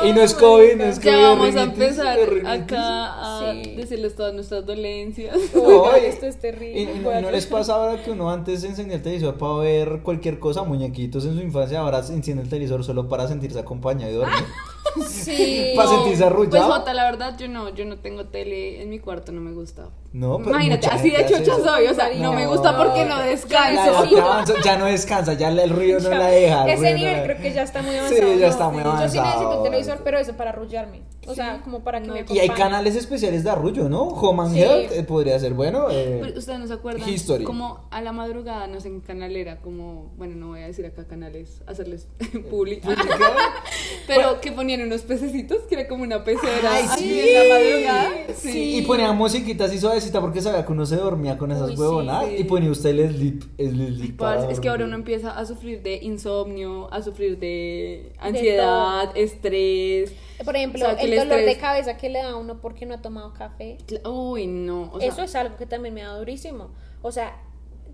Y 0.06 0.12
no 0.12 0.22
es 0.22 0.34
COVID, 0.34 0.76
no 0.76 0.84
es 0.84 0.96
marica. 0.98 1.02
Ya 1.04 1.12
COVID, 1.12 1.22
vamos 1.22 1.56
a 1.56 1.62
empezar 1.62 2.18
rinitis. 2.28 2.48
acá 2.48 3.38
a 3.48 3.52
Sí. 3.52 3.74
decirles 3.76 4.14
todas 4.14 4.34
nuestras 4.34 4.64
dolencias. 4.66 5.36
Esto 5.36 6.26
es 6.26 6.36
¿Y, 6.36 6.38
terrible. 6.38 6.80
y 6.80 7.22
no- 7.22 7.30
les 7.30 7.46
pasa 7.46 7.74
ahora 7.74 8.02
que 8.02 8.10
uno 8.10 8.30
antes 8.30 8.64
encendía 8.64 8.96
el 8.96 9.02
televisor 9.02 9.34
para 9.36 9.54
ver 9.54 10.00
cualquier 10.02 10.38
cosa, 10.38 10.62
muñequitos 10.64 11.24
en 11.24 11.34
su 11.36 11.40
infancia, 11.42 11.80
ahora 11.80 12.02
se 12.02 12.14
enciende 12.14 12.42
el 12.42 12.48
televisor 12.48 12.84
solo 12.84 13.08
para 13.08 13.26
sentirse 13.28 13.58
acompañado 13.58 14.12
y 14.12 14.14
dormir? 14.16 14.34
Sí. 15.08 15.72
Para 15.76 15.88
sentirse 15.88 16.24
arrullado. 16.24 16.66
Pues 16.66 16.78
Jota, 16.78 16.94
la 16.94 17.04
verdad, 17.04 17.36
yo 17.38 17.48
no, 17.48 17.68
yo 17.70 17.84
no 17.84 17.98
tengo 17.98 18.26
tele 18.26 18.80
en 18.82 18.90
mi 18.90 18.98
cuarto, 18.98 19.32
no 19.32 19.40
me 19.40 19.52
gusta. 19.52 19.88
No, 20.12 20.38
pero 20.38 20.50
Imagínate, 20.50 20.86
así 20.88 21.10
de 21.10 21.26
chocha 21.26 21.56
soy, 21.62 21.86
o 21.86 21.94
sea, 21.94 22.08
no, 22.16 22.32
me 22.32 22.46
gusta 22.46 22.76
porque 22.76 23.04
no 23.04 23.16
No. 23.16 23.22
Ya, 23.22 23.26
descanso. 23.26 23.74
Ya, 23.74 23.90
Eso 23.90 24.04
ya 24.08 24.46
sí. 24.46 24.54
ya 24.64 24.78
no 24.78 24.84
descansa, 24.86 25.32
ya 25.34 25.48
el 25.48 25.70
río 25.70 26.00
no 26.00 26.08
la 26.10 26.28
deja. 26.28 26.66
Ese 26.66 26.80
río 26.82 26.90
no 26.90 26.96
nivel 26.96 27.16
la- 27.18 27.22
creo 27.24 27.36
que 27.38 27.52
ya 27.52 27.62
está 27.62 27.82
muy 27.82 27.92
Sí, 27.92 27.98
avanzado. 27.98 28.32
ya 28.34 28.36
¿no? 28.38 28.46
está 28.46 28.68
muy 28.70 28.82
Yo 28.82 28.90
sí 28.90 28.96
necesito 28.98 29.22
avanzado. 29.22 29.58
un 29.58 29.64
televisor, 29.64 29.98
pero 30.04 30.18
eso 30.18 30.32
para 30.34 30.50
arrullarme. 30.50 31.02
O 31.28 31.34
sea, 31.34 31.60
como 31.62 31.84
para 31.84 32.00
que 32.00 32.08
No, 32.08 32.14
me 32.14 32.20
y 32.20 32.22
Y 32.34 32.38
hay 32.38 32.46
acompañe. 32.46 32.58
canales 32.70 32.96
especiales 32.96 33.44
de 33.44 33.50
arrullo, 33.50 33.88
¿no? 33.88 34.02
Home 34.04 34.42
and 34.42 34.54
Sí. 34.54 34.60
Health 34.62 34.92
eh, 34.92 35.02
podría 35.04 35.38
ser 35.38 35.52
bueno. 35.54 35.86
eh, 35.90 36.18
Pero 36.22 36.38
Ustedes 36.38 36.58
no 36.58 36.66
se 36.66 36.72
acuerdan 36.74 37.08
History. 37.08 37.44
como 37.44 37.86
a 37.90 38.00
la 38.02 38.12
madrugada, 38.12 38.66
no 38.66 38.80
sé, 38.80 38.88
en 38.88 39.00
canalera, 39.00 39.58
como, 39.60 40.12
bueno, 40.16 40.36
no 40.36 40.48
voy 40.48 40.60
a 40.60 40.66
decir 40.66 40.86
acá 40.86 41.06
canales, 41.06 41.62
hacerles 41.66 42.08
público, 42.50 42.88
pero 44.06 44.40
que 44.40 44.52
ponían 44.52 44.82
unos 44.82 45.02
pececitos, 45.02 45.58
que 45.68 45.74
era 45.74 45.88
como 45.88 46.02
una 46.04 46.24
pecera 46.24 46.70
Ay, 46.72 46.84
así 46.88 47.04
sí. 47.04 47.20
en 47.28 47.34
la 47.48 47.54
madrugada. 47.54 48.10
Sí, 48.36 48.78
y 48.78 48.82
ponía 48.82 49.12
musiquita 49.12 49.64
así 49.64 49.78
suavecita 49.78 50.20
porque 50.20 50.40
sabía 50.40 50.64
que 50.64 50.72
uno 50.72 50.86
se 50.86 50.96
dormía 50.96 51.36
con 51.38 51.50
esas 51.52 51.70
Uy, 51.70 51.76
sí, 51.76 51.80
huevonadas 51.82 52.28
sí. 52.28 52.36
y 52.38 52.44
ponía 52.44 52.70
usted 52.70 52.90
el 52.90 53.14
sleep, 53.14 53.42
el 53.58 53.70
sleep 53.96 54.22
es 54.50 54.60
que 54.60 54.68
ahora 54.68 54.84
uno 54.84 54.94
empieza 54.94 55.36
a 55.38 55.44
sufrir 55.44 55.82
de 55.82 55.96
insomnio, 56.02 56.92
a 56.92 57.02
sufrir 57.02 57.38
de 57.38 58.12
ansiedad, 58.18 59.10
estrés. 59.16 60.12
Por 60.44 60.54
ejemplo, 60.54 60.80
O 60.80 60.84
sea, 60.86 60.96
que 60.96 61.04
el 61.06 61.12
el 61.14 61.17
dolor 61.18 61.38
de 61.38 61.52
estrés- 61.52 61.60
cabeza 61.60 61.96
que 61.96 62.08
le 62.08 62.22
da 62.22 62.30
a 62.30 62.36
uno 62.36 62.60
porque 62.60 62.86
no 62.86 62.94
ha 62.94 63.02
tomado 63.02 63.32
café. 63.34 63.78
Uy, 64.04 64.46
no. 64.46 64.90
O 64.92 65.00
sea, 65.00 65.08
Eso 65.08 65.22
es 65.22 65.34
algo 65.34 65.56
que 65.56 65.66
también 65.66 65.94
me 65.94 66.02
da 66.02 66.14
durísimo. 66.16 66.70
O 67.02 67.12
sea, 67.12 67.36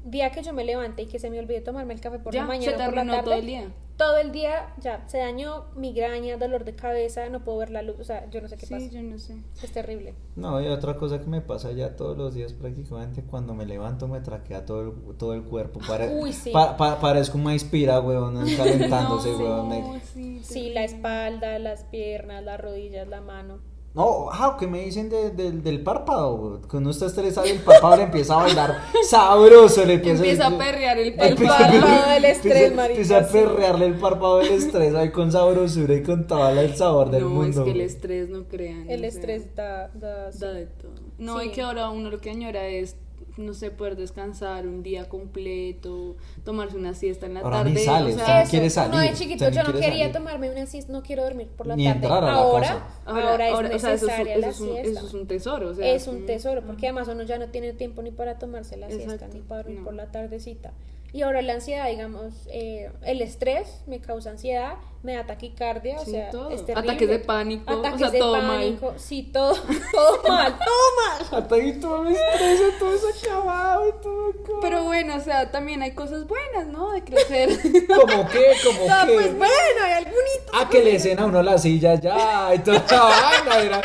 día 0.05 0.31
que 0.31 0.43
yo 0.43 0.53
me 0.53 0.65
levante 0.65 1.03
y 1.03 1.07
que 1.07 1.19
se 1.19 1.31
me 1.31 1.39
olvide 1.39 1.61
tomarme 1.61 1.95
el 1.95 2.01
café 2.01 2.19
por 2.19 2.33
ya, 2.33 2.41
la 2.41 2.47
se 2.47 2.49
mañana 2.49 2.77
te 2.77 2.83
o 2.83 2.87
por 2.87 2.95
la 2.95 3.01
arruinó 3.01 3.13
tarde. 3.17 3.25
todo 3.31 3.35
el 3.41 3.47
día. 3.47 3.73
Todo 3.97 4.17
el 4.19 4.33
día 4.33 4.75
ya 4.81 5.05
se 5.09 5.19
dañó 5.19 5.67
migraña, 5.77 6.37
dolor 6.37 6.65
de 6.65 6.75
cabeza, 6.75 7.29
no 7.29 7.45
puedo 7.45 7.59
ver 7.59 7.71
la 7.71 7.83
luz, 7.83 7.97
o 8.01 8.05
sea, 8.05 8.29
yo 8.31 8.41
no 8.41 8.49
sé 8.49 8.57
qué 8.57 8.67
Sí, 8.67 8.75
pasa. 8.75 8.87
yo 8.91 9.03
no 9.03 9.19
sé. 9.19 9.37
Es 9.63 9.71
terrible. 9.73 10.15
No, 10.37 10.61
y 10.61 10.67
otra 10.67 10.97
cosa 10.97 11.21
que 11.21 11.27
me 11.27 11.41
pasa 11.41 11.71
ya 11.73 11.95
todos 11.97 12.17
los 12.19 12.35
días 12.35 12.53
prácticamente 12.53 13.23
cuando 13.23 13.55
me 13.55 13.67
levanto 13.67 14.09
me 14.09 14.21
traquea 14.21 14.65
todo 14.67 14.81
el, 14.83 15.17
todo 15.17 15.35
el 15.35 15.45
cuerpo. 15.45 15.81
Pare- 15.87 16.09
Uy, 16.19 16.33
sí. 16.33 16.51
pa- 16.51 16.77
pa- 16.77 16.99
parezco 17.01 17.39
una 17.39 17.53
inspira, 17.53 18.01
weón, 18.01 18.35
calentándose, 18.57 19.31
No, 19.33 19.39
weón. 19.39 19.69
me- 19.69 20.01
sí, 20.01 20.41
Sí, 20.43 20.71
la 20.71 20.85
espalda, 20.85 21.59
las 21.59 21.85
piernas, 21.85 22.43
las 22.45 22.61
rodillas, 22.61 23.07
la 23.09 23.21
mano. 23.21 23.59
No, 23.95 24.27
ah, 24.33 24.57
¿qué 24.59 24.67
me 24.67 24.81
dicen 24.85 25.09
de- 25.09 25.31
del- 25.31 25.63
del 25.63 25.81
párpado? 25.85 26.61
uno 26.73 26.91
está 26.91 27.07
estresado 27.07 27.47
y 27.47 27.51
el 27.51 27.61
párpado 27.61 27.97
le 27.97 28.03
empieza 28.03 28.35
a 28.35 28.43
bailar 28.43 28.75
sabroso, 29.09 29.85
le 29.85 29.95
empieza, 29.95 30.17
Empieza 30.25 30.47
a 30.49 30.59
perrear 30.59 30.99
el 30.99 31.09
El 31.09 31.15
párpado 31.37 32.11
del 32.11 32.25
estrés, 32.25 32.55
empieza- 32.57 32.75
marica, 32.75 33.01
Empieza 33.01 33.19
a 33.19 33.27
perrearle 33.29 33.87
el 33.87 33.95
párpado 33.95 34.39
del 34.39 34.49
estrés 34.53 34.95
ahí 34.97 35.13
con 35.13 35.31
sabrosura 35.31 35.95
y 35.95 36.03
con 36.03 36.27
todo 36.27 36.49
el 36.49 36.75
sabor 36.75 37.11
del 37.11 37.23
no, 37.23 37.29
mundo. 37.31 37.61
es 37.61 37.65
que 37.65 37.71
el 37.71 37.81
estrés, 37.83 38.29
no 38.31 38.45
crean. 38.49 38.91
El 38.91 38.97
o 38.97 38.99
sea, 39.01 39.09
estrés 39.09 39.55
da, 39.55 39.89
da, 39.95 40.31
da 40.33 40.53
de 40.53 40.67
todo. 40.67 40.91
No, 41.19 41.39
Sí. 41.39 41.47
y 41.47 41.51
que 41.53 41.63
ahora 41.63 41.91
uno 41.91 42.11
lo 42.11 42.21
que 42.21 42.31
añora 42.31 42.67
es, 42.67 42.97
no 43.37 43.53
sé, 43.55 43.71
poder 43.71 43.97
descansar 43.97 44.67
un 44.67 44.83
día 44.83 45.09
completo, 45.09 46.17
tomarse 46.45 46.77
una 46.77 46.95
siesta 46.95 47.27
en 47.27 47.35
la 47.35 47.41
Ahora 47.41 47.59
tarde. 47.59 47.71
ni 47.73 47.79
sale, 47.79 48.15
o 48.15 48.17
sea, 48.17 48.45
no 48.45 48.51
quiere 48.51 48.71
salir, 48.71 48.95
No, 48.95 49.01
de 49.01 49.13
chiquito 49.15 49.49
yo 49.51 49.63
no 49.65 49.73
quería 49.73 49.89
salir. 49.99 50.13
tomarme 50.13 50.51
una 50.51 50.67
siesta, 50.67 50.93
no 50.93 51.03
quiero 51.03 51.25
dormir 51.25 51.49
por 51.49 51.67
la 51.67 51.77
Ni 51.77 51.85
tarde. 51.85 51.97
entrar 51.99 52.23
a 52.25 52.27
la 52.27 52.33
ahora, 52.35 52.69
casa. 52.69 52.87
ahora, 53.07 53.49
es 53.49 53.55
o 53.55 53.79
sea, 53.79 53.93
eso 53.95 54.07
es, 54.07 54.19
necesaria 54.19 54.33
eso 54.37 54.41
la 54.41 54.49
es 54.49 54.61
un, 54.61 54.69
siesta. 54.69 54.91
eso 54.99 55.07
es 55.09 55.15
un 55.15 55.27
tesoro. 55.27 55.69
O 55.71 55.75
sea, 55.75 55.87
es 55.95 56.07
un 56.07 56.27
tesoro, 56.27 56.63
porque 56.65 56.87
además 56.87 57.09
uno 57.09 57.23
ya 57.25 57.39
no 57.39 57.49
tiene 57.49 57.73
tiempo 57.73 58.03
ni 58.03 58.11
para 58.13 58.39
tomarse 58.39 58.77
la 58.77 58.89
siesta, 58.89 59.27
ni 59.29 59.41
para 59.41 59.63
dormir 59.63 59.79
no. 59.81 59.85
por 59.85 59.95
la 59.95 60.11
tardecita. 60.13 60.73
Y 61.15 61.23
ahora 61.23 61.43
la 61.43 61.53
ansiedad, 61.53 61.87
digamos, 61.89 62.35
eh, 62.49 62.91
el 63.03 63.23
estrés 63.23 63.85
me 63.87 64.01
causa 64.01 64.31
ansiedad, 64.31 64.75
me 65.05 65.15
da 65.15 65.25
taquicardia, 65.25 66.01
o 66.01 66.05
sea, 66.05 66.29
todo. 66.31 66.51
es 66.51 66.67
terrible. 66.67 66.91
Ataques 66.91 67.09
de 67.09 67.19
pánico, 67.21 67.73
o 67.73 67.79
Ataques 67.79 68.01
sea, 68.01 68.11
de 68.11 68.19
todo 68.19 68.37
mal. 68.43 68.47
pánico, 68.59 68.95
sí, 68.97 69.31
todo, 69.33 69.55
todo 69.93 70.23
mal, 70.27 70.59
todo 70.59 71.29
mal. 71.31 71.39
Hasta 71.41 71.55
ahí 71.55 71.79
todo 71.79 72.03
me 72.03 72.11
estresa, 72.11 72.65
todo 72.81 72.95
es 72.95 73.23
acabado 73.25 73.89
y 73.89 73.93
todo 74.03 74.31
acabado. 74.31 74.61
Pero 74.61 74.83
bueno, 74.87 75.15
o 75.15 75.21
sea, 75.21 75.53
también 75.53 75.83
hay 75.83 75.93
cosas 75.95 76.27
buenas, 76.27 76.67
¿no? 76.67 76.91
De 76.91 77.05
crecer. 77.05 77.49
¿Cómo 77.87 78.29
qué? 78.31 78.47
¿Cómo 78.65 78.81
No, 78.89 79.07
qué? 79.07 79.13
pues 79.15 79.39
bueno, 79.39 79.85
hay 79.85 79.93
algún 79.93 80.15
Ah, 80.53 80.69
que 80.69 80.83
le 80.83 80.99
den 80.99 81.21
a 81.21 81.27
uno 81.27 81.45
la 81.45 81.59
silla 81.59 81.95
ya 81.95 82.53
y 82.57 82.59
toda 82.59 82.79
esa 82.87 83.05
vaina, 83.05 83.59
era. 83.63 83.81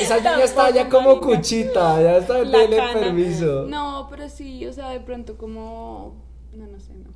Esa 0.00 0.16
niña 0.16 0.42
está 0.42 0.70
ya 0.70 0.88
como 0.88 1.10
marica. 1.10 1.26
cuchita, 1.26 2.02
ya 2.02 2.16
está, 2.16 2.38
cana. 2.42 2.92
permiso. 2.92 3.66
No, 3.68 4.08
pero 4.10 4.28
sí, 4.28 4.66
o 4.66 4.72
sea, 4.72 4.88
de 4.88 4.98
pronto 4.98 5.38
como... 5.38 6.31
No, 6.52 6.66
no 6.66 6.78
sé, 6.78 6.92
no. 6.92 7.10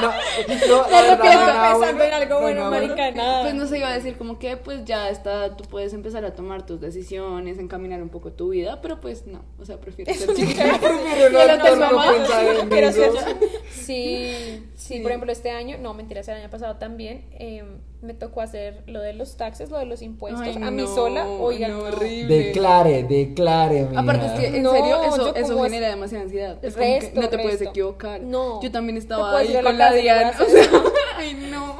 no, 0.00 0.08
no, 0.68 0.90
No, 0.90 1.14
lo 1.14 1.22
que 1.22 1.28
no, 1.28 1.46
no, 1.46 1.78
pensando 1.78 2.04
en 2.04 2.12
algo 2.14 2.34
no, 2.36 2.40
bueno, 2.40 2.64
no, 2.64 2.70
marica, 2.70 3.10
nada. 3.10 3.42
Pues 3.42 3.54
no 3.54 3.66
se 3.66 3.78
iba 3.78 3.88
a 3.88 3.92
decir 3.92 4.16
como 4.16 4.38
que 4.38 4.56
pues 4.56 4.86
ya 4.86 5.10
está, 5.10 5.56
tú 5.56 5.64
puedes 5.64 5.92
empezar 5.92 6.24
a 6.24 6.34
tomar 6.34 6.64
tus 6.64 6.80
decisiones, 6.80 7.58
encaminar 7.58 8.02
un 8.02 8.08
poco 8.08 8.32
tu 8.32 8.48
vida, 8.48 8.80
pero 8.80 8.98
pues 8.98 9.26
no, 9.26 9.42
o 9.58 9.66
sea, 9.66 9.78
prefiero 9.78 10.14
ser 10.14 10.34
chiquita. 10.34 10.78
Prefiero 10.80 11.30
no, 11.58 13.20
sí, 13.70 14.64
sí, 14.74 15.00
por 15.00 15.10
ejemplo, 15.10 15.30
este 15.30 15.50
año, 15.50 15.76
no, 15.78 15.92
mentiras, 15.92 16.26
el 16.28 16.36
año 16.36 16.48
pasado 16.48 16.76
también, 16.76 17.26
eh, 17.32 17.62
me 18.02 18.14
tocó 18.14 18.40
hacer 18.40 18.82
lo 18.86 19.00
de 19.00 19.12
los 19.12 19.36
taxes, 19.36 19.70
lo 19.70 19.78
de 19.78 19.84
los 19.84 20.00
impuestos, 20.02 20.42
Ay, 20.42 20.56
a 20.62 20.70
mí 20.70 20.82
no, 20.82 20.94
sola, 20.94 21.26
oigan, 21.26 21.72
no, 21.72 21.80
horrible. 21.80 22.34
Declare, 22.44 23.02
declare, 23.02 23.84
mija. 23.84 24.00
Aparte 24.00 24.26
es 24.26 24.32
que 24.32 24.56
en 24.56 24.62
No, 24.62 24.72
serio 24.72 25.02
eso, 25.02 25.34
eso 25.34 25.62
genera 25.62 25.86
es- 25.88 25.92
demasiada 25.94 26.24
ansiedad. 26.24 26.58
Es 26.64 26.74
como 26.74 26.86
que 26.86 27.00
Resto, 27.00 27.20
no 27.20 27.28
te 27.28 27.38
puedes 27.38 27.60
equivocar. 27.62 28.20
No. 28.22 28.62
Yo 28.62 28.70
también 28.72 28.96
estaba 28.96 29.36
ahí 29.38 29.48
la 29.48 29.62
con 29.62 29.76
la 29.76 29.92
Diana. 29.92 30.30
O 30.30 30.44
gracias. 30.44 30.66
sea, 30.66 30.80
ay 31.18 31.34
no. 31.50 31.76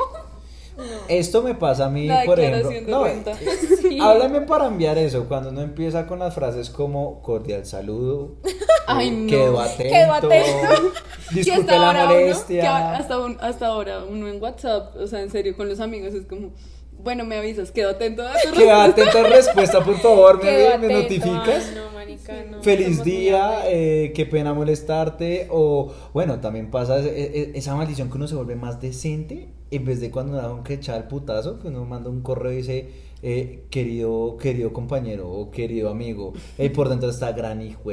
Esto 1.09 1.43
me 1.43 1.55
pasa 1.55 1.87
a 1.87 1.88
mí, 1.90 2.07
La 2.07 2.25
por 2.25 2.38
ejemplo. 2.40 2.71
de 2.71 2.81
No, 2.83 3.05
renta. 3.05 3.33
Sí. 3.81 3.99
Háblame 4.01 4.43
para 4.43 4.66
enviar 4.66 4.99
eso, 4.99 5.27
cuando 5.27 5.51
uno 5.51 5.62
empieza 5.62 6.07
con 6.07 6.19
las 6.21 6.35
frases 6.35 6.71
como 6.71 7.21
cordial 7.23 7.66
saludo, 7.66 8.37
Ay, 8.87 9.09
eh, 9.09 9.11
no. 9.12 9.27
quedo 9.29 9.61
atento, 9.61 9.95
Quedo 9.95 10.12
atento. 10.12 10.93
Disculpe 11.33 11.61
hasta 11.73 11.79
la 11.79 11.87
ahora 11.88 12.05
uno, 12.05 12.14
molestia. 12.21 12.97
hasta, 12.97 13.19
un- 13.19 13.38
hasta 13.40 13.66
ahora 13.66 14.05
uno 14.05 14.29
en 14.29 14.40
WhatsApp, 14.43 14.97
o 14.97 15.07
sea, 15.07 15.21
en 15.23 15.31
serio, 15.31 15.57
con 15.57 15.69
los 15.69 15.81
amigos 15.81 16.14
es 16.14 16.27
como, 16.27 16.51
bueno, 17.03 17.25
me 17.25 17.38
avisas, 17.38 17.71
quedo 17.73 17.90
atento 17.90 18.23
a 18.23 18.33
tu 18.43 18.53
Queda 18.59 18.85
atenta 18.85 19.23
respuesta, 19.23 19.83
por 19.83 19.97
favor, 19.99 20.38
Quedo 20.40 20.79
me, 20.79 20.88
me 20.88 20.95
atento, 20.95 21.27
notificas. 21.27 21.69
ay, 21.71 21.75
no, 21.75 21.90
marica, 21.93 22.45
no, 22.51 22.62
Feliz 22.62 23.03
día, 23.03 23.62
eh, 23.66 24.12
qué 24.14 24.27
pena 24.27 24.53
molestarte. 24.53 25.49
O 25.51 25.93
bueno, 26.12 26.40
también 26.40 26.71
pasa 26.71 26.99
e- 26.99 27.09
e- 27.09 27.53
esa 27.55 27.75
maldición 27.75 28.11
que 28.11 28.16
uno 28.19 28.29
se 28.29 28.35
vuelve 28.35 28.55
más 28.57 28.81
decente 28.83 29.49
en 29.70 29.85
vez 29.85 30.00
de 30.00 30.11
cuando 30.11 30.37
da 30.37 30.52
un 30.52 30.64
que 30.64 30.74
echar 30.74 30.96
el 30.96 31.04
putazo, 31.04 31.59
que 31.59 31.68
uno 31.68 31.85
manda 31.85 32.11
un 32.11 32.22
correo 32.22 32.52
y 32.52 32.56
dice, 32.56 32.90
eh, 33.22 33.64
querido, 33.70 34.37
querido 34.37 34.72
compañero 34.72 35.30
o 35.30 35.50
querido 35.50 35.90
amigo, 35.90 36.33
y 36.59 36.68
por 36.70 36.88
dentro 36.88 37.11
está 37.11 37.33
gran 37.33 37.62
hijo. 37.62 37.90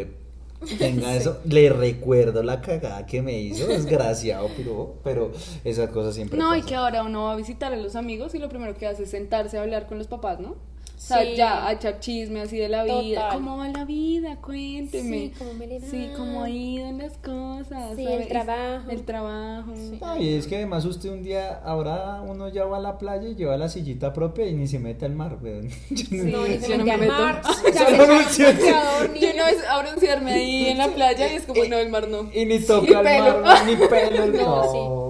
Tenga 0.79 1.15
eso, 1.15 1.39
le 1.45 1.69
recuerdo 1.69 2.41
la 2.41 2.61
cagada 2.61 3.05
que 3.05 3.21
me 3.21 3.39
hizo, 3.39 3.67
desgraciado, 3.67 4.49
pero, 4.57 4.95
pero 5.03 5.31
esas 5.63 5.89
cosas 5.89 6.15
siempre 6.15 6.39
No, 6.39 6.55
y 6.55 6.63
que 6.63 6.75
ahora 6.75 7.03
uno 7.03 7.25
va 7.25 7.33
a 7.33 7.35
visitar 7.35 7.73
a 7.73 7.77
los 7.77 7.95
amigos 7.95 8.33
y 8.33 8.39
lo 8.39 8.49
primero 8.49 8.75
que 8.75 8.87
hace 8.87 9.03
es 9.03 9.11
sentarse 9.11 9.57
a 9.57 9.61
hablar 9.61 9.87
con 9.87 9.97
los 9.97 10.07
papás, 10.07 10.39
¿no? 10.39 10.55
O 10.97 10.99
sea, 10.99 11.21
Sí. 11.23 11.35
ya 11.35 11.67
a 11.67 11.73
echar 11.73 11.99
chisme 11.99 12.41
así 12.41 12.57
de 12.57 12.69
la 12.69 12.83
vida. 12.83 13.21
Total. 13.21 13.33
¿Cómo 13.35 13.57
va 13.57 13.67
la 13.69 13.85
vida? 13.85 14.35
Cuénteme. 14.37 15.17
Sí, 15.27 15.33
¿cómo 15.37 15.53
me 15.53 15.67
le 15.67 15.79
Sí, 15.79 16.07
va? 16.11 16.17
cómo 16.17 16.43
ha 16.43 16.49
ido 16.49 16.87
en 16.87 16.97
las 16.97 17.17
cosas. 17.19 17.95
Sí, 17.95 18.03
¿sabe? 18.03 18.23
el 18.23 18.27
trabajo. 18.27 18.89
El 18.89 19.03
trabajo. 19.03 19.71
No, 20.01 20.19
y 20.19 20.29
es 20.33 20.47
que 20.47 20.55
además 20.55 20.85
usted 20.85 21.09
un 21.11 21.21
día, 21.21 21.61
ahora 21.63 22.23
uno 22.27 22.49
ya 22.49 22.65
va 22.65 22.77
a 22.77 22.79
la 22.81 22.97
playa 22.97 23.27
y 23.29 23.35
lleva 23.35 23.55
la 23.57 23.69
sillita 23.69 24.11
propia 24.11 24.47
y 24.47 24.53
ni 24.55 24.65
se 24.67 24.79
mete 24.79 25.05
al 25.05 25.13
mar, 25.13 25.37
weón. 25.39 25.69
No, 26.11 26.47
ni 26.47 26.57
se 26.57 26.67
yo 26.71 26.77
no 26.79 26.83
me 26.85 26.91
al 26.91 26.99
meto. 26.99 27.13
mar, 27.13 27.41
Yo 28.37 29.33
no 29.35 29.45
es 29.47 29.63
a 29.69 29.79
broncearme 29.81 30.33
ahí 30.33 30.65
en 30.67 30.77
la 30.79 30.87
playa 30.89 31.31
y 31.31 31.35
es 31.35 31.43
como, 31.43 31.63
no, 31.65 31.77
el 31.77 31.89
mar 31.89 32.07
no. 32.07 32.29
Y 32.33 32.45
ni 32.45 32.59
toca 32.59 32.99
el 33.01 33.05
pelo. 33.05 33.41
mar, 33.43 33.65
ni 33.65 33.75
pelo, 33.75 34.25
No, 34.33 34.73
no. 34.73 35.06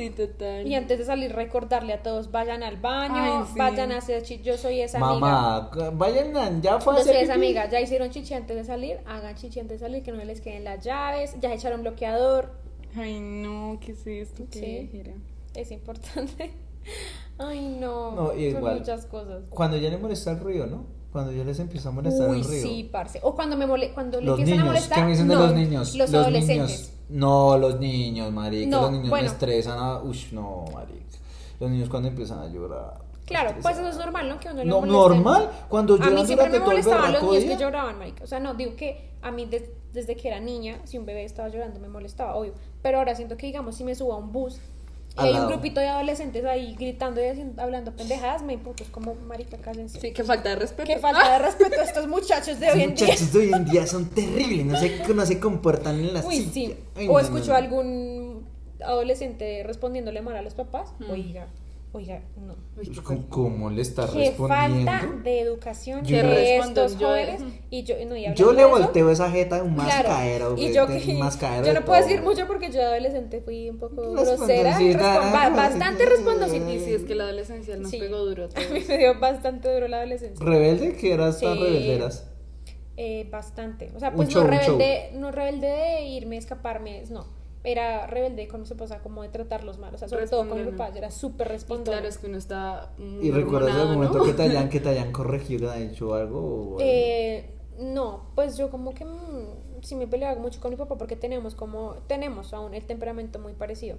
Sí, 0.00 0.10
total. 0.10 0.66
Y 0.66 0.74
antes 0.74 0.98
de 0.98 1.04
salir, 1.04 1.32
recordarle 1.32 1.92
a 1.92 2.02
todos, 2.02 2.30
vayan 2.30 2.62
al 2.62 2.76
baño, 2.78 3.14
Ay, 3.16 3.44
sí. 3.52 3.58
vayan 3.58 3.92
a 3.92 3.98
hacer 3.98 4.22
chichi. 4.22 4.42
Yo 4.42 4.56
soy 4.56 4.80
esa 4.80 4.98
amiga. 4.98 5.20
Mamá, 5.20 5.70
vayan, 5.94 6.36
a- 6.36 6.60
ya 6.60 6.80
fue 6.80 6.94
a 6.94 6.98
Yo 6.98 7.04
soy 7.04 7.16
esa 7.16 7.34
amiga. 7.34 7.68
Ya 7.68 7.80
hicieron 7.80 8.10
chichi 8.10 8.34
antes 8.34 8.56
de 8.56 8.64
salir, 8.64 8.98
hagan 9.06 9.34
chichi 9.36 9.60
antes 9.60 9.80
de 9.80 9.86
salir, 9.86 10.02
que 10.02 10.12
no 10.12 10.24
les 10.24 10.40
queden 10.40 10.64
las 10.64 10.82
llaves. 10.84 11.34
Ya 11.40 11.52
echaron 11.52 11.82
bloqueador. 11.82 12.52
Ay, 12.96 13.20
no, 13.20 13.78
¿qué 13.80 13.92
es 13.92 14.06
esto? 14.06 14.44
¿Qué 14.50 14.88
Sí. 14.90 14.98
era? 14.98 15.12
Es 15.54 15.70
importante. 15.70 16.50
Ay, 17.38 17.76
no. 17.80 18.12
No, 18.12 18.34
y 18.34 18.50
Son 18.50 18.58
igual. 18.60 18.78
muchas 18.78 19.06
cosas. 19.06 19.42
Cuando 19.50 19.76
ya 19.76 19.90
le 19.90 19.98
molesta 19.98 20.30
el 20.32 20.40
río, 20.40 20.66
¿no? 20.66 20.84
Cuando 21.12 21.32
ya 21.32 21.42
les 21.44 21.58
empieza 21.58 21.88
a 21.88 21.92
molestar 21.92 22.28
Uy, 22.30 22.38
el 22.40 22.44
río. 22.44 22.62
sí, 22.62 22.88
parce. 22.90 23.18
O 23.22 23.34
cuando 23.34 23.56
me 23.56 23.66
mole 23.66 23.92
cuando 23.92 24.20
le 24.20 24.26
Los 24.26 24.38
empiezan 24.38 24.60
a 24.60 24.62
niños, 24.62 24.74
molestar. 24.74 24.98
¿qué 24.98 25.04
me 25.04 25.10
dicen 25.10 25.28
de 25.28 25.34
los 25.34 25.54
niños? 25.54 25.94
Los, 25.96 26.14
adolescentes. 26.14 26.56
niños. 26.56 26.92
No, 27.10 27.58
los 27.58 27.78
niños, 27.80 28.32
marica. 28.32 28.70
No, 28.70 28.82
los 28.82 28.92
niños 28.92 29.10
bueno. 29.10 29.26
me 29.26 29.32
estresan. 29.32 29.78
A... 29.78 29.98
Ush, 30.02 30.32
no, 30.32 30.64
marica. 30.72 31.00
Los 31.58 31.70
niños 31.70 31.88
cuando 31.88 32.08
empiezan 32.08 32.38
a 32.40 32.46
llorar. 32.46 32.94
Claro, 33.26 33.54
pues 33.62 33.78
eso 33.78 33.88
es 33.88 33.96
normal, 33.96 34.28
¿no? 34.28 34.40
Que 34.40 34.48
uno 34.48 34.64
No, 34.64 34.84
normal. 34.86 35.50
Cuando 35.68 35.94
A 36.02 36.10
mí 36.10 36.26
siempre 36.26 36.48
me 36.48 36.58
molestaban 36.60 37.12
los 37.12 37.22
niños 37.22 37.42
día. 37.44 37.56
que 37.56 37.62
lloraban, 37.62 37.98
marica. 37.98 38.24
O 38.24 38.26
sea, 38.26 38.40
no, 38.40 38.54
digo 38.54 38.74
que 38.76 39.10
a 39.22 39.30
mí 39.30 39.44
des- 39.46 39.70
desde 39.92 40.16
que 40.16 40.28
era 40.28 40.40
niña, 40.40 40.80
si 40.84 40.98
un 40.98 41.06
bebé 41.06 41.24
estaba 41.24 41.48
llorando 41.48 41.78
me 41.78 41.88
molestaba, 41.88 42.34
obvio. 42.34 42.54
Pero 42.82 42.98
ahora 42.98 43.14
siento 43.14 43.36
que, 43.36 43.46
digamos, 43.46 43.76
si 43.76 43.84
me 43.84 43.94
subo 43.94 44.14
a 44.14 44.16
un 44.16 44.32
bus 44.32 44.58
y 45.18 45.22
hay 45.26 45.34
un 45.34 45.48
grupito 45.48 45.80
de 45.80 45.88
adolescentes 45.88 46.44
ahí 46.44 46.74
gritando 46.76 47.20
y 47.22 47.26
haciendo- 47.26 47.60
hablando 47.62 47.92
pendejadas, 47.92 48.42
me 48.42 48.52
imputo. 48.54 48.82
Es 48.82 48.88
como, 48.90 49.14
marica, 49.26 49.56
cállense. 49.58 50.00
Sí, 50.00 50.12
qué 50.12 50.24
falta 50.24 50.50
de 50.50 50.56
respeto. 50.56 50.86
Qué 50.86 50.98
falta 50.98 51.32
de 51.32 51.38
respeto 51.46 51.80
a 51.80 51.84
estos 51.84 52.06
muchachos 52.08 52.58
de 52.60 52.66
Los 52.66 52.74
hoy 52.76 52.82
en 52.82 52.94
día. 52.94 53.06
muchachos 53.06 53.32
de 53.32 53.38
hoy 53.40 53.52
en 53.52 53.64
día 53.64 53.86
son 53.86 54.04
terribles, 54.14 54.64
no 54.66 54.78
se, 54.78 55.14
no 55.14 55.26
se 55.26 55.40
comportan 55.40 55.98
en 56.00 56.14
la 56.14 56.20
Uy, 56.24 56.36
silla. 56.36 56.52
sí. 56.52 56.76
Ay, 56.96 57.08
O 57.08 57.12
no, 57.14 57.18
escucho 57.20 57.48
no, 57.48 57.54
a 57.56 57.60
no. 57.60 57.64
algún 57.66 58.46
adolescente 58.84 59.62
respondiéndole 59.64 60.22
mal 60.22 60.36
a 60.36 60.42
los 60.42 60.54
papás. 60.54 60.92
Mm. 61.00 61.10
Oiga, 61.10 61.46
oiga, 61.92 62.22
no. 62.36 62.54
¿Cómo, 63.02 63.28
cómo 63.28 63.70
le 63.70 63.82
está 63.82 64.06
Qué 64.12 64.28
respondiendo? 64.30 64.90
falta 64.92 65.22
de 65.24 65.40
educación 65.40 66.04
Yo 66.04 66.16
de 66.18 66.56
estos 66.58 66.98
yo- 66.98 67.08
jóvenes. 67.08 67.42
Y 67.70 67.82
yo, 67.82 67.94
no, 68.06 68.16
y 68.16 68.26
hablando 68.26 68.34
Yo 68.40 68.52
le 68.52 68.62
eso, 68.62 68.70
volteo 68.70 69.10
esa 69.10 69.30
jeta 69.30 69.56
de 69.56 69.62
un 69.62 69.74
Claro, 69.74 70.08
mascaero. 70.08 70.52
y 70.56 70.60
güey, 70.62 70.74
yo, 70.74 70.86
de 70.86 70.98
que- 71.00 71.14
mascaero 71.14 71.66
yo 71.66 71.74
no 71.74 71.84
puedo 71.84 72.00
decir 72.02 72.22
mucho 72.22 72.46
porque 72.46 72.66
yo 72.70 72.78
de 72.78 72.84
adolescente 72.86 73.40
fui 73.40 73.68
un 73.70 73.78
poco 73.78 74.12
grosera, 74.12 74.78
bastante 75.50 76.06
respondosita. 76.06 76.72
Y 76.72 76.80
sí, 76.80 76.94
es 76.94 77.02
que 77.04 77.14
la 77.14 77.24
adolescencia 77.24 77.76
nos 77.76 77.90
Sí. 77.90 77.98
pegó 77.98 78.18
duro 78.24 78.44
a 78.54 78.60
mí 78.72 78.80
me 78.88 78.98
dio 78.98 79.18
bastante 79.18 79.72
duro 79.72 79.88
la 79.88 79.98
adolescencia. 79.98 80.44
Rebelde, 80.44 80.96
que 80.96 81.12
eras 81.12 81.40
tan 81.40 81.56
Sí. 81.56 81.62
rebelderas. 81.64 82.26
Eh, 82.96 83.26
bastante. 83.30 83.90
O 83.96 83.98
sea, 83.98 84.12
pues 84.12 84.28
show, 84.28 84.44
no 84.44 84.50
rebelde, 84.50 85.10
no 85.14 85.30
rebelde 85.32 85.66
de 85.68 86.02
irme, 86.04 86.36
escaparme, 86.36 87.02
no. 87.10 87.24
Era 87.62 88.06
rebelde 88.06 88.48
con 88.48 88.64
su 88.64 88.72
esposa, 88.72 89.00
como 89.00 89.22
de 89.22 89.28
tratarlos 89.28 89.78
mal. 89.78 89.94
O 89.94 89.98
sea, 89.98 90.08
sobre 90.08 90.26
todo 90.26 90.48
con 90.48 90.58
mi 90.58 90.64
Respondona. 90.64 90.78
papá, 90.78 90.92
yo 90.92 90.98
era 90.98 91.10
súper 91.10 91.46
Y 91.46 91.50
responsable. 91.50 91.92
claro, 91.92 92.08
es 92.08 92.18
que 92.18 92.26
uno 92.26 92.38
está. 92.38 92.92
¿Y 92.98 93.30
recuerdas 93.30 93.76
el 93.76 93.88
momento 93.88 94.18
¿no? 94.18 94.24
que 94.24 94.32
te 94.32 94.42
hayan, 94.42 94.68
que 94.70 94.80
te 94.80 94.88
hayan 94.88 95.12
corregido, 95.12 95.70
hayan 95.70 95.90
hecho 95.90 96.14
algo? 96.14 96.40
o 96.40 96.60
algo? 96.62 96.76
Eh, 96.80 97.50
no, 97.78 98.30
pues 98.34 98.56
yo 98.56 98.70
como 98.70 98.94
que 98.94 99.04
mm, 99.04 99.82
sí 99.82 99.94
me 99.94 100.06
peleaba 100.06 100.40
mucho 100.40 100.58
con 100.60 100.70
mi 100.70 100.76
papá 100.76 100.96
porque 100.96 101.16
tenemos 101.16 101.54
como, 101.54 101.96
tenemos 102.06 102.54
aún 102.54 102.72
el 102.74 102.84
temperamento 102.86 103.38
muy 103.38 103.52
parecido. 103.52 103.98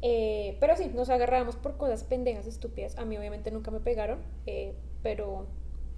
Eh, 0.00 0.56
pero 0.60 0.74
sí, 0.76 0.90
nos 0.94 1.10
agarrábamos 1.10 1.56
por 1.56 1.76
cosas 1.76 2.04
pendejas, 2.04 2.46
estúpidas. 2.46 2.96
A 2.98 3.04
mí 3.04 3.16
obviamente 3.18 3.50
nunca 3.50 3.70
me 3.70 3.80
pegaron, 3.80 4.18
eh, 4.46 4.74
pero... 5.02 5.46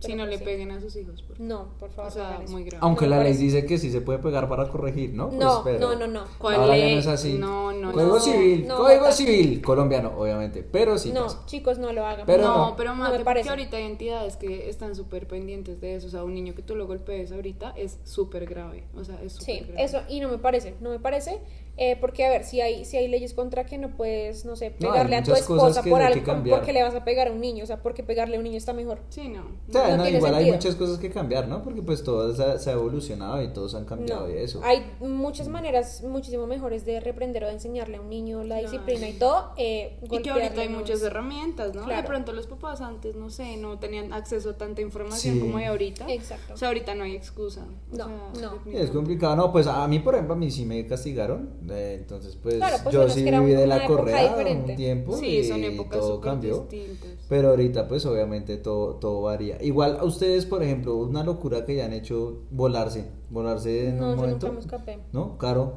Si 0.06 0.14
no 0.14 0.24
pues 0.24 0.30
le 0.30 0.38
sí. 0.38 0.44
peguen 0.44 0.70
a 0.70 0.80
sus 0.80 0.94
hijos. 0.96 1.22
por 1.22 1.36
favor. 1.36 1.40
No, 1.48 1.68
por 1.78 1.90
favor. 1.90 2.10
O 2.10 2.14
sea, 2.14 2.40
muy 2.48 2.64
grave. 2.64 2.78
Aunque 2.80 3.04
no 3.06 3.10
la 3.10 3.16
ley 3.18 3.24
parece. 3.32 3.42
dice 3.44 3.66
que 3.66 3.78
sí 3.78 3.90
se 3.90 4.00
puede 4.00 4.18
pegar 4.18 4.48
para 4.48 4.68
corregir, 4.68 5.14
¿no? 5.14 5.28
Pues, 5.28 5.40
No, 5.40 5.62
pero 5.64 5.78
no, 5.78 5.94
no, 5.96 6.06
no. 6.06 6.24
¿Cuál 6.38 6.54
Ahora 6.56 6.76
ya 6.76 6.84
ley? 6.84 6.94
no 6.94 7.00
es 7.00 7.06
así. 7.06 7.34
No, 7.34 7.72
no, 7.72 7.92
Código 7.92 8.14
no. 8.14 8.20
civil, 8.20 8.66
No, 8.66 8.76
código 8.78 9.06
no. 9.06 9.12
civil, 9.12 9.62
colombiano, 9.62 10.12
obviamente, 10.16 10.62
pero 10.62 10.98
sí 10.98 11.12
no, 11.12 11.24
pasa. 11.24 11.42
chicos, 11.46 11.78
no 11.78 11.92
lo 11.92 12.06
hagan. 12.06 12.26
Pero 12.26 12.42
no, 12.44 12.70
no. 12.70 12.76
pero 12.76 12.90
No 12.90 12.96
mate, 12.96 13.10
me 13.10 13.16
porque 13.18 13.24
parece. 13.24 13.50
ahorita 13.50 13.76
hay 13.76 13.84
entidades 13.84 14.36
que 14.36 14.68
están 14.68 14.94
súper 14.94 15.26
pendientes 15.26 15.80
de 15.80 15.96
eso. 15.96 16.06
O 16.06 16.10
sea, 16.10 16.24
un 16.24 16.34
niño 16.34 16.54
que 16.54 16.62
tú 16.62 16.76
lo 16.76 16.86
golpees 16.86 17.32
ahorita 17.32 17.74
es 17.76 17.98
súper 18.04 18.46
grave. 18.46 18.84
O 18.96 19.04
sea, 19.04 19.20
es 19.22 19.32
súper 19.34 19.54
Sí, 19.58 19.60
grave. 19.66 19.84
eso, 19.84 20.00
y 20.08 20.20
no 20.20 20.28
me 20.28 20.38
parece, 20.38 20.74
no 20.80 20.90
me 20.90 20.98
parece, 20.98 21.40
eh, 21.76 21.96
porque 22.00 22.24
a 22.24 22.30
ver, 22.30 22.44
si 22.44 22.60
hay, 22.60 22.84
si 22.84 22.96
hay 22.96 23.08
leyes 23.08 23.34
contra 23.34 23.64
que 23.66 23.78
no 23.78 23.90
puedes, 23.96 24.44
no 24.44 24.56
sé, 24.56 24.74
No, 24.80 24.90
pegarle 24.92 25.16
a 25.16 25.22
tu 25.22 25.32
esposa 25.32 25.82
que 25.82 25.90
por 25.90 26.02
algo, 26.02 26.22
porque 26.48 26.72
le 26.72 26.82
vas 26.82 26.94
a 26.94 27.04
pegar 27.04 27.28
a 27.28 27.32
un 27.32 27.40
niño, 27.40 27.64
o 27.64 27.66
sea, 27.66 27.82
porque 27.82 28.02
pegarle 28.02 28.36
a 28.36 28.38
un 28.38 28.44
niño 28.44 28.56
está 28.58 28.72
mejor. 28.72 28.98
Sí, 29.08 29.28
no. 29.28 29.42
O 29.68 29.72
sea, 29.72 29.88
no 29.90 29.96
no, 29.98 30.02
tiene 30.04 30.18
igual 30.18 30.34
hay 30.34 30.52
muchas 30.52 30.74
cosas 30.76 30.98
que 30.98 31.10
cambiar, 31.10 31.48
¿no? 31.48 31.62
Porque 31.62 31.82
pues 31.82 32.02
todo 32.04 32.34
se, 32.34 32.58
se 32.58 32.70
ha 32.70 32.72
evolucionado 32.74 33.42
y 33.42 33.48
todos 33.48 33.74
han 33.74 33.84
cambiado 33.84 34.26
No, 34.28 34.32
y 34.32 34.38
eso. 34.38 34.60
hay 34.64 34.84
muchas 35.00 35.48
maneras 35.48 36.02
muchísimo 36.02 36.46
mejores 36.46 36.84
de 36.84 37.00
reprender 37.00 37.44
o 37.44 37.46
de 37.48 37.54
enseñarle 37.54 37.96
a 37.96 38.00
un 38.00 38.08
niño 38.10 38.44
la 38.44 38.58
disciplina 38.58 39.08
y 39.08 39.14
todo. 39.14 39.50
Eh, 39.56 39.98
Y 40.02 40.18
que 40.22 40.30
ahorita 40.30 40.60
hay 40.60 40.68
muchas 40.68 41.02
herramientas, 41.02 41.74
¿no? 41.74 41.84
Claro. 41.84 42.02
De 42.02 42.06
pronto 42.08 42.32
los 42.32 42.46
papás 42.46 42.80
antes, 42.80 43.16
no 43.16 43.30
sé, 43.30 43.56
no 43.56 43.78
tenían 43.78 44.12
acceso 44.12 44.50
a 44.50 44.56
tanta 44.56 44.80
información 44.80 45.34
Sí. 45.34 45.40
como 45.40 45.58
hay 45.58 45.64
ahorita. 45.64 46.06
Exacto. 46.08 46.54
O 46.54 46.56
sea, 46.56 46.68
ahorita 46.68 46.94
no 46.94 47.04
hay 47.04 47.14
excusa. 47.16 47.66
O 47.92 47.96
No, 47.96 48.06
sea, 48.34 48.50
no. 48.64 48.70
Es 48.72 48.90
complicado. 48.90 49.36
No, 49.36 49.52
pues 49.52 49.66
a 49.66 49.86
mí, 49.88 49.98
por 49.98 50.14
ejemplo, 50.14 50.34
a 50.34 50.36
mí 50.38 50.50
sí 50.50 50.64
me 50.64 50.86
castigaron. 50.86 51.63
Eh, 51.70 51.96
entonces, 52.00 52.36
pues, 52.42 52.56
Claro, 52.56 52.76
pues, 52.82 52.94
yo 52.94 53.08
sí 53.08 53.22
viví 53.22 53.52
de 53.52 53.66
la 53.66 53.86
correa 53.86 54.28
diferente. 54.30 54.72
un 54.72 54.76
tiempo 54.76 55.16
Sí, 55.16 55.26
y 55.38 55.44
son 55.44 55.64
épocas 55.64 55.98
todo 56.00 56.20
cambió. 56.20 56.66
distintas. 56.70 57.10
Pero 57.28 57.48
ahorita, 57.50 57.88
pues, 57.88 58.04
obviamente 58.06 58.56
todo, 58.58 58.96
todo 58.96 59.22
varía. 59.22 59.56
Igual 59.62 59.96
a 59.98 60.04
ustedes, 60.04 60.44
por 60.46 60.62
ejemplo, 60.62 60.96
una 60.96 61.22
locura 61.24 61.64
que 61.64 61.76
ya 61.76 61.86
han 61.86 61.92
hecho 61.92 62.42
volarse, 62.50 63.06
volarse 63.30 63.88
en 63.88 63.98
No, 63.98 64.04
un 64.06 64.10
yo 64.10 64.16
momento. 64.16 64.46
nunca 64.46 64.54
me 64.58 64.60
escapé. 64.60 64.98
¿No? 65.12 65.38
Caro. 65.38 65.74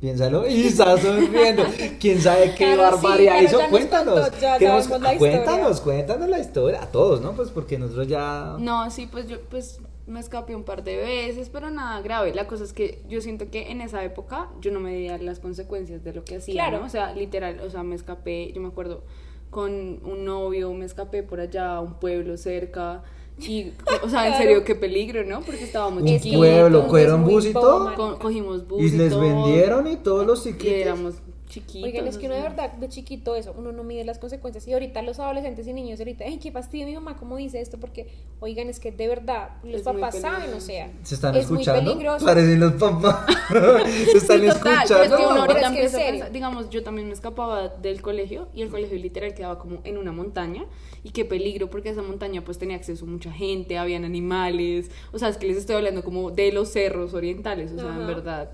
Piénsalo 0.00 0.48
y 0.48 0.66
está 0.66 0.96
sonriendo. 0.98 1.62
¿Quién 2.00 2.20
sabe 2.20 2.54
qué 2.56 2.74
Claro, 2.74 2.96
sí, 2.98 3.02
barbaridad 3.04 3.34
Caro 3.34 3.44
hizo? 3.46 3.60
Cuéntanos. 3.70 4.20
contó, 4.20 4.38
ya 4.40 4.58
Queremos- 4.58 4.82
historia. 4.84 5.18
cuéntanos, 5.18 5.80
cuéntanos 5.80 6.28
la 6.28 6.38
historia. 6.40 6.82
A 6.82 6.86
todos, 6.90 7.20
¿no? 7.20 7.32
Pues 7.36 7.50
porque 7.50 7.78
nosotros 7.78 8.08
ya. 8.08 8.56
No, 8.58 8.90
sí, 8.90 9.06
pues 9.10 9.28
yo 9.28 9.38
pues 9.48 9.78
me 10.06 10.18
escapé 10.20 10.54
un 10.56 10.64
par 10.64 10.82
de 10.84 10.96
veces, 10.96 11.48
pero 11.48 11.70
nada 11.70 12.00
grave. 12.00 12.34
La 12.34 12.46
cosa 12.46 12.64
es 12.64 12.72
que 12.72 13.02
yo 13.08 13.20
siento 13.20 13.50
que 13.50 13.70
en 13.70 13.80
esa 13.80 14.02
época 14.04 14.48
yo 14.60 14.70
no 14.72 14.80
me 14.80 14.90
medía 14.92 15.16
las 15.18 15.38
consecuencias 15.38 16.02
de 16.04 16.12
lo 16.12 16.24
que 16.24 16.36
hacía, 16.36 16.54
Claro. 16.54 16.80
¿no? 16.80 16.86
O 16.86 16.88
sea, 16.88 17.12
literal, 17.14 17.60
o 17.60 17.70
sea, 17.70 17.82
me 17.82 17.94
escapé, 17.94 18.50
yo 18.52 18.60
me 18.60 18.68
acuerdo 18.68 19.04
con 19.50 19.72
un 20.04 20.24
novio, 20.24 20.72
me 20.72 20.84
escapé 20.86 21.22
por 21.22 21.38
allá 21.40 21.74
a 21.76 21.80
un 21.80 21.94
pueblo 22.00 22.36
cerca 22.36 23.02
y, 23.38 23.72
o 24.02 24.08
sea, 24.08 24.28
en 24.28 24.34
serio, 24.36 24.64
qué 24.64 24.74
peligro, 24.74 25.24
¿no? 25.24 25.40
Porque 25.42 25.64
estábamos 25.64 26.02
Un 26.02 26.08
chiquitos. 26.08 26.38
pueblo, 26.38 26.78
uno 26.80 26.88
¿cogieron 26.88 27.24
bus 27.24 27.46
y 27.46 27.52
todo? 27.52 28.18
cogimos 28.18 28.66
bus 28.68 28.80
Y 28.82 28.96
les 28.96 29.10
todo, 29.10 29.20
vendieron 29.20 29.86
y 29.86 29.96
todos 29.96 30.26
los 30.26 30.46
y 30.46 30.52
tiquetes. 30.52 30.86
éramos 30.86 31.14
chiquitos. 31.52 31.84
Oigan, 31.84 32.06
es 32.08 32.18
que 32.18 32.26
uno 32.26 32.34
de 32.34 32.42
verdad, 32.42 32.72
de 32.72 32.88
chiquito 32.88 33.36
eso, 33.36 33.54
uno 33.56 33.72
no 33.72 33.84
mide 33.84 34.04
las 34.04 34.18
consecuencias. 34.18 34.66
Y 34.66 34.72
ahorita 34.72 35.02
los 35.02 35.18
adolescentes 35.20 35.66
y 35.66 35.72
niños, 35.72 35.98
ahorita, 36.00 36.24
ay, 36.24 36.38
qué 36.38 36.50
fastidio 36.50 36.86
mi 36.86 36.94
mamá, 36.94 37.16
¿cómo 37.16 37.36
dice 37.36 37.60
esto? 37.60 37.78
Porque, 37.78 38.08
oigan, 38.40 38.68
es 38.68 38.80
que 38.80 38.90
de 38.92 39.06
verdad, 39.08 39.50
los 39.62 39.80
Es 39.80 39.86
muy 39.86 39.94
papás 40.00 40.20
saben, 40.20 40.52
o 40.54 40.60
sea, 40.60 40.90
¿Se 41.02 41.14
están 41.14 41.34
es 41.36 41.50
muy 41.50 41.60
escuchando? 41.60 41.90
peligroso. 41.92 42.24
Parecen 42.26 42.58
los 42.60 42.72
papás. 42.72 43.26
Se 44.10 44.18
están 44.18 44.40
Sí, 44.40 44.46
total, 44.48 44.72
escuchando. 44.82 45.02
es 45.04 45.10
que 45.10 45.16
uno 45.26 45.34
No, 45.34 45.40
ahorita 45.42 45.52
es 45.52 45.58
que 45.60 45.66
en 45.66 45.72
empieza 45.74 45.96
a 45.96 46.00
serio. 46.00 46.12
pensar- 46.20 46.32
digamos, 46.32 46.70
yo 46.70 46.82
también 46.82 47.06
me 47.08 47.14
escapaba 47.14 47.68
del 47.68 48.00
colegio 48.02 48.48
y 48.54 48.62
el 48.62 48.70
colegio 48.70 48.98
literal 48.98 49.34
quedaba 49.34 49.58
como 49.58 49.80
en 49.84 49.98
una 49.98 50.12
montaña 50.12 50.64
y 51.04 51.10
qué 51.10 51.24
peligro 51.24 51.68
porque 51.68 51.90
esa 51.90 52.02
montaña 52.02 52.42
pues 52.44 52.58
tenía 52.58 52.76
acceso 52.76 53.04
a 53.04 53.08
mucha 53.08 53.30
gente, 53.32 53.76
habían 53.76 54.04
animales, 54.04 54.90
o 55.12 55.18
sea, 55.18 55.28
es 55.28 55.36
que 55.36 55.46
les 55.46 55.56
estoy 55.56 55.76
hablando 55.76 56.02
como 56.02 56.30
de 56.30 56.52
los 56.52 56.70
cerros 56.70 57.12
orientales, 57.14 57.72
o 57.72 57.76
sea, 57.76 57.84
en 57.86 57.90
Ajá. 58.02 58.06
verdad, 58.06 58.50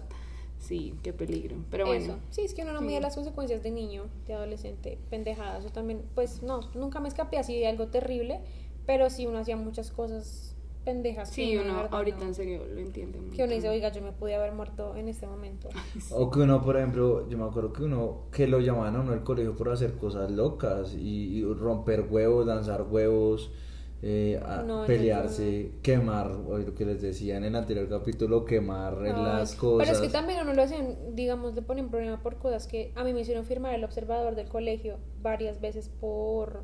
sí, 0.68 0.94
qué 1.02 1.12
peligro, 1.12 1.56
pero 1.70 1.86
bueno. 1.86 2.04
Eso. 2.04 2.18
Sí, 2.30 2.42
es 2.42 2.54
que 2.54 2.62
uno 2.62 2.72
no 2.72 2.80
mide 2.82 3.00
las 3.00 3.14
consecuencias 3.14 3.62
de 3.62 3.70
niño, 3.70 4.04
de 4.26 4.34
adolescente, 4.34 4.98
pendejadas. 5.10 5.64
Yo 5.64 5.70
también, 5.70 6.02
pues 6.14 6.42
no, 6.42 6.60
nunca 6.74 7.00
me 7.00 7.08
escapé 7.08 7.38
así 7.38 7.58
de 7.58 7.66
algo 7.66 7.86
terrible, 7.88 8.40
pero 8.86 9.08
sí 9.10 9.26
uno 9.26 9.38
hacía 9.38 9.56
muchas 9.56 9.90
cosas 9.90 10.54
pendejas. 10.84 11.30
Sí, 11.30 11.56
uno 11.56 11.74
verdad 11.74 11.94
ahorita 11.94 12.18
no- 12.18 12.24
en 12.26 12.34
serio 12.34 12.62
lo 12.66 12.80
entiende. 12.80 13.18
Que 13.34 13.44
uno 13.44 13.52
dice, 13.52 13.68
oiga, 13.68 13.90
yo 13.90 14.00
me 14.02 14.12
pude 14.12 14.34
haber 14.34 14.52
muerto 14.52 14.94
en 14.96 15.08
este 15.08 15.26
momento. 15.26 15.68
O 16.12 16.30
que 16.30 16.40
uno, 16.40 16.62
por 16.62 16.76
ejemplo, 16.76 17.28
yo 17.28 17.36
me 17.38 17.44
acuerdo 17.44 17.72
que 17.72 17.82
uno, 17.82 18.22
que 18.32 18.46
lo 18.46 18.60
llamaban 18.60 18.96
a 18.96 19.00
uno 19.00 19.12
al 19.12 19.22
colegio 19.24 19.54
por 19.56 19.70
hacer 19.70 19.96
cosas 19.98 20.30
locas 20.30 20.94
y, 20.94 21.38
y 21.38 21.44
romper 21.44 22.06
huevos, 22.10 22.46
lanzar 22.46 22.82
huevos, 22.82 23.50
eh, 24.02 24.40
a- 24.44 24.62
No, 24.62 24.80
no, 24.80 24.86
pelearse, 24.86 25.72
quemar, 25.82 26.30
o 26.30 26.58
lo 26.58 26.74
que 26.74 26.84
les 26.84 27.02
decía 27.02 27.36
en 27.36 27.44
el 27.44 27.56
anterior 27.56 27.88
capítulo, 27.88 28.44
quemar 28.44 28.98
Ay, 29.02 29.12
las 29.12 29.54
cosas. 29.54 29.88
Pero 29.88 29.98
es 29.98 30.06
que 30.06 30.12
también 30.12 30.40
uno 30.42 30.54
lo 30.54 30.62
hacen, 30.62 30.96
digamos, 31.14 31.54
le 31.54 31.62
ponen 31.62 31.88
problema 31.88 32.22
por 32.22 32.36
cosas 32.36 32.66
que 32.66 32.92
a 32.94 33.02
mí 33.04 33.12
me 33.12 33.20
hicieron 33.22 33.44
firmar 33.44 33.74
el 33.74 33.84
observador 33.84 34.34
del 34.36 34.48
colegio 34.48 34.98
varias 35.20 35.60
veces 35.60 35.90
por, 36.00 36.62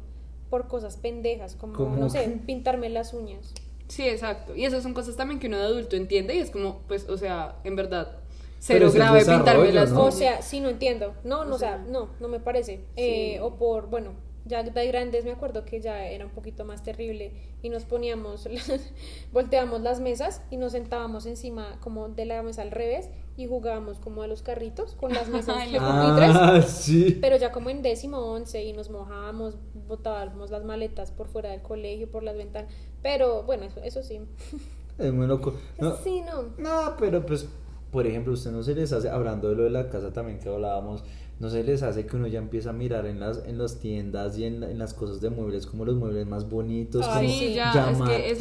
por 0.48 0.68
cosas 0.68 0.96
pendejas, 0.96 1.56
como, 1.56 1.74
¿Cómo 1.74 1.96
no 1.96 2.08
sé, 2.08 2.40
pintarme 2.46 2.88
las 2.88 3.12
uñas. 3.14 3.52
Sí, 3.88 4.08
exacto. 4.08 4.54
Y 4.54 4.64
esas 4.64 4.82
son 4.82 4.94
cosas 4.94 5.16
también 5.16 5.40
que 5.40 5.48
uno 5.48 5.58
de 5.58 5.64
adulto 5.64 5.96
entiende 5.96 6.34
y 6.34 6.38
es 6.38 6.50
como, 6.50 6.80
pues, 6.88 7.08
o 7.08 7.18
sea, 7.18 7.56
en 7.64 7.76
verdad, 7.76 8.16
cero 8.60 8.90
grave 8.92 9.24
pintarme 9.24 9.72
las 9.72 9.90
¿no? 9.92 10.06
O 10.06 10.10
sea, 10.10 10.40
sí, 10.40 10.60
no 10.60 10.68
entiendo. 10.68 11.14
No, 11.24 11.44
no, 11.44 11.56
O 11.56 11.58
sea, 11.58 11.78
no, 11.78 12.08
no 12.20 12.28
me 12.28 12.40
parece. 12.40 12.80
Eh, 12.96 13.40
o 13.40 13.56
por, 13.56 13.88
bueno, 13.90 14.12
ya 14.46 14.62
de 14.62 14.86
grandes 14.88 15.24
me 15.24 15.32
acuerdo 15.32 15.64
que 15.64 15.80
ya 15.80 16.06
era 16.06 16.26
un 16.26 16.30
poquito 16.32 16.64
más 16.64 16.82
terrible 16.82 17.32
y 17.62 17.68
nos 17.70 17.84
poníamos, 17.84 18.46
volteábamos 19.32 19.80
las 19.80 20.00
mesas 20.00 20.42
y 20.50 20.56
nos 20.56 20.72
sentábamos 20.72 21.26
encima 21.26 21.78
como 21.80 22.08
de 22.08 22.26
la 22.26 22.42
mesa 22.42 22.62
al 22.62 22.70
revés 22.70 23.08
y 23.36 23.46
jugábamos 23.46 23.98
como 23.98 24.22
a 24.22 24.26
los 24.26 24.42
carritos 24.42 24.94
con 24.94 25.12
las 25.12 25.28
mesas 25.28 25.56
Ay, 25.60 25.72
de 25.72 25.80
lo- 25.80 25.86
pupitres. 25.86 26.36
Ah, 26.36 26.62
sí. 26.62 27.18
Pero 27.20 27.36
ya 27.36 27.50
como 27.52 27.70
en 27.70 27.82
décimo 27.82 28.18
once 28.18 28.62
y 28.62 28.72
nos 28.72 28.90
mojábamos, 28.90 29.56
botábamos 29.88 30.50
las 30.50 30.64
maletas 30.64 31.10
por 31.10 31.26
fuera 31.28 31.50
del 31.50 31.62
colegio, 31.62 32.10
por 32.10 32.22
las 32.22 32.36
ventanas. 32.36 32.70
Pero 33.02 33.42
bueno, 33.44 33.64
eso, 33.64 33.80
eso 33.82 34.02
sí. 34.02 34.20
Es 34.98 35.12
muy 35.12 35.26
loco. 35.26 35.54
No, 35.80 35.96
sí, 35.96 36.20
no. 36.20 36.54
no, 36.56 36.94
pero 36.96 37.26
pues, 37.26 37.48
por 37.90 38.06
ejemplo, 38.06 38.32
usted 38.32 38.52
no 38.52 38.62
se 38.62 38.76
les 38.76 38.92
hace, 38.92 39.08
hablando 39.10 39.48
de 39.48 39.56
lo 39.56 39.64
de 39.64 39.70
la 39.70 39.90
casa 39.90 40.12
también 40.12 40.38
que 40.38 40.48
hablábamos, 40.48 41.02
no 41.40 41.50
se 41.50 41.64
les 41.64 41.82
hace 41.82 42.06
que 42.06 42.16
uno 42.16 42.26
ya 42.28 42.38
empieza 42.38 42.70
a 42.70 42.72
mirar 42.72 43.06
en 43.06 43.18
las, 43.20 43.44
en 43.44 43.58
las 43.58 43.80
tiendas 43.80 44.38
y 44.38 44.44
en, 44.44 44.62
en 44.62 44.78
las 44.78 44.94
cosas 44.94 45.20
de 45.20 45.30
muebles 45.30 45.66
como 45.66 45.84
los 45.84 45.96
muebles 45.96 46.26
más 46.26 46.48
bonitos, 46.48 47.04
Ay, 47.08 47.26
como 47.26 47.38
sí, 47.38 47.54
ya, 47.54 47.68
es 47.68 47.74
llamativos, 47.74 48.08
que 48.08 48.30
es- 48.30 48.40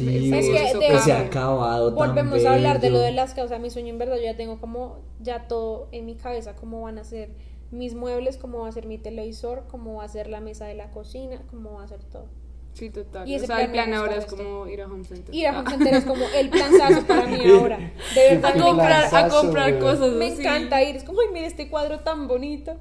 que 0.72 0.78
que 0.78 0.98
se 0.98 1.12
ha 1.12 1.16
cambia. 1.16 1.26
acabado 1.26 1.94
tan 1.94 2.08
Volvemos 2.08 2.44
a 2.44 2.54
hablar 2.54 2.80
de 2.80 2.90
lo 2.90 2.98
de 3.00 3.12
las 3.12 3.34
casas. 3.34 3.60
Mi 3.60 3.70
sueño 3.70 3.88
en 3.90 3.98
verdad, 3.98 4.16
yo 4.16 4.22
ya 4.22 4.36
tengo 4.36 4.60
como 4.60 5.00
ya 5.20 5.48
todo 5.48 5.88
en 5.92 6.06
mi 6.06 6.14
cabeza, 6.14 6.54
cómo 6.56 6.82
van 6.82 6.98
a 6.98 7.04
ser 7.04 7.30
mis 7.70 7.94
muebles, 7.96 8.36
cómo 8.38 8.60
va 8.60 8.68
a 8.68 8.72
ser 8.72 8.86
mi 8.86 8.98
televisor, 8.98 9.64
cómo 9.68 9.94
va 9.96 10.04
a 10.04 10.08
ser 10.08 10.28
la 10.28 10.40
mesa 10.40 10.66
de 10.66 10.74
la 10.74 10.90
cocina, 10.92 11.42
cómo 11.50 11.72
va 11.74 11.82
a 11.82 11.88
ser 11.88 12.04
todo. 12.04 12.26
Sí, 12.74 12.90
total. 12.90 13.26
Y 13.28 13.34
o 13.34 13.36
ese 13.38 13.46
sea, 13.46 13.62
el 13.62 13.70
plan 13.70 13.88
me 13.88 13.92
plan 13.94 13.94
ahora 14.00 14.16
es 14.16 14.26
como 14.26 14.66
ir 14.66 14.82
a 14.82 14.86
Home 14.86 15.04
Center. 15.04 15.34
Ir 15.34 15.46
a 15.46 15.50
Ah. 15.52 15.60
Home 15.60 15.70
Center 15.70 15.94
es 15.94 16.04
como 16.04 16.24
el 16.34 16.50
planzazo 16.50 17.02
para 17.06 17.26
mí 17.26 17.40
ahora. 17.48 17.78
De 18.14 18.28
a 18.28 18.34
verdad, 18.34 18.54
me 18.56 18.60
comprar, 18.62 19.14
a 19.14 19.28
comprar 19.28 19.78
cosas 19.78 20.12
Me 20.14 20.26
así. 20.26 20.40
encanta 20.42 20.82
ir, 20.82 20.96
es 20.96 21.04
como, 21.04 21.20
ay, 21.20 21.28
mira 21.32 21.46
este 21.46 21.68
cuadro 21.70 22.00
tan 22.00 22.26
bonito. 22.28 22.76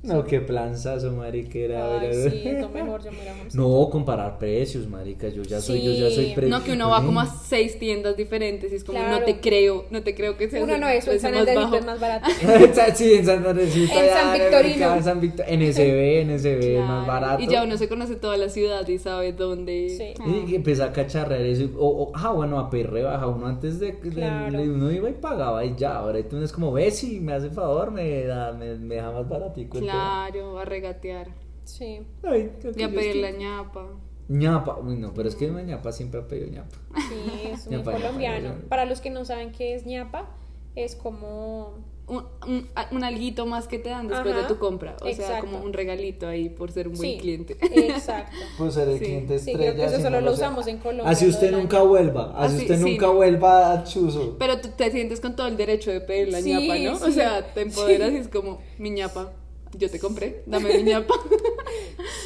No, 0.00 0.24
qué 0.24 0.40
planzazo, 0.40 1.10
mariquera. 1.12 2.00
Ay, 2.00 2.14
sí, 2.30 2.42
es 2.48 2.60
lo 2.60 2.68
mejor, 2.68 3.02
yo. 3.02 3.10
No, 3.54 3.88
comparar 3.90 4.38
precios, 4.38 4.86
marica. 4.88 5.28
Yo 5.28 5.42
ya 5.42 5.60
soy, 5.60 5.82
yo 5.82 5.90
ya 5.92 6.14
soy 6.14 6.26
Sí. 6.26 6.32
pre- 6.36 6.48
No, 6.48 6.62
que 6.62 6.72
uno 6.72 6.88
va 6.90 7.04
como 7.04 7.20
a 7.20 7.26
seis 7.26 7.78
tiendas 7.80 8.16
diferentes 8.16 8.72
y 8.72 8.76
es 8.76 8.84
como, 8.84 8.98
Claro. 8.98 9.18
no 9.18 9.24
te 9.24 9.40
creo, 9.40 9.86
no 9.90 10.02
te 10.02 10.14
creo 10.14 10.36
que 10.36 10.48
sea 10.48 10.62
Uno 10.62 10.78
no, 10.78 10.88
eso 10.88 11.10
en 11.10 11.18
precio 11.18 11.20
San 11.20 11.32
más 11.32 11.48
Andresito 11.48 11.76
es 11.76 11.84
más 11.86 12.00
barato. 12.00 12.26
sí, 12.94 13.12
en 13.14 13.26
San 13.26 13.44
Andresito. 13.46 13.92
En 13.98 14.06
ya, 14.06 14.12
San 14.22 14.32
Victorino. 14.38 14.94
En 14.96 15.04
San 15.04 15.20
Victor- 15.20 15.46
en 15.48 15.62
SB, 15.72 16.20
en 16.20 16.38
SB 16.38 16.74
es 16.76 16.80
más 16.80 17.04
Claro. 17.04 17.06
barato. 17.06 17.42
Y 17.42 17.48
ya 17.48 17.64
uno 17.64 17.76
se 17.76 17.88
conoce 17.88 18.14
toda 18.16 18.36
la 18.36 18.48
ciudad 18.50 18.86
y 18.86 18.98
sabe 18.98 19.32
dónde. 19.32 19.88
Sí. 19.88 20.14
Ah. 20.20 20.24
Y 20.28 20.46
que 20.48 20.56
empieza 20.56 20.84
a 20.84 20.92
cacharrear 20.92 21.40
eso. 21.42 21.64
O, 21.76 22.04
o- 22.04 22.12
ah, 22.14 22.30
bueno, 22.32 22.60
a 22.60 22.70
perre 22.70 23.02
baja 23.02 23.26
uno 23.26 23.46
antes 23.46 23.80
de 23.80 23.98
que 23.98 24.10
Claro. 24.10 24.62
uno 24.62 24.92
iba 24.92 25.10
y 25.10 25.14
pagaba 25.14 25.64
y 25.64 25.74
ya. 25.76 25.96
Ahora 25.96 26.22
tú 26.22 26.40
es 26.40 26.52
como, 26.52 26.70
ve 26.72 26.90
si 26.92 27.18
me 27.20 27.32
hace 27.32 27.50
favor, 27.50 27.90
me, 27.90 28.22
da, 28.24 28.52
me, 28.52 28.76
me 28.76 28.94
deja 28.94 29.10
más 29.10 29.28
baratico. 29.28 29.78
Claro, 29.92 30.58
a 30.58 30.64
regatear. 30.64 31.28
Sí. 31.64 32.00
tema". 32.22 32.32
Ay, 32.34 32.52
creo 32.60 32.72
que 32.72 32.80
Y 32.80 32.84
a 32.84 32.88
pedir 32.88 33.16
la 33.16 33.30
ñapa. 33.30 33.86
ñapa. 34.28 34.78
Uy, 34.78 34.96
no, 34.96 35.12
pero 35.14 35.28
es 35.28 35.34
que 35.36 35.48
mi 35.48 35.62
ñapa 35.62 35.92
siempre 35.92 36.20
ha 36.20 36.26
pedido 36.28 36.48
ñapa. 36.50 36.76
Sí, 37.08 37.48
es 37.52 37.66
Ñapa, 37.70 37.92
ñapa, 37.92 37.92
colombiano. 37.92 38.48
ñapa. 38.50 38.68
Para 38.68 38.84
los 38.84 39.00
que 39.00 39.10
no 39.10 39.24
saben 39.24 39.52
qué 39.52 39.74
es 39.74 39.86
ñapa, 39.86 40.26
es 40.74 40.94
como 40.96 41.74
Un, 42.10 42.24
un, 42.46 42.66
un 42.90 43.04
alguito 43.04 43.44
más 43.44 43.68
que 43.68 43.78
te 43.78 43.90
dan 43.90 44.08
después 44.08 44.32
Ajá, 44.34 44.42
de 44.42 44.48
tu 44.48 44.58
compra. 44.58 44.96
O 45.02 45.12
sea, 45.12 45.40
como 45.40 45.60
un 45.60 45.74
regalito 45.74 46.26
ahí 46.26 46.48
por 46.48 46.72
ser 46.72 46.88
un 46.88 46.94
buen 46.94 47.10
Sí, 47.10 47.18
cliente. 47.18 47.58
Exacto. 47.60 48.34
Pues 48.56 48.72
ser 48.72 48.88
el 48.88 48.98
Sí. 48.98 49.04
cliente 49.04 49.38
Sí, 49.38 49.50
estrella. 49.50 49.74
creo 49.74 49.88
que 49.90 49.94
eso 49.94 50.02
solo 50.02 50.20
lo 50.22 50.32
usamos 50.32 50.66
en 50.68 50.78
Colombia, 50.78 51.10
Así 51.10 51.26
usted 51.28 51.52
nunca 51.52 51.82
vuelva. 51.82 52.32
Así 52.34 52.54
Así, 52.54 52.62
usted 52.64 52.78
sí, 52.78 52.90
nunca 52.92 53.06
no. 53.08 53.14
vuelva 53.16 53.72
a 53.74 53.84
Chuzo. 53.84 54.36
Pero 54.38 54.58
tú 54.58 54.68
te 54.74 54.90
sientes 54.90 55.20
con 55.20 55.36
todo 55.36 55.48
el 55.48 55.58
derecho 55.58 55.90
de 55.90 56.00
pedir 56.00 56.30
la 56.32 56.40
Sí, 56.40 56.50
ñapa, 56.50 56.78
¿no? 56.98 57.06
O 57.06 57.10
sea, 57.10 57.52
te 57.52 57.60
empoderas 57.60 58.10
y 58.12 58.16
es 58.16 58.28
como, 58.28 58.58
mi 58.78 58.88
ñapa, 58.88 59.30
yo 59.76 59.90
te 59.90 59.98
compré, 59.98 60.42
dame 60.46 60.76
mi 60.78 60.82
ñapa. 60.84 61.14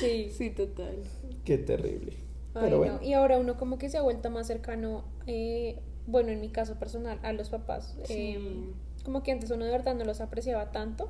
Sí. 0.01 0.31
Sí, 0.37 0.51
total. 0.51 0.97
Qué 1.45 1.59
terrible. 1.59 2.13
Ay, 2.55 2.63
Pero 2.65 2.71
no. 2.71 2.79
bueno. 2.79 2.99
Y 3.03 3.13
ahora 3.15 3.39
uno 3.39 3.57
como 3.57 3.79
que 3.79 3.89
se 3.89 3.99
ha 3.99 4.03
vuelto 4.03 4.31
más 4.31 4.47
cercano, 4.49 5.05
eh, 5.27 5.79
bueno, 6.07 6.31
en 6.31 6.41
mi 6.41 6.49
caso 6.51 6.75
personal, 6.79 7.19
a 7.23 7.33
los 7.33 7.51
papás. 7.51 7.97
Sí. 8.05 8.15
Eh, 8.37 8.73
como 9.05 9.23
que 9.23 9.33
antes 9.33 9.51
uno 9.51 9.65
de 9.65 9.71
verdad 9.71 9.95
no 9.95 10.05
los 10.05 10.21
apreciaba 10.21 10.71
tanto 10.73 11.09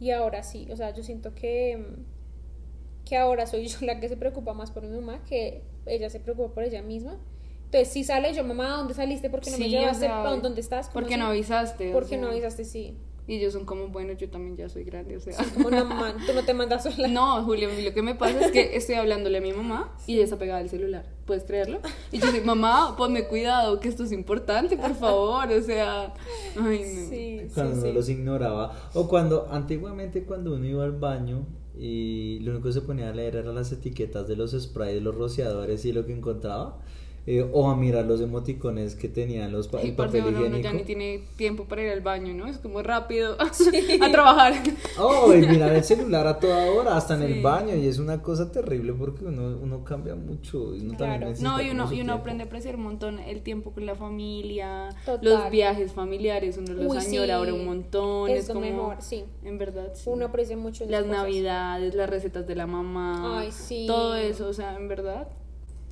y 0.00 0.10
ahora 0.10 0.42
sí. 0.42 0.68
O 0.72 0.76
sea, 0.76 0.92
yo 0.94 1.02
siento 1.02 1.34
que, 1.34 1.76
mm, 1.76 3.04
que 3.04 3.16
ahora 3.16 3.46
soy 3.46 3.66
yo 3.68 3.78
la 3.86 3.98
que 4.00 4.08
se 4.08 4.16
preocupa 4.16 4.54
más 4.54 4.70
por 4.70 4.84
mi 4.84 4.94
mamá, 4.96 5.24
que 5.24 5.62
ella 5.86 6.08
se 6.10 6.20
preocupa 6.20 6.54
por 6.54 6.62
ella 6.64 6.82
misma. 6.82 7.18
Entonces, 7.64 7.88
si 7.88 8.04
sale 8.04 8.32
yo, 8.34 8.44
mamá, 8.44 8.76
¿dónde 8.76 8.94
saliste? 8.94 9.30
¿Por 9.30 9.40
qué 9.40 9.50
no 9.50 9.58
me 9.58 9.64
Sí, 9.64 9.70
llevaste? 9.70 10.06
o 10.06 10.08
sea, 10.08 10.22
¿Dónde 10.36 10.60
estás? 10.60 10.86
¿Por 10.88 11.02
¿Cómo 11.02 11.06
qué 11.08 11.16
no 11.16 11.26
avisaste? 11.26 11.90
¿Por 11.92 12.06
qué 12.06 12.18
no 12.18 12.28
avisaste? 12.28 12.64
Sí. 12.64 12.96
Y 13.26 13.36
ellos 13.36 13.52
son 13.52 13.64
como, 13.64 13.88
bueno, 13.88 14.12
yo 14.14 14.28
también 14.28 14.56
ya 14.56 14.68
soy 14.68 14.82
grande, 14.82 15.16
o 15.16 15.20
sea. 15.20 15.36
Como 15.54 15.70
no, 15.70 15.84
mamá, 15.84 16.14
tú 16.26 16.32
no 16.34 16.42
te 16.44 16.54
mandas 16.54 16.82
sola. 16.94 17.06
No, 17.06 17.42
Julio, 17.44 17.68
lo 17.82 17.94
que 17.94 18.02
me 18.02 18.14
pasa 18.14 18.46
es 18.46 18.50
que 18.50 18.76
estoy 18.76 18.96
hablándole 18.96 19.38
a 19.38 19.40
mi 19.40 19.52
mamá 19.52 19.94
y 20.06 20.14
ella 20.14 20.24
está 20.24 20.38
pegada 20.38 20.58
al 20.60 20.68
celular. 20.68 21.06
¿Puedes 21.24 21.44
creerlo? 21.44 21.78
Y 22.10 22.18
yo 22.18 22.32
digo, 22.32 22.44
mamá, 22.44 22.96
ponme 22.96 23.28
cuidado, 23.28 23.78
que 23.78 23.88
esto 23.88 24.02
es 24.02 24.12
importante, 24.12 24.76
por 24.76 24.94
favor. 24.96 25.50
O 25.52 25.62
sea, 25.62 26.12
ay, 26.60 26.80
no. 26.80 27.08
Sí, 27.08 27.08
sí, 27.08 27.50
cuando 27.54 27.74
uno 27.74 27.82
sí. 27.82 27.92
los 27.92 28.08
ignoraba. 28.08 28.90
O 28.94 29.06
cuando, 29.06 29.48
antiguamente, 29.50 30.24
cuando 30.24 30.54
uno 30.54 30.66
iba 30.66 30.82
al 30.82 30.92
baño 30.92 31.46
y 31.78 32.40
lo 32.40 32.52
único 32.52 32.68
que 32.68 32.72
se 32.74 32.82
ponía 32.82 33.08
a 33.08 33.12
leer 33.12 33.36
eran 33.36 33.54
las 33.54 33.72
etiquetas 33.72 34.26
de 34.26 34.36
los 34.36 34.50
sprays, 34.50 34.94
de 34.94 35.00
los 35.00 35.14
rociadores 35.14 35.84
y 35.84 35.92
lo 35.92 36.04
que 36.06 36.12
encontraba. 36.12 36.80
Eh, 37.26 37.48
o 37.52 37.70
a 37.70 37.76
mirar 37.76 38.04
los 38.06 38.20
emoticones 38.20 38.96
que 38.96 39.08
tenían 39.08 39.52
los 39.52 39.68
pa- 39.68 39.80
Y 39.82 39.90
el 39.90 39.94
papel 39.94 40.24
uno 40.26 40.38
higiénico. 40.40 40.62
ya 40.62 40.72
ni 40.72 40.82
tiene 40.82 41.22
tiempo 41.36 41.64
para 41.66 41.82
ir 41.82 41.90
al 41.92 42.00
baño, 42.00 42.34
¿no? 42.34 42.46
Es 42.48 42.58
como 42.58 42.82
rápido 42.82 43.36
a 44.00 44.10
trabajar. 44.10 44.54
Oh, 44.98 45.32
y 45.32 45.46
mirar 45.46 45.72
el 45.72 45.84
celular 45.84 46.26
a 46.26 46.38
toda 46.40 46.70
hora, 46.72 46.96
hasta 46.96 47.14
en 47.14 47.22
el 47.22 47.34
Sí. 47.34 47.40
baño, 47.40 47.76
y 47.76 47.86
es 47.86 47.98
una 47.98 48.20
cosa 48.22 48.50
terrible 48.50 48.92
porque 48.92 49.24
uno, 49.24 49.56
uno 49.62 49.84
cambia 49.84 50.14
mucho. 50.16 50.74
Y 50.74 50.80
uno 50.80 50.96
también 50.96 50.96
Claro. 51.18 51.26
necesita 51.28 51.48
No, 51.50 51.62
y 51.62 51.70
uno, 51.70 51.92
y 51.92 52.00
uno 52.00 52.12
aprende 52.14 52.42
a 52.42 52.46
apreciar 52.46 52.74
un 52.76 52.82
montón 52.82 53.18
el 53.20 53.42
tiempo 53.42 53.70
con 53.72 53.86
la 53.86 53.94
familia, 53.94 54.88
Total. 55.06 55.24
los 55.24 55.50
viajes 55.50 55.92
familiares, 55.92 56.58
uno 56.58 56.72
los 56.74 56.86
Uy, 56.92 56.98
añora 56.98 57.26
sí. 57.26 57.30
ahora 57.30 57.54
un 57.54 57.64
montón. 57.64 58.30
Es 58.30 58.40
Es, 58.40 58.48
como, 58.48 58.60
mejor, 58.62 58.96
sí. 59.00 59.24
En 59.44 59.58
verdad, 59.58 59.92
sí. 59.94 60.02
Uno 60.10 60.26
aprecia 60.26 60.56
mucho 60.56 60.84
Las 60.86 61.04
cosas. 61.04 61.16
navidades, 61.18 61.94
las 61.94 62.10
recetas 62.10 62.46
de 62.46 62.54
la 62.56 62.66
mamá. 62.66 63.38
Ay, 63.40 63.52
sí. 63.52 63.84
Todo 63.86 64.16
eso, 64.16 64.48
o 64.48 64.52
sea, 64.52 64.76
en 64.76 64.88
verdad. 64.88 65.28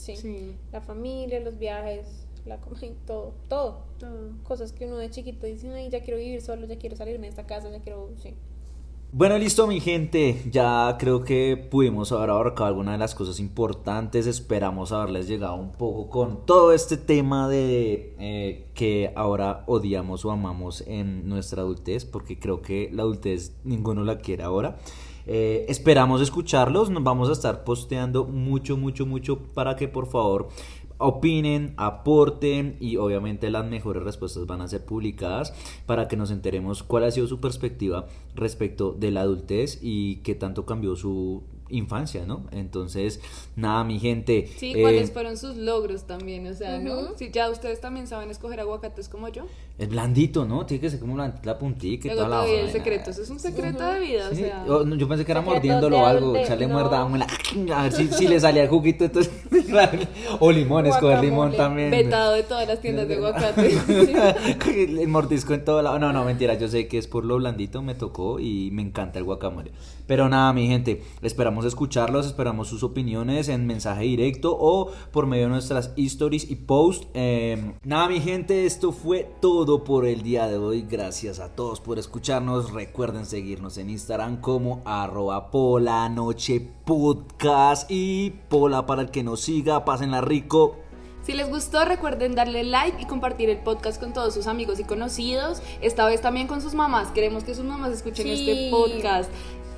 Sí. 0.00 0.16
Sí. 0.16 0.56
La 0.72 0.80
familia, 0.80 1.40
los 1.40 1.58
viajes, 1.58 2.26
la 2.46 2.58
comida, 2.58 2.94
todo, 3.06 3.34
todo. 3.48 3.84
Todo. 3.98 4.32
Cosas 4.44 4.72
que 4.72 4.86
uno 4.86 4.96
de 4.96 5.10
chiquito 5.10 5.46
dice, 5.46 5.70
ay, 5.70 5.90
ya 5.90 6.02
quiero 6.02 6.18
vivir 6.18 6.40
solo, 6.40 6.66
ya 6.66 6.78
quiero 6.78 6.96
salirme 6.96 7.26
de 7.26 7.30
esta 7.30 7.46
casa, 7.46 7.70
ya 7.70 7.80
quiero, 7.80 8.08
sí. 8.16 8.34
Bueno, 9.12 9.36
listo, 9.36 9.66
mi 9.66 9.80
gente. 9.80 10.40
Ya 10.50 10.96
creo 10.98 11.24
que 11.24 11.56
pudimos 11.56 12.12
haber 12.12 12.30
abarcado 12.30 12.68
algunas 12.68 12.94
de 12.94 12.98
las 12.98 13.14
cosas 13.16 13.40
importantes. 13.40 14.26
Esperamos 14.26 14.92
haberles 14.92 15.26
llegado 15.26 15.56
un 15.56 15.72
poco 15.72 16.08
con 16.08 16.46
todo 16.46 16.72
este 16.72 16.96
tema 16.96 17.48
de 17.48 18.14
eh, 18.20 18.68
que 18.72 19.12
ahora 19.16 19.64
odiamos 19.66 20.24
o 20.24 20.30
amamos 20.30 20.82
en 20.86 21.28
nuestra 21.28 21.62
adultez, 21.62 22.04
porque 22.04 22.38
creo 22.38 22.62
que 22.62 22.88
la 22.92 23.02
adultez 23.02 23.56
ninguno 23.64 24.04
la 24.04 24.18
quiere 24.18 24.44
ahora. 24.44 24.78
Eh, 25.26 25.66
esperamos 25.68 26.20
escucharlos. 26.20 26.90
Nos 26.90 27.02
vamos 27.02 27.28
a 27.28 27.32
estar 27.32 27.64
posteando 27.64 28.24
mucho, 28.24 28.76
mucho, 28.76 29.06
mucho 29.06 29.38
para 29.54 29.76
que 29.76 29.88
por 29.88 30.06
favor 30.06 30.48
opinen, 31.00 31.72
aporten 31.78 32.76
y 32.78 32.96
obviamente 32.96 33.50
las 33.50 33.66
mejores 33.66 34.02
respuestas 34.02 34.46
van 34.46 34.60
a 34.60 34.68
ser 34.68 34.84
publicadas 34.84 35.54
para 35.86 36.08
que 36.08 36.16
nos 36.16 36.30
enteremos 36.30 36.82
cuál 36.82 37.04
ha 37.04 37.10
sido 37.10 37.26
su 37.26 37.40
perspectiva 37.40 38.06
respecto 38.34 38.92
de 38.92 39.10
la 39.10 39.22
adultez 39.22 39.78
y 39.80 40.16
qué 40.16 40.34
tanto 40.34 40.66
cambió 40.66 40.94
su 40.96 41.42
infancia, 41.70 42.24
¿no? 42.26 42.46
Entonces, 42.52 43.20
nada, 43.56 43.84
mi 43.84 43.98
gente. 43.98 44.48
Sí, 44.56 44.72
eh, 44.74 44.82
cuáles 44.82 45.12
fueron 45.12 45.36
sus 45.36 45.56
logros 45.56 46.04
también, 46.06 46.46
o 46.46 46.54
sea, 46.54 46.78
¿no? 46.78 47.16
Si 47.16 47.30
ya 47.30 47.50
ustedes 47.50 47.80
también 47.80 48.06
saben 48.06 48.30
escoger 48.30 48.60
aguacates 48.60 49.08
como 49.08 49.28
yo. 49.28 49.46
Es 49.78 49.88
blandito, 49.88 50.44
¿no? 50.44 50.66
Tiene 50.66 50.80
que 50.80 50.90
ser 50.90 51.00
como 51.00 51.14
blandito, 51.14 51.40
la 51.44 51.58
puntica 51.58 52.08
y 52.08 52.10
Luego 52.10 52.28
toda 52.28 52.44
la 52.44 52.50
el 52.50 52.70
secreto, 52.70 53.10
eso 53.10 53.22
es 53.22 53.30
un 53.30 53.40
secreto 53.40 53.84
de 53.84 54.00
vida, 54.00 54.28
Sí, 54.30 54.44
o 54.44 54.46
sea. 54.46 54.64
yo, 54.66 54.84
no, 54.84 54.96
yo 54.96 55.08
pensé 55.08 55.24
que 55.24 55.32
era 55.32 55.40
mordiéndolo 55.40 56.00
o 56.00 56.06
algo, 56.06 56.36
echarle 56.36 56.66
no. 56.66 56.74
muerda, 56.74 57.02
a 57.74 57.82
ver 57.84 57.92
si, 57.92 58.08
si 58.08 58.28
le 58.28 58.38
salía 58.38 58.64
el 58.64 58.68
juguito, 58.68 59.04
entonces, 59.04 59.32
o 60.40 60.52
limón, 60.52 60.86
escoger 60.86 61.20
limón 61.20 61.56
también. 61.56 61.90
Vetado 61.90 62.32
de 62.32 62.42
todas 62.42 62.66
las 62.66 62.80
tiendas 62.80 63.08
de 63.08 63.14
aguacate. 63.14 63.78
el 64.82 65.08
mordisco 65.08 65.54
en 65.54 65.64
todo 65.64 65.82
lado. 65.82 65.98
No, 65.98 66.12
no, 66.12 66.24
mentira. 66.24 66.54
Yo 66.54 66.68
sé 66.68 66.88
que 66.88 66.98
es 66.98 67.06
por 67.06 67.24
lo 67.24 67.36
blandito, 67.36 67.82
me 67.82 67.94
tocó 67.94 68.40
y 68.40 68.70
me 68.72 68.82
encanta 68.82 69.18
el 69.18 69.24
guacamole. 69.24 69.72
Pero 70.06 70.28
nada, 70.28 70.52
mi 70.52 70.66
gente, 70.66 71.02
esperamos 71.22 71.59
escucharlos, 71.64 72.26
esperamos 72.26 72.68
sus 72.68 72.82
opiniones 72.82 73.48
en 73.48 73.66
mensaje 73.66 74.02
directo 74.04 74.56
o 74.58 74.90
por 75.12 75.26
medio 75.26 75.44
de 75.44 75.50
nuestras 75.50 75.92
stories 75.96 76.50
y 76.50 76.56
posts. 76.56 77.06
Eh, 77.14 77.72
nada, 77.84 78.08
mi 78.08 78.20
gente, 78.20 78.66
esto 78.66 78.92
fue 78.92 79.30
todo 79.40 79.84
por 79.84 80.06
el 80.06 80.22
día 80.22 80.46
de 80.48 80.56
hoy. 80.58 80.82
Gracias 80.88 81.40
a 81.40 81.54
todos 81.54 81.80
por 81.80 81.98
escucharnos. 81.98 82.72
Recuerden 82.72 83.26
seguirnos 83.26 83.78
en 83.78 83.90
Instagram 83.90 84.40
como 84.40 84.82
arroba 84.84 85.50
pola 85.50 86.08
noche 86.08 86.60
podcast 86.84 87.90
y 87.90 88.30
pola 88.48 88.86
para 88.86 89.02
el 89.02 89.10
que 89.10 89.22
nos 89.22 89.40
siga. 89.40 89.84
Pásenla 89.84 90.20
rico. 90.20 90.76
Si 91.22 91.34
les 91.34 91.50
gustó, 91.50 91.84
recuerden 91.84 92.34
darle 92.34 92.64
like 92.64 93.00
y 93.02 93.04
compartir 93.04 93.50
el 93.50 93.58
podcast 93.58 94.00
con 94.00 94.14
todos 94.14 94.32
sus 94.32 94.46
amigos 94.46 94.80
y 94.80 94.84
conocidos. 94.84 95.60
Esta 95.82 96.06
vez 96.06 96.22
también 96.22 96.46
con 96.48 96.62
sus 96.62 96.72
mamás. 96.74 97.08
Queremos 97.08 97.44
que 97.44 97.54
sus 97.54 97.64
mamás 97.64 97.92
escuchen 97.92 98.26
Sí. 98.26 98.32
este 98.50 98.70
podcast. 98.70 99.30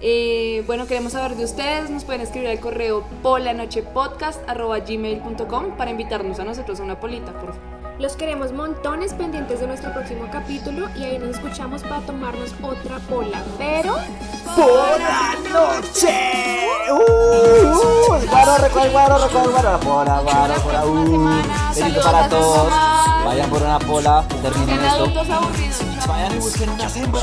Eh, 0.05 0.65
bueno, 0.67 0.89
queremos 0.89 1.13
saber 1.13 1.37
de 1.37 1.45
ustedes. 1.45 1.89
Nos 1.89 2.03
pueden 2.05 2.23
escribir 2.23 2.49
al 2.49 2.59
correo 2.59 3.05
polanochepodcast.gmail.com 3.23 5.77
para 5.77 5.93
invitarnos 5.93 6.41
a 6.41 6.45
nosotros 6.45 6.81
a 6.81 6.83
una 6.83 6.99
polita, 6.99 7.31
por 7.33 7.55
favor. 7.55 7.71
Los 7.99 8.17
queremos 8.17 8.53
montones 8.53 9.13
pendientes 9.15 9.61
de 9.61 9.69
nuestro 9.69 9.93
próximo 9.93 10.27
capítulo 10.33 10.89
y 10.97 11.05
ahí 11.05 11.19
nos 11.19 11.37
escuchamos 11.37 11.83
para 11.83 12.01
tomarnos 12.01 12.53
otra 12.61 12.99
pola. 13.09 13.41
Pero 13.59 13.95
por 14.57 14.99
la 14.99 15.37
noche. 15.53 16.67
Uh, 16.91 16.97
guaro, 18.29 18.57
recuerdo, 18.59 18.91
guaro, 18.91 19.19
recuerdo, 19.25 19.53
guaro, 19.53 19.79
pola, 19.81 20.19
guaro, 20.21 20.55
pola, 20.63 20.85
uh. 20.85 21.31
Besito 21.77 22.01
para 22.03 22.29
todos. 22.29 22.73
Vayan 23.25 23.49
por 23.49 23.63
una 23.63 23.79
pola, 23.79 24.25
terminen 24.43 24.85
esto. 24.85 25.07
Vayan 26.09 26.35
y 26.35 26.39
busquen 26.39 26.71
una 26.71 26.89
hembra. 26.89 27.21